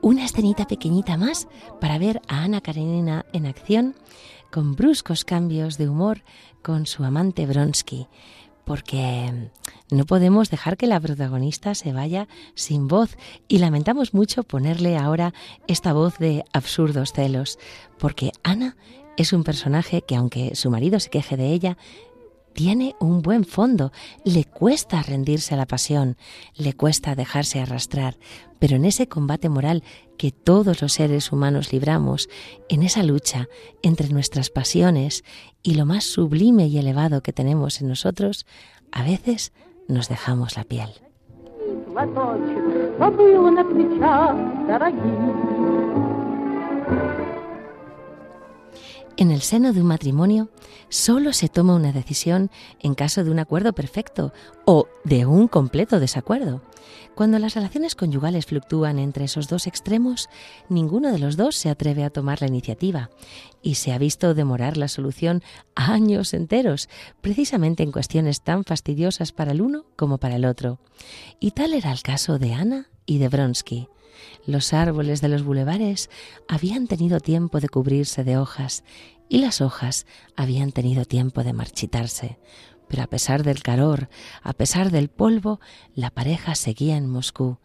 Una 0.00 0.24
escenita 0.24 0.66
pequeñita 0.66 1.16
más 1.16 1.46
para 1.80 1.98
ver 1.98 2.20
a 2.28 2.42
Ana 2.42 2.60
Karenina 2.60 3.24
en 3.32 3.46
acción 3.46 3.94
con 4.50 4.74
bruscos 4.74 5.24
cambios 5.24 5.78
de 5.78 5.88
humor 5.88 6.22
con 6.62 6.86
su 6.86 7.04
amante 7.04 7.46
Bronsky, 7.46 8.08
porque 8.64 9.50
no 9.90 10.04
podemos 10.04 10.50
dejar 10.50 10.76
que 10.76 10.86
la 10.86 11.00
protagonista 11.00 11.74
se 11.74 11.92
vaya 11.92 12.28
sin 12.54 12.88
voz 12.88 13.16
y 13.48 13.58
lamentamos 13.58 14.12
mucho 14.12 14.42
ponerle 14.42 14.96
ahora 14.96 15.34
esta 15.66 15.92
voz 15.92 16.18
de 16.18 16.44
absurdos 16.52 17.12
celos, 17.12 17.58
porque 17.98 18.32
Ana 18.42 18.76
es 19.16 19.32
un 19.32 19.44
personaje 19.44 20.02
que 20.02 20.16
aunque 20.16 20.54
su 20.54 20.70
marido 20.70 21.00
se 21.00 21.10
queje 21.10 21.36
de 21.36 21.52
ella, 21.52 21.76
tiene 22.52 22.94
un 23.00 23.22
buen 23.22 23.44
fondo, 23.44 23.92
le 24.24 24.44
cuesta 24.44 25.02
rendirse 25.02 25.54
a 25.54 25.56
la 25.56 25.66
pasión, 25.66 26.16
le 26.56 26.74
cuesta 26.74 27.14
dejarse 27.14 27.60
arrastrar, 27.60 28.16
pero 28.58 28.76
en 28.76 28.84
ese 28.84 29.08
combate 29.08 29.48
moral 29.48 29.82
que 30.16 30.30
todos 30.30 30.82
los 30.82 30.92
seres 30.92 31.32
humanos 31.32 31.72
libramos, 31.72 32.28
en 32.68 32.82
esa 32.82 33.02
lucha 33.02 33.48
entre 33.82 34.08
nuestras 34.08 34.50
pasiones 34.50 35.24
y 35.62 35.74
lo 35.74 35.86
más 35.86 36.04
sublime 36.04 36.66
y 36.66 36.78
elevado 36.78 37.22
que 37.22 37.32
tenemos 37.32 37.80
en 37.80 37.88
nosotros, 37.88 38.46
a 38.92 39.02
veces 39.02 39.52
nos 39.88 40.08
dejamos 40.08 40.56
la 40.56 40.64
piel. 40.64 40.90
En 49.18 49.30
el 49.30 49.42
seno 49.42 49.72
de 49.72 49.82
un 49.82 49.88
matrimonio 49.88 50.48
solo 50.88 51.32
se 51.32 51.48
toma 51.48 51.74
una 51.74 51.92
decisión 51.92 52.50
en 52.80 52.94
caso 52.94 53.24
de 53.24 53.30
un 53.30 53.38
acuerdo 53.38 53.74
perfecto 53.74 54.32
o 54.64 54.88
de 55.04 55.26
un 55.26 55.48
completo 55.48 56.00
desacuerdo. 56.00 56.62
Cuando 57.14 57.38
las 57.38 57.54
relaciones 57.54 57.94
conyugales 57.94 58.46
fluctúan 58.46 58.98
entre 58.98 59.26
esos 59.26 59.48
dos 59.48 59.66
extremos, 59.66 60.30
ninguno 60.70 61.12
de 61.12 61.18
los 61.18 61.36
dos 61.36 61.56
se 61.56 61.68
atreve 61.68 62.04
a 62.04 62.10
tomar 62.10 62.40
la 62.40 62.48
iniciativa 62.48 63.10
y 63.62 63.74
se 63.74 63.92
ha 63.92 63.98
visto 63.98 64.32
demorar 64.34 64.78
la 64.78 64.88
solución 64.88 65.42
años 65.74 66.32
enteros, 66.32 66.88
precisamente 67.20 67.82
en 67.82 67.92
cuestiones 67.92 68.40
tan 68.40 68.64
fastidiosas 68.64 69.32
para 69.32 69.52
el 69.52 69.60
uno 69.60 69.84
como 69.94 70.18
para 70.18 70.36
el 70.36 70.46
otro. 70.46 70.78
Y 71.38 71.50
tal 71.50 71.74
era 71.74 71.92
el 71.92 72.02
caso 72.02 72.38
de 72.38 72.54
Ana 72.54 72.88
y 73.04 73.18
de 73.18 73.28
Bronsky. 73.28 73.88
Los 74.46 74.72
árboles 74.72 75.20
de 75.20 75.28
los 75.28 75.42
bulevares 75.42 76.10
habían 76.48 76.86
tenido 76.86 77.20
tiempo 77.20 77.60
de 77.60 77.68
cubrirse 77.68 78.24
de 78.24 78.36
hojas 78.36 78.84
y 79.28 79.38
las 79.38 79.60
hojas 79.60 80.06
habían 80.36 80.72
tenido 80.72 81.04
tiempo 81.04 81.42
de 81.44 81.52
marchitarse. 81.52 82.38
Pero 82.88 83.04
a 83.04 83.06
pesar 83.06 83.42
del 83.42 83.62
calor, 83.62 84.08
a 84.42 84.52
pesar 84.52 84.90
del 84.90 85.08
polvo, 85.08 85.60
la 85.94 86.10
pareja 86.10 86.54
seguía 86.54 86.96
en 86.96 87.08
Moscú, 87.08 87.58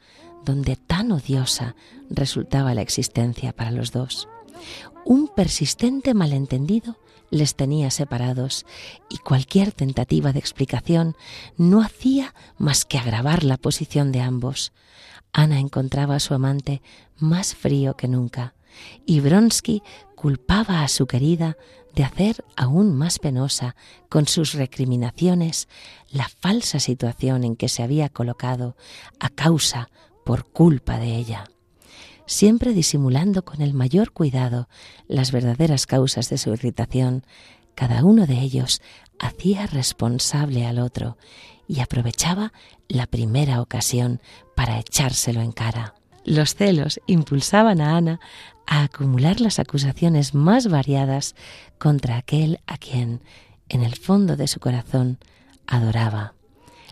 donde 0.45 0.77
tan 0.77 1.11
odiosa 1.11 1.75
resultaba 2.09 2.73
la 2.73 2.81
existencia 2.81 3.51
para 3.51 3.71
los 3.71 3.91
dos. 3.91 4.29
Un 5.03 5.27
persistente 5.27 6.13
malentendido 6.13 6.97
les 7.29 7.55
tenía 7.55 7.91
separados 7.91 8.65
y 9.09 9.17
cualquier 9.17 9.71
tentativa 9.71 10.31
de 10.31 10.39
explicación 10.39 11.15
no 11.57 11.81
hacía 11.81 12.33
más 12.57 12.85
que 12.85 12.97
agravar 12.97 13.43
la 13.43 13.57
posición 13.57 14.11
de 14.11 14.21
ambos. 14.21 14.71
Ana 15.33 15.59
encontraba 15.59 16.15
a 16.15 16.19
su 16.19 16.33
amante 16.33 16.81
más 17.17 17.55
frío 17.55 17.95
que 17.95 18.07
nunca 18.07 18.53
y 19.05 19.19
Bronsky 19.19 19.81
culpaba 20.15 20.83
a 20.83 20.87
su 20.87 21.07
querida 21.07 21.57
de 21.93 22.03
hacer 22.03 22.43
aún 22.55 22.95
más 22.95 23.19
penosa 23.19 23.75
con 24.09 24.27
sus 24.27 24.53
recriminaciones 24.53 25.67
la 26.09 26.29
falsa 26.29 26.79
situación 26.79 27.43
en 27.43 27.55
que 27.55 27.69
se 27.69 27.83
había 27.83 28.09
colocado 28.09 28.75
a 29.19 29.29
causa 29.29 29.89
por 30.23 30.45
culpa 30.45 30.99
de 30.99 31.15
ella. 31.15 31.45
Siempre 32.25 32.73
disimulando 32.73 33.43
con 33.43 33.61
el 33.61 33.73
mayor 33.73 34.11
cuidado 34.11 34.67
las 35.07 35.31
verdaderas 35.31 35.85
causas 35.85 36.29
de 36.29 36.37
su 36.37 36.51
irritación, 36.51 37.25
cada 37.73 38.03
uno 38.03 38.27
de 38.27 38.41
ellos 38.41 38.81
hacía 39.19 39.65
responsable 39.65 40.65
al 40.65 40.79
otro 40.79 41.17
y 41.67 41.81
aprovechaba 41.81 42.53
la 42.87 43.07
primera 43.07 43.61
ocasión 43.61 44.21
para 44.55 44.79
echárselo 44.79 45.41
en 45.41 45.51
cara. 45.51 45.93
Los 46.23 46.55
celos 46.55 46.99
impulsaban 47.07 47.81
a 47.81 47.95
Ana 47.97 48.19
a 48.65 48.83
acumular 48.83 49.39
las 49.39 49.59
acusaciones 49.59 50.33
más 50.33 50.67
variadas 50.67 51.35
contra 51.77 52.17
aquel 52.17 52.59
a 52.67 52.77
quien, 52.77 53.21
en 53.69 53.83
el 53.83 53.95
fondo 53.95 54.35
de 54.35 54.47
su 54.47 54.59
corazón, 54.59 55.19
adoraba. 55.67 56.33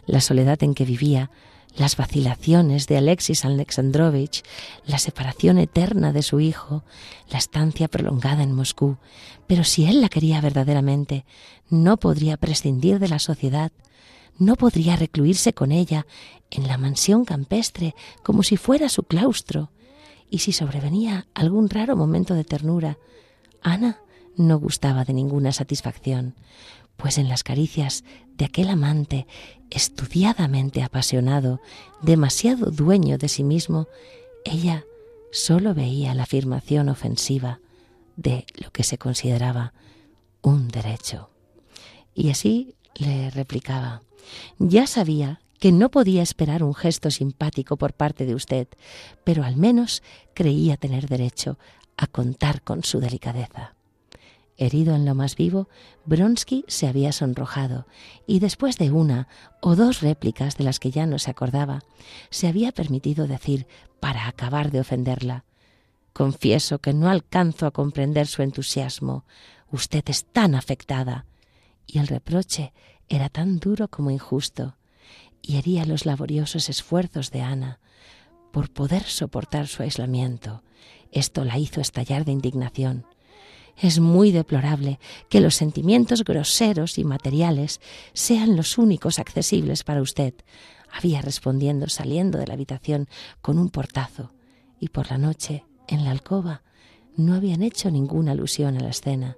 La 0.05 0.21
soledad 0.21 0.61
en 0.63 0.73
que 0.73 0.86
vivía 0.86 1.32
las 1.76 1.97
vacilaciones 1.97 2.88
de 2.88 2.97
Alexis 2.97 3.43
Alexandrovich, 3.43 4.43
la 4.86 4.97
separación 4.97 5.57
eterna 5.57 6.13
de 6.13 6.23
su 6.23 6.39
hijo, 6.39 6.84
la 7.30 7.38
estancia 7.38 7.88
prolongada 7.88 8.43
en 8.43 8.53
Moscú. 8.53 8.97
Pero 9.47 9.63
si 9.63 9.86
él 9.86 10.01
la 10.01 10.09
quería 10.09 10.39
verdaderamente, 10.41 11.26
no 11.69 11.97
podría 11.97 12.38
prescindir 12.38 12.99
de 12.99 13.09
la 13.09 13.19
sociedad, 13.19 13.71
no 14.38 14.55
podría 14.55 14.95
recluirse 14.95 15.53
con 15.53 15.71
ella 15.71 16.05
en 16.51 16.67
la 16.67 16.77
mansión 16.77 17.25
campestre 17.25 17.95
como 18.23 18.43
si 18.43 18.57
fuera 18.57 18.89
su 18.89 19.03
claustro. 19.03 19.71
Y 20.29 20.39
si 20.39 20.51
sobrevenía 20.51 21.27
algún 21.33 21.69
raro 21.69 21.95
momento 21.95 22.33
de 22.33 22.43
ternura, 22.43 22.97
Ana 23.61 23.99
no 24.36 24.59
gustaba 24.59 25.05
de 25.05 25.13
ninguna 25.13 25.51
satisfacción, 25.51 26.36
pues 26.97 27.17
en 27.17 27.29
las 27.29 27.43
caricias 27.43 28.03
de 28.38 28.45
aquel 28.45 28.69
amante 28.69 29.27
estudiadamente 29.69 30.83
apasionado, 30.83 31.61
demasiado 32.01 32.71
dueño 32.71 33.17
de 33.17 33.29
sí 33.29 33.43
mismo, 33.43 33.88
ella 34.43 34.86
sólo 35.31 35.73
veía 35.73 36.13
la 36.13 36.23
afirmación 36.23 36.89
ofensiva 36.89 37.59
de 38.15 38.45
lo 38.55 38.71
que 38.71 38.83
se 38.83 38.97
consideraba 38.97 39.73
un 40.41 40.67
derecho. 40.67 41.29
Y 42.13 42.29
así 42.29 42.75
le 42.95 43.29
replicaba, 43.29 44.01
ya 44.59 44.88
sabía 44.88 45.41
que 45.59 45.71
no 45.71 45.89
podía 45.89 46.21
esperar 46.21 46.63
un 46.63 46.76
gesto 46.76 47.11
simpático 47.11 47.78
por 47.78 47.93
parte 47.93 48.26
de 48.26 48.36
usted, 48.36 48.67
pero 49.23 49.43
al 49.43 49.55
menos 49.55 50.03
creía 50.34 50.78
tener 50.78 51.07
derecho 51.07 51.57
a 51.97 52.07
contar 52.07 52.61
con 52.61 52.84
su 52.84 52.99
delicadeza. 52.99 53.73
Herido 54.57 54.95
en 54.95 55.05
lo 55.05 55.15
más 55.15 55.36
vivo, 55.36 55.67
Bronsky 56.05 56.63
se 56.67 56.88
había 56.88 57.11
sonrojado 57.11 57.88
y 58.26 58.39
después 58.39 58.78
de 58.78 58.91
una 58.91 59.28
o 59.61 59.76
dos 59.76 60.01
réplicas 60.01 60.57
de 60.57 60.63
las 60.63 60.80
que 60.80 60.91
ya 60.91 61.05
no 61.05 61.19
se 61.19 61.32
acordaba, 61.32 61.84
se 62.30 62.47
había 62.47 62.71
permitido 62.71 63.28
decir, 63.28 63.67
para 63.99 64.28
acabar 64.28 64.71
de 64.71 64.80
ofenderla, 64.80 65.43
Confieso 66.15 66.80
que 66.80 66.93
no 66.93 67.09
alcanzo 67.09 67.65
a 67.65 67.71
comprender 67.71 68.26
su 68.28 68.41
entusiasmo. 68.41 69.26
Usted 69.69 70.01
es 70.07 70.23
tan 70.23 70.55
afectada. 70.55 71.26
Y 71.86 71.99
el 71.99 72.07
reproche 72.07 72.71
era 73.10 73.30
tan 73.30 73.60
duro 73.60 73.88
como 73.88 74.12
injusto, 74.12 74.76
y 75.41 75.58
hería 75.58 75.86
los 75.86 76.06
laboriosos 76.06 76.70
esfuerzos 76.70 77.32
de 77.32 77.41
Ana 77.41 77.80
por 78.51 78.70
poder 78.70 79.03
soportar 79.03 79.68
su 79.68 79.84
aislamiento. 79.84 80.64
Esto 81.12 81.43
la 81.43 81.58
hizo 81.58 81.82
estallar 81.82 82.26
de 82.26 82.32
indignación. 82.32 83.06
Es 83.78 83.99
muy 83.99 84.32
deplorable 84.32 84.99
que 85.30 85.41
los 85.41 85.56
sentimientos 85.56 86.24
groseros 86.24 86.97
y 86.97 87.03
materiales 87.03 87.82
sean 88.14 88.56
los 88.56 88.78
únicos 88.78 89.20
accesibles 89.20 89.84
para 89.84 90.01
usted, 90.01 90.34
había 90.91 91.22
respondiendo 91.22 91.89
saliendo 91.89 92.38
de 92.38 92.47
la 92.47 92.53
habitación 92.53 93.10
con 93.41 93.60
un 93.60 93.70
portazo, 93.70 94.32
y 94.80 94.88
por 94.89 95.10
la 95.12 95.18
noche, 95.18 95.66
en 95.88 96.06
la 96.06 96.12
alcoba, 96.12 96.64
no 97.18 97.34
habían 97.34 97.62
hecho 97.62 97.91
ninguna 97.91 98.32
alusión 98.32 98.78
a 98.78 98.80
la 98.80 98.89
escena, 98.89 99.38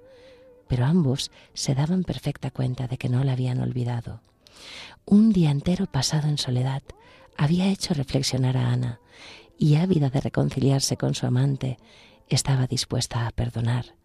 pero 0.68 0.84
ambos 0.84 1.30
se 1.54 1.74
daban 1.74 2.04
perfecta 2.04 2.50
cuenta 2.50 2.86
de 2.86 2.98
que 2.98 3.08
no 3.08 3.24
la 3.24 3.32
habían 3.32 3.60
olvidado. 3.60 4.20
Un 5.04 5.32
día 5.32 5.50
entero 5.50 5.86
pasado 5.86 6.28
en 6.28 6.38
soledad 6.38 6.82
había 7.36 7.68
hecho 7.68 7.94
reflexionar 7.94 8.56
a 8.56 8.70
Ana, 8.70 9.00
y 9.58 9.76
ávida 9.76 10.10
de 10.10 10.20
reconciliarse 10.20 10.96
con 10.96 11.14
su 11.14 11.26
amante, 11.26 11.78
estaba 12.28 12.66
dispuesta 12.66 13.26
a 13.26 13.30
perdonar 13.32 13.98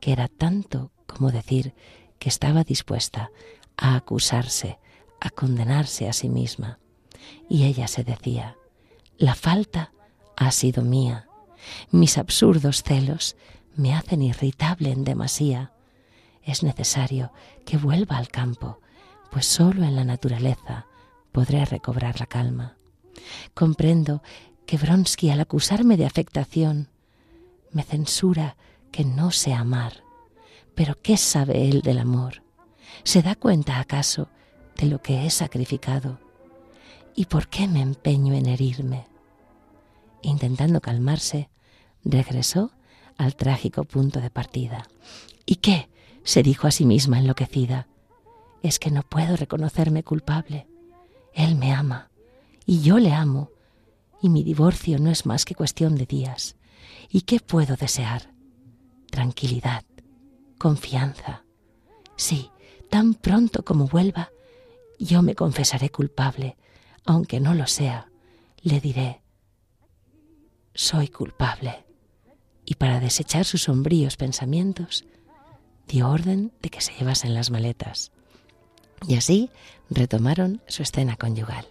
que 0.00 0.12
era 0.12 0.28
tanto 0.28 0.90
como 1.06 1.30
decir 1.30 1.74
que 2.18 2.28
estaba 2.28 2.64
dispuesta 2.64 3.30
a 3.76 3.96
acusarse, 3.96 4.78
a 5.20 5.30
condenarse 5.30 6.08
a 6.08 6.12
sí 6.12 6.28
misma. 6.28 6.78
Y 7.48 7.64
ella 7.64 7.88
se 7.88 8.04
decía, 8.04 8.56
la 9.18 9.34
falta 9.34 9.92
ha 10.36 10.50
sido 10.50 10.82
mía, 10.82 11.28
mis 11.90 12.18
absurdos 12.18 12.82
celos 12.82 13.36
me 13.74 13.94
hacen 13.94 14.22
irritable 14.22 14.92
en 14.92 15.04
demasía. 15.04 15.72
Es 16.46 16.62
necesario 16.62 17.32
que 17.64 17.76
vuelva 17.76 18.16
al 18.16 18.28
campo, 18.28 18.80
pues 19.32 19.46
sólo 19.46 19.82
en 19.82 19.96
la 19.96 20.04
naturaleza 20.04 20.86
podré 21.32 21.64
recobrar 21.64 22.20
la 22.20 22.26
calma. 22.26 22.76
Comprendo 23.52 24.22
que 24.64 24.76
Bronsky 24.76 25.30
al 25.30 25.40
acusarme 25.40 25.96
de 25.96 26.06
afectación 26.06 26.88
me 27.72 27.82
censura 27.82 28.56
que 28.92 29.04
no 29.04 29.32
sé 29.32 29.54
amar. 29.54 30.04
Pero 30.76 30.96
¿qué 31.02 31.16
sabe 31.16 31.68
él 31.68 31.82
del 31.82 31.98
amor? 31.98 32.44
¿Se 33.02 33.22
da 33.22 33.34
cuenta 33.34 33.80
acaso 33.80 34.28
de 34.76 34.86
lo 34.86 35.02
que 35.02 35.26
he 35.26 35.30
sacrificado? 35.30 36.20
¿Y 37.16 37.24
por 37.24 37.48
qué 37.48 37.66
me 37.66 37.82
empeño 37.82 38.34
en 38.34 38.46
herirme? 38.46 39.08
Intentando 40.22 40.80
calmarse, 40.80 41.50
regresó 42.04 42.70
al 43.18 43.34
trágico 43.34 43.82
punto 43.82 44.20
de 44.20 44.30
partida. 44.30 44.86
¿Y 45.44 45.56
qué? 45.56 45.88
Se 46.26 46.42
dijo 46.42 46.66
a 46.66 46.70
sí 46.70 46.84
misma 46.84 47.18
enloquecida. 47.18 47.86
Es 48.62 48.78
que 48.78 48.90
no 48.90 49.02
puedo 49.02 49.36
reconocerme 49.36 50.02
culpable. 50.02 50.66
Él 51.32 51.54
me 51.54 51.72
ama 51.72 52.10
y 52.66 52.82
yo 52.82 52.98
le 52.98 53.12
amo, 53.12 53.50
y 54.20 54.28
mi 54.28 54.42
divorcio 54.42 54.98
no 54.98 55.10
es 55.10 55.24
más 55.24 55.44
que 55.44 55.54
cuestión 55.54 55.94
de 55.94 56.04
días. 56.04 56.56
¿Y 57.08 57.22
qué 57.22 57.40
puedo 57.40 57.76
desear? 57.76 58.36
tranquilidad, 59.16 59.82
confianza. 60.58 61.44
Sí, 62.16 62.50
tan 62.90 63.14
pronto 63.14 63.64
como 63.64 63.86
vuelva, 63.86 64.30
yo 64.98 65.22
me 65.22 65.34
confesaré 65.34 65.88
culpable, 65.88 66.58
aunque 67.06 67.40
no 67.40 67.54
lo 67.54 67.66
sea, 67.66 68.10
le 68.60 68.78
diré, 68.78 69.22
soy 70.74 71.08
culpable. 71.08 71.86
Y 72.66 72.74
para 72.74 73.00
desechar 73.00 73.46
sus 73.46 73.62
sombríos 73.62 74.18
pensamientos, 74.18 75.06
dio 75.86 76.08
orden 76.08 76.52
de 76.62 76.70
que 76.70 76.80
se 76.80 76.92
llevasen 76.94 77.34
las 77.34 77.50
maletas. 77.50 78.12
Y 79.06 79.16
así 79.16 79.50
retomaron 79.90 80.62
su 80.66 80.82
escena 80.82 81.16
conyugal. 81.16 81.66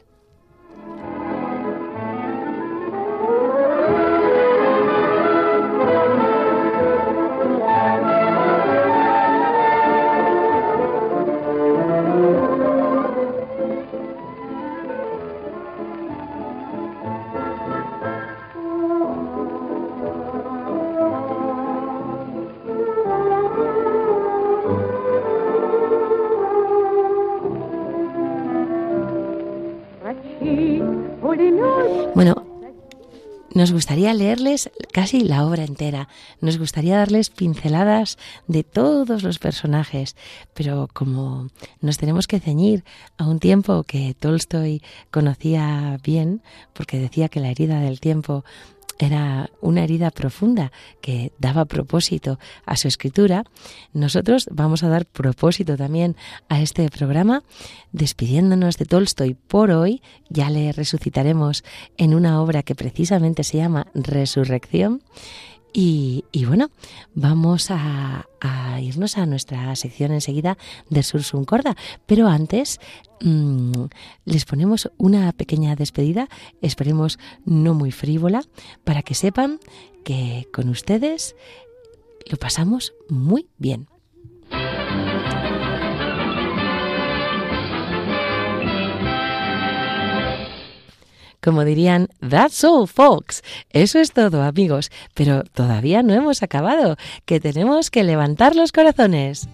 Nos 33.66 33.74
gustaría 33.74 34.14
leerles 34.14 34.70
casi 34.94 35.22
la 35.22 35.44
obra 35.44 35.64
entera, 35.64 36.08
nos 36.40 36.60
gustaría 36.60 36.98
darles 36.98 37.32
pinceladas 37.32 38.20
de 38.48 38.64
todos 38.64 39.24
los 39.24 39.40
personajes, 39.40 40.16
pero 40.54 40.88
como 40.94 41.50
nos 41.82 41.98
tenemos 41.98 42.28
que 42.28 42.40
ceñir 42.40 42.84
a 43.18 43.26
un 43.28 43.40
tiempo 43.40 43.82
que 43.82 44.14
Tolstoy 44.14 44.84
conocía 45.10 45.98
bien, 46.04 46.44
porque 46.74 47.00
decía 47.00 47.28
que 47.28 47.40
la 47.40 47.50
herida 47.50 47.80
del 47.80 48.00
tiempo 48.00 48.46
era 49.00 49.50
una 49.62 49.84
herida 49.84 50.12
profunda 50.12 50.72
que 51.02 51.32
daba 51.40 51.66
propósito 51.66 52.40
a 52.66 52.78
su 52.78 52.88
escritura, 52.88 53.44
nosotros 53.94 54.48
vamos 54.52 54.84
a 54.84 54.90
dar 54.90 55.06
propósito 55.06 55.78
también 55.78 56.16
a 56.50 56.62
este 56.62 56.90
programa, 56.90 57.44
despidiéndonos 57.92 58.78
de 58.78 58.86
Tolstoy 58.86 59.34
por 59.34 59.72
hoy, 59.72 60.02
ya 60.30 60.50
le 60.50 60.72
resucitaremos 60.72 61.64
en 61.98 62.14
una 62.14 62.42
obra 62.42 62.64
que 62.64 62.76
precisamente 62.76 63.44
se 63.44 63.58
llama 63.58 63.88
Resurrección. 63.94 65.02
Y, 65.78 66.24
bueno, 66.48 66.72
vamos 67.16 67.68
a, 67.70 68.26
irnos 68.80 69.18
a 69.18 69.26
nuestra 69.26 69.76
sección 69.76 70.14
enseguida 70.14 70.58
de 70.90 71.04
Sursum 71.04 71.44
Corda. 71.44 71.76
Pero 72.06 72.30
antes 72.30 72.80
mm, 73.20 73.84
les 74.24 74.46
ponemos 74.46 74.90
una 74.96 75.34
pequeña 75.34 75.76
despedida, 75.76 76.30
esperemos 76.62 77.20
no 77.44 77.74
muy 77.74 77.92
frívola, 77.92 78.42
para 78.86 79.02
que 79.02 79.16
sepan 79.16 79.60
que 80.06 80.48
con 80.54 80.70
ustedes 80.70 81.36
lo 82.32 82.38
pasamos 82.38 82.94
muy 83.10 83.50
bien. 83.58 83.90
Como 91.46 91.64
dirían, 91.64 92.10
that's 92.28 92.64
all, 92.64 92.88
folks. 92.88 93.44
Eso 93.70 94.00
es 94.00 94.14
todo, 94.14 94.42
amigos. 94.42 94.90
Pero 95.14 95.44
todavía 95.44 96.02
no 96.02 96.16
hemos 96.16 96.42
acabado, 96.42 96.98
que 97.26 97.40
tenemos 97.40 97.92
que 97.92 98.04
levantar 98.04 98.56
los 98.56 98.72
corazones. 98.72 99.48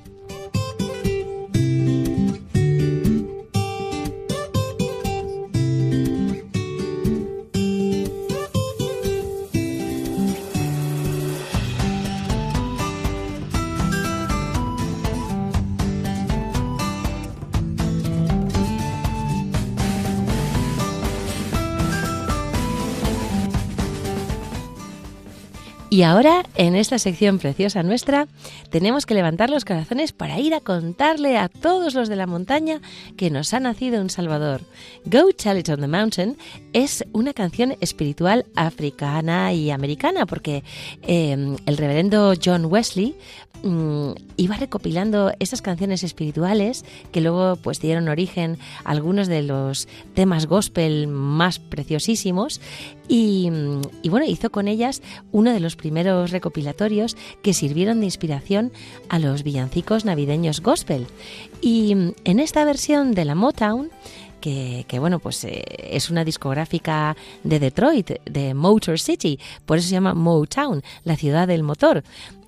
Y 25.93 26.03
ahora, 26.03 26.45
en 26.55 26.77
esta 26.77 26.97
sección 26.99 27.37
preciosa 27.37 27.83
nuestra, 27.83 28.29
tenemos 28.69 29.05
que 29.05 29.13
levantar 29.13 29.49
los 29.49 29.65
corazones 29.65 30.13
para 30.13 30.39
ir 30.39 30.53
a 30.53 30.61
contarle 30.61 31.37
a 31.37 31.49
todos 31.49 31.95
los 31.95 32.07
de 32.07 32.15
la 32.15 32.27
montaña 32.27 32.79
que 33.17 33.29
nos 33.29 33.53
ha 33.53 33.59
nacido 33.59 33.99
un 33.99 34.09
Salvador. 34.09 34.61
Go 35.03 35.27
It 35.29 35.67
on 35.67 35.81
the 35.81 35.87
Mountain 35.89 36.37
es 36.71 37.03
una 37.11 37.33
canción 37.33 37.75
espiritual 37.81 38.45
africana 38.55 39.51
y 39.51 39.69
americana, 39.69 40.25
porque 40.25 40.63
eh, 41.01 41.57
el 41.65 41.75
reverendo 41.75 42.35
John 42.41 42.67
Wesley 42.67 43.17
Mm, 43.63 44.13
iba 44.37 44.55
recopilando 44.55 45.31
esas 45.37 45.61
canciones 45.61 46.03
espirituales 46.03 46.83
que 47.11 47.21
luego 47.21 47.57
pues 47.57 47.79
dieron 47.79 48.09
origen 48.09 48.57
a 48.83 48.91
algunos 48.91 49.27
de 49.27 49.43
los 49.43 49.87
temas 50.15 50.47
gospel 50.47 51.07
más 51.07 51.59
preciosísimos 51.59 52.59
y, 53.13 53.49
bueno 54.09 54.25
hizo 54.25 54.51
con 54.51 54.69
ellas 54.69 55.01
uno 55.33 55.51
de 55.51 55.59
los 55.59 55.75
primeros 55.75 56.31
recopilatorios 56.31 57.17
que 57.41 57.53
sirvieron 57.53 57.99
de 57.99 58.05
inspiración 58.05 58.71
a 59.09 59.19
los 59.19 59.43
villancicos 59.43 60.05
navideños 60.05 60.61
gospel. 60.61 61.07
Y 61.61 61.91
en 62.23 62.39
esta 62.39 62.63
versión 62.63 63.11
de 63.11 63.25
la 63.25 63.35
Motown, 63.35 63.89
que, 64.39 64.85
que, 64.87 64.99
bueno, 64.99 65.19
pues 65.19 65.43
eh, 65.43 65.61
es 65.91 66.09
una 66.09 66.23
discográfica 66.23 67.17
de 67.43 67.59
Detroit, 67.59 68.11
de 68.23 68.53
Motor 68.53 68.97
City, 68.97 69.39
por 69.65 69.77
eso 69.77 69.89
se 69.89 69.93
llama 69.93 70.13
Motown, 70.13 70.81
la 71.03 71.17
ciudad 71.17 71.49
del 71.49 71.63
motor. 71.63 72.03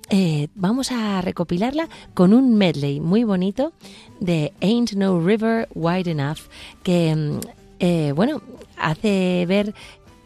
Eh, 0.08 0.48
vamos 0.54 0.92
a 0.92 1.20
recopilarla 1.20 1.88
con 2.14 2.32
un 2.32 2.54
medley 2.54 3.00
muy 3.00 3.24
bonito 3.24 3.72
de 4.18 4.54
Ain't 4.62 4.92
No 4.92 5.20
River 5.20 5.68
Wide 5.74 6.10
Enough, 6.10 6.40
que, 6.82 7.14
mm, 7.14 7.40
eh, 7.80 8.12
bueno, 8.16 8.42
hace 8.76 9.44
ver 9.46 9.74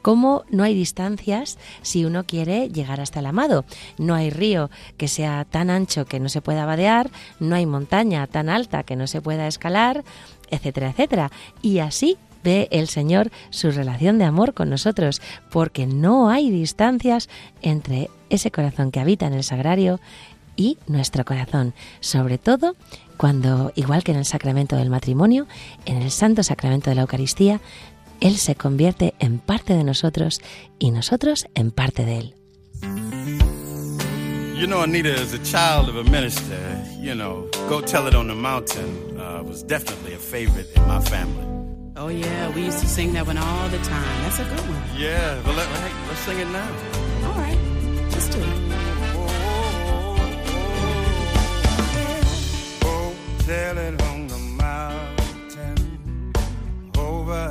cómo 0.03 0.45
no 0.51 0.65
hay 0.65 0.75
distancias 0.75 1.59
si 1.83 2.05
uno 2.05 2.25
quiere 2.25 2.69
llegar 2.69 3.01
hasta 3.01 3.21
el 3.21 3.27
amado. 3.27 3.65
No 3.99 4.15
hay 4.15 4.31
río 4.31 4.71
que 4.97 5.09
sea 5.09 5.45
tan 5.45 5.71
ancho 5.71 6.05
que 6.05 6.21
no 6.21 6.29
se 6.29 6.43
pueda 6.43 6.67
vadear, 6.67 7.11
no 7.41 7.55
hay 7.55 7.67
montaña 7.67 8.27
tan 8.27 8.49
alta 8.49 8.83
que 8.83 8.97
no 8.97 9.07
se 9.07 9.21
pueda 9.21 9.47
escalar, 9.47 10.05
etcétera, 10.51 10.91
etcétera. 10.91 11.31
Y 11.63 11.79
así 11.79 12.17
ve 12.45 12.69
el 12.71 12.89
Señor 12.89 13.31
su 13.51 13.71
relación 13.71 14.19
de 14.19 14.25
amor 14.25 14.55
con 14.55 14.71
nosotros, 14.71 15.21
porque 15.51 15.87
no 15.87 16.31
hay 16.31 16.51
distancias 16.51 17.29
entre 17.63 18.11
ese 18.31 18.51
corazón 18.51 18.91
que 18.91 19.01
habita 19.01 19.27
en 19.27 19.35
el 19.35 19.45
sagrario 19.45 20.01
y 20.57 20.77
nuestro 20.87 21.25
corazón, 21.25 21.73
sobre 22.01 22.37
todo 22.39 22.75
cuando, 23.17 23.73
igual 23.75 24.05
que 24.05 24.13
en 24.13 24.19
el 24.19 24.25
sacramento 24.25 24.77
del 24.77 24.91
matrimonio, 24.91 25.47
en 25.87 26.03
el 26.03 26.11
santo 26.11 26.43
sacramento 26.43 26.91
de 26.91 26.97
la 26.97 27.03
Eucaristía, 27.03 27.61
Él 28.21 28.37
se 28.37 28.55
convierte 28.55 29.15
en 29.19 29.39
parte 29.39 29.75
de 29.75 29.85
nosotros 29.85 30.41
y 30.79 30.91
nosotros 30.91 31.47
en 31.55 31.71
parte 31.71 32.05
de 32.05 32.19
Él. 32.19 32.35
You 34.59 34.67
know, 34.67 34.83
Anita, 34.83 35.11
as 35.11 35.33
a 35.35 35.39
child 35.39 35.89
of 35.89 35.95
a 35.95 36.03
minister, 36.11 36.59
you 37.01 37.15
know, 37.15 37.49
Go 37.69 37.81
Tell 37.81 38.09
It 38.09 38.17
on 38.17 38.27
the 38.27 38.35
Mountain 38.35 39.17
uh, 39.17 39.41
was 39.45 39.63
definitely 39.63 40.15
a 40.15 40.19
favorite 40.19 40.67
in 40.75 40.85
my 40.89 41.01
family. 41.01 41.45
Oh, 41.97 42.09
yeah, 42.09 42.51
we 42.55 42.63
used 42.63 42.81
to 42.81 42.89
sing 42.89 43.13
that 43.13 43.25
one 43.25 43.39
all 43.39 43.69
the 43.69 43.79
time. 43.79 44.23
That's 44.23 44.41
a 44.41 44.45
good 44.45 44.69
one. 44.69 44.83
Yeah, 44.97 45.41
but 45.45 45.55
let, 45.55 45.69
hey, 45.69 45.93
let's 46.09 46.21
sing 46.21 46.39
it 46.41 46.49
now. 46.49 46.69
All 47.25 47.35
right, 47.35 47.57
let's 48.11 48.29
do 48.29 48.41
it. 48.41 48.47
Go 52.81 53.15
tell 53.47 53.79
it 53.79 54.03
on 54.03 54.27
the 54.27 54.39
mountain, 54.59 56.33
over 56.97 57.51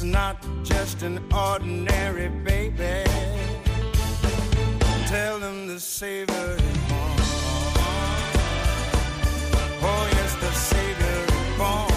is 0.00 0.04
not 0.04 0.36
just 0.62 1.02
an 1.02 1.20
ordinary 1.30 2.28
baby. 2.28 3.04
Tell 5.06 5.38
them 5.38 5.66
the 5.66 5.78
Savior 5.78 6.56
is 6.56 6.78
born. 6.88 7.20
Oh, 9.82 10.08
yes, 10.12 10.34
the 10.36 10.52
Savior 10.52 11.24
is 11.28 11.58
born. 11.58 11.89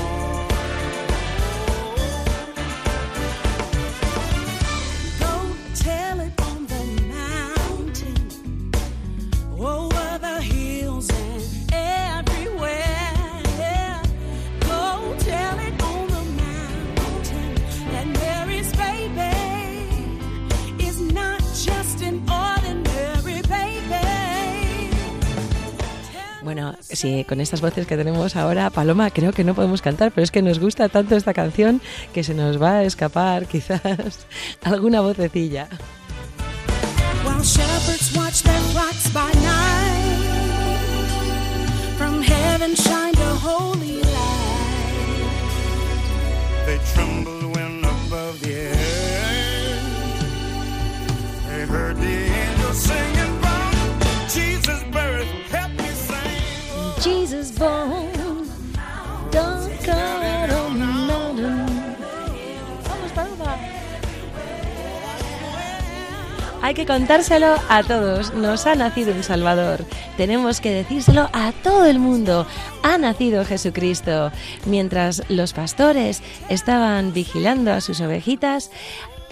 Bueno, 26.53 26.77
sí, 26.81 27.25
con 27.27 27.41
estas 27.41 27.61
voces 27.61 27.87
que 27.87 27.97
tenemos 27.97 28.35
ahora, 28.35 28.69
Paloma, 28.69 29.09
creo 29.09 29.33
que 29.33 29.43
no 29.43 29.55
podemos 29.55 29.81
cantar, 29.81 30.11
pero 30.11 30.23
es 30.23 30.29
que 30.29 30.43
nos 30.43 30.59
gusta 30.59 30.87
tanto 30.87 31.15
esta 31.15 31.33
canción 31.33 31.81
que 32.13 32.23
se 32.23 32.35
nos 32.35 32.61
va 32.61 32.73
a 32.73 32.83
escapar 32.83 33.47
quizás 33.51 34.27
alguna 34.61 35.01
vocecilla. 35.01 35.67
While 37.25 37.41
shepherds 37.41 38.15
watch 38.15 38.43
their 38.43 38.61
flocks 38.71 39.11
by 39.11 39.33
night, 39.41 40.27
from 41.97 42.21
heaven 42.21 42.75
shine 42.75 43.13
the 43.13 43.35
holy 43.41 44.03
light. 44.03 45.25
They 46.67 46.77
tremble 46.93 47.42
Hay 66.63 66.75
que 66.75 66.85
contárselo 66.85 67.57
a 67.67 67.83
todos. 67.83 68.33
Nos 68.35 68.65
ha 68.67 68.75
nacido 68.75 69.13
un 69.13 69.21
Salvador. 69.21 69.83
Tenemos 70.15 70.61
que 70.61 70.71
decírselo 70.71 71.29
a 71.33 71.51
todo 71.61 71.85
el 71.85 71.99
mundo. 71.99 72.47
Ha 72.83 72.97
nacido 72.97 73.43
Jesucristo. 73.43 74.31
Mientras 74.65 75.23
los 75.27 75.51
pastores 75.51 76.23
estaban 76.47 77.11
vigilando 77.11 77.73
a 77.73 77.81
sus 77.81 77.99
ovejitas, 77.99 78.71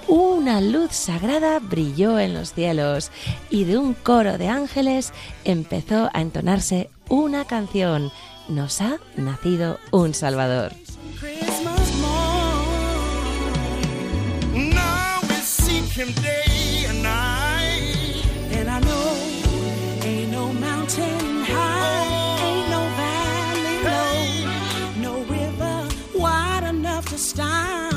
una 0.10 0.60
luz 0.60 0.92
sagrada 0.92 1.60
brilló 1.60 2.20
en 2.20 2.34
los 2.34 2.54
cielos 2.54 3.12
y 3.50 3.64
de 3.64 3.78
un 3.78 3.94
coro 3.94 4.38
de 4.38 4.50
ángeles 4.50 5.14
empezó 5.46 6.10
a 6.14 6.20
entonarse 6.20 6.90
una 7.08 7.46
canción. 7.46 8.12
Nos 8.50 8.82
ha 8.82 8.98
nacido 9.16 9.80
un 9.92 10.14
Salvador. 10.14 10.74
Enough 27.22 27.91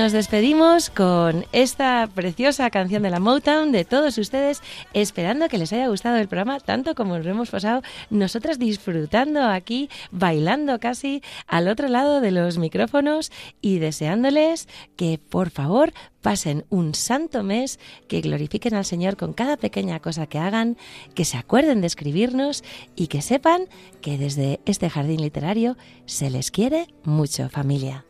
nos 0.00 0.12
despedimos 0.12 0.88
con 0.88 1.44
esta 1.52 2.08
preciosa 2.14 2.70
canción 2.70 3.02
de 3.02 3.10
la 3.10 3.20
Motown 3.20 3.70
de 3.70 3.84
todos 3.84 4.16
ustedes, 4.16 4.62
esperando 4.94 5.50
que 5.50 5.58
les 5.58 5.74
haya 5.74 5.88
gustado 5.88 6.16
el 6.16 6.26
programa 6.26 6.58
tanto 6.58 6.94
como 6.94 7.18
lo 7.18 7.30
hemos 7.30 7.50
pasado 7.50 7.82
nosotras 8.08 8.58
disfrutando 8.58 9.42
aquí, 9.42 9.90
bailando 10.10 10.80
casi 10.80 11.22
al 11.46 11.68
otro 11.68 11.86
lado 11.88 12.22
de 12.22 12.30
los 12.30 12.56
micrófonos 12.56 13.30
y 13.60 13.78
deseándoles 13.78 14.68
que 14.96 15.18
por 15.18 15.50
favor 15.50 15.92
pasen 16.22 16.64
un 16.70 16.94
santo 16.94 17.42
mes, 17.42 17.78
que 18.08 18.22
glorifiquen 18.22 18.72
al 18.72 18.86
Señor 18.86 19.18
con 19.18 19.34
cada 19.34 19.58
pequeña 19.58 20.00
cosa 20.00 20.26
que 20.26 20.38
hagan, 20.38 20.78
que 21.14 21.26
se 21.26 21.36
acuerden 21.36 21.82
de 21.82 21.88
escribirnos 21.88 22.64
y 22.96 23.08
que 23.08 23.20
sepan 23.20 23.64
que 24.00 24.16
desde 24.16 24.60
este 24.64 24.88
jardín 24.88 25.20
literario 25.20 25.76
se 26.06 26.30
les 26.30 26.50
quiere 26.50 26.86
mucho 27.04 27.50
familia. 27.50 28.06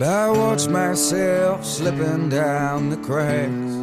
I 0.00 0.30
watch 0.30 0.68
myself 0.68 1.64
slipping 1.64 2.28
down 2.28 2.90
the 2.90 2.96
cracks. 2.98 3.74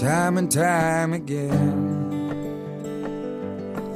Time 0.00 0.38
and 0.38 0.48
time 0.48 1.14
again. 1.14 1.98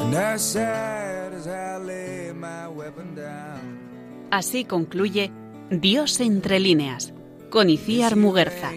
And 0.01 0.15
as 0.15 0.43
sad 0.43 1.33
as 1.35 1.47
I 1.47 1.77
lay 1.79 2.33
my 2.33 2.67
weapon 2.67 3.15
down. 3.15 3.79
Así 4.33 4.65
concluye 4.65 5.31
Dios 5.71 6.19
entre 6.21 6.59
líneas, 6.59 7.15
con 7.49 7.71
Iciar 7.71 8.17
Muguerza. 8.17 8.73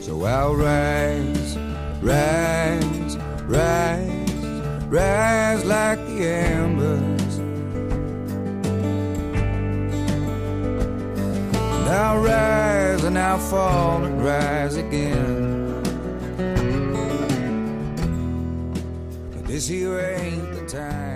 So 0.00 0.24
I'll 0.24 0.54
rise, 0.56 1.58
rise, 2.00 3.18
rise, 3.46 4.31
rise 4.92 5.64
like 5.64 5.98
the 6.06 6.26
embers. 6.26 7.38
And 11.76 11.88
I'll 11.88 12.20
rise 12.20 13.02
and 13.04 13.18
I'll 13.18 13.38
fall 13.38 14.04
and 14.04 14.22
rise 14.22 14.76
again. 14.76 15.82
But 19.32 19.44
this 19.46 19.66
here 19.66 19.98
ain't 19.98 20.52
the 20.52 20.66
time 20.66 21.11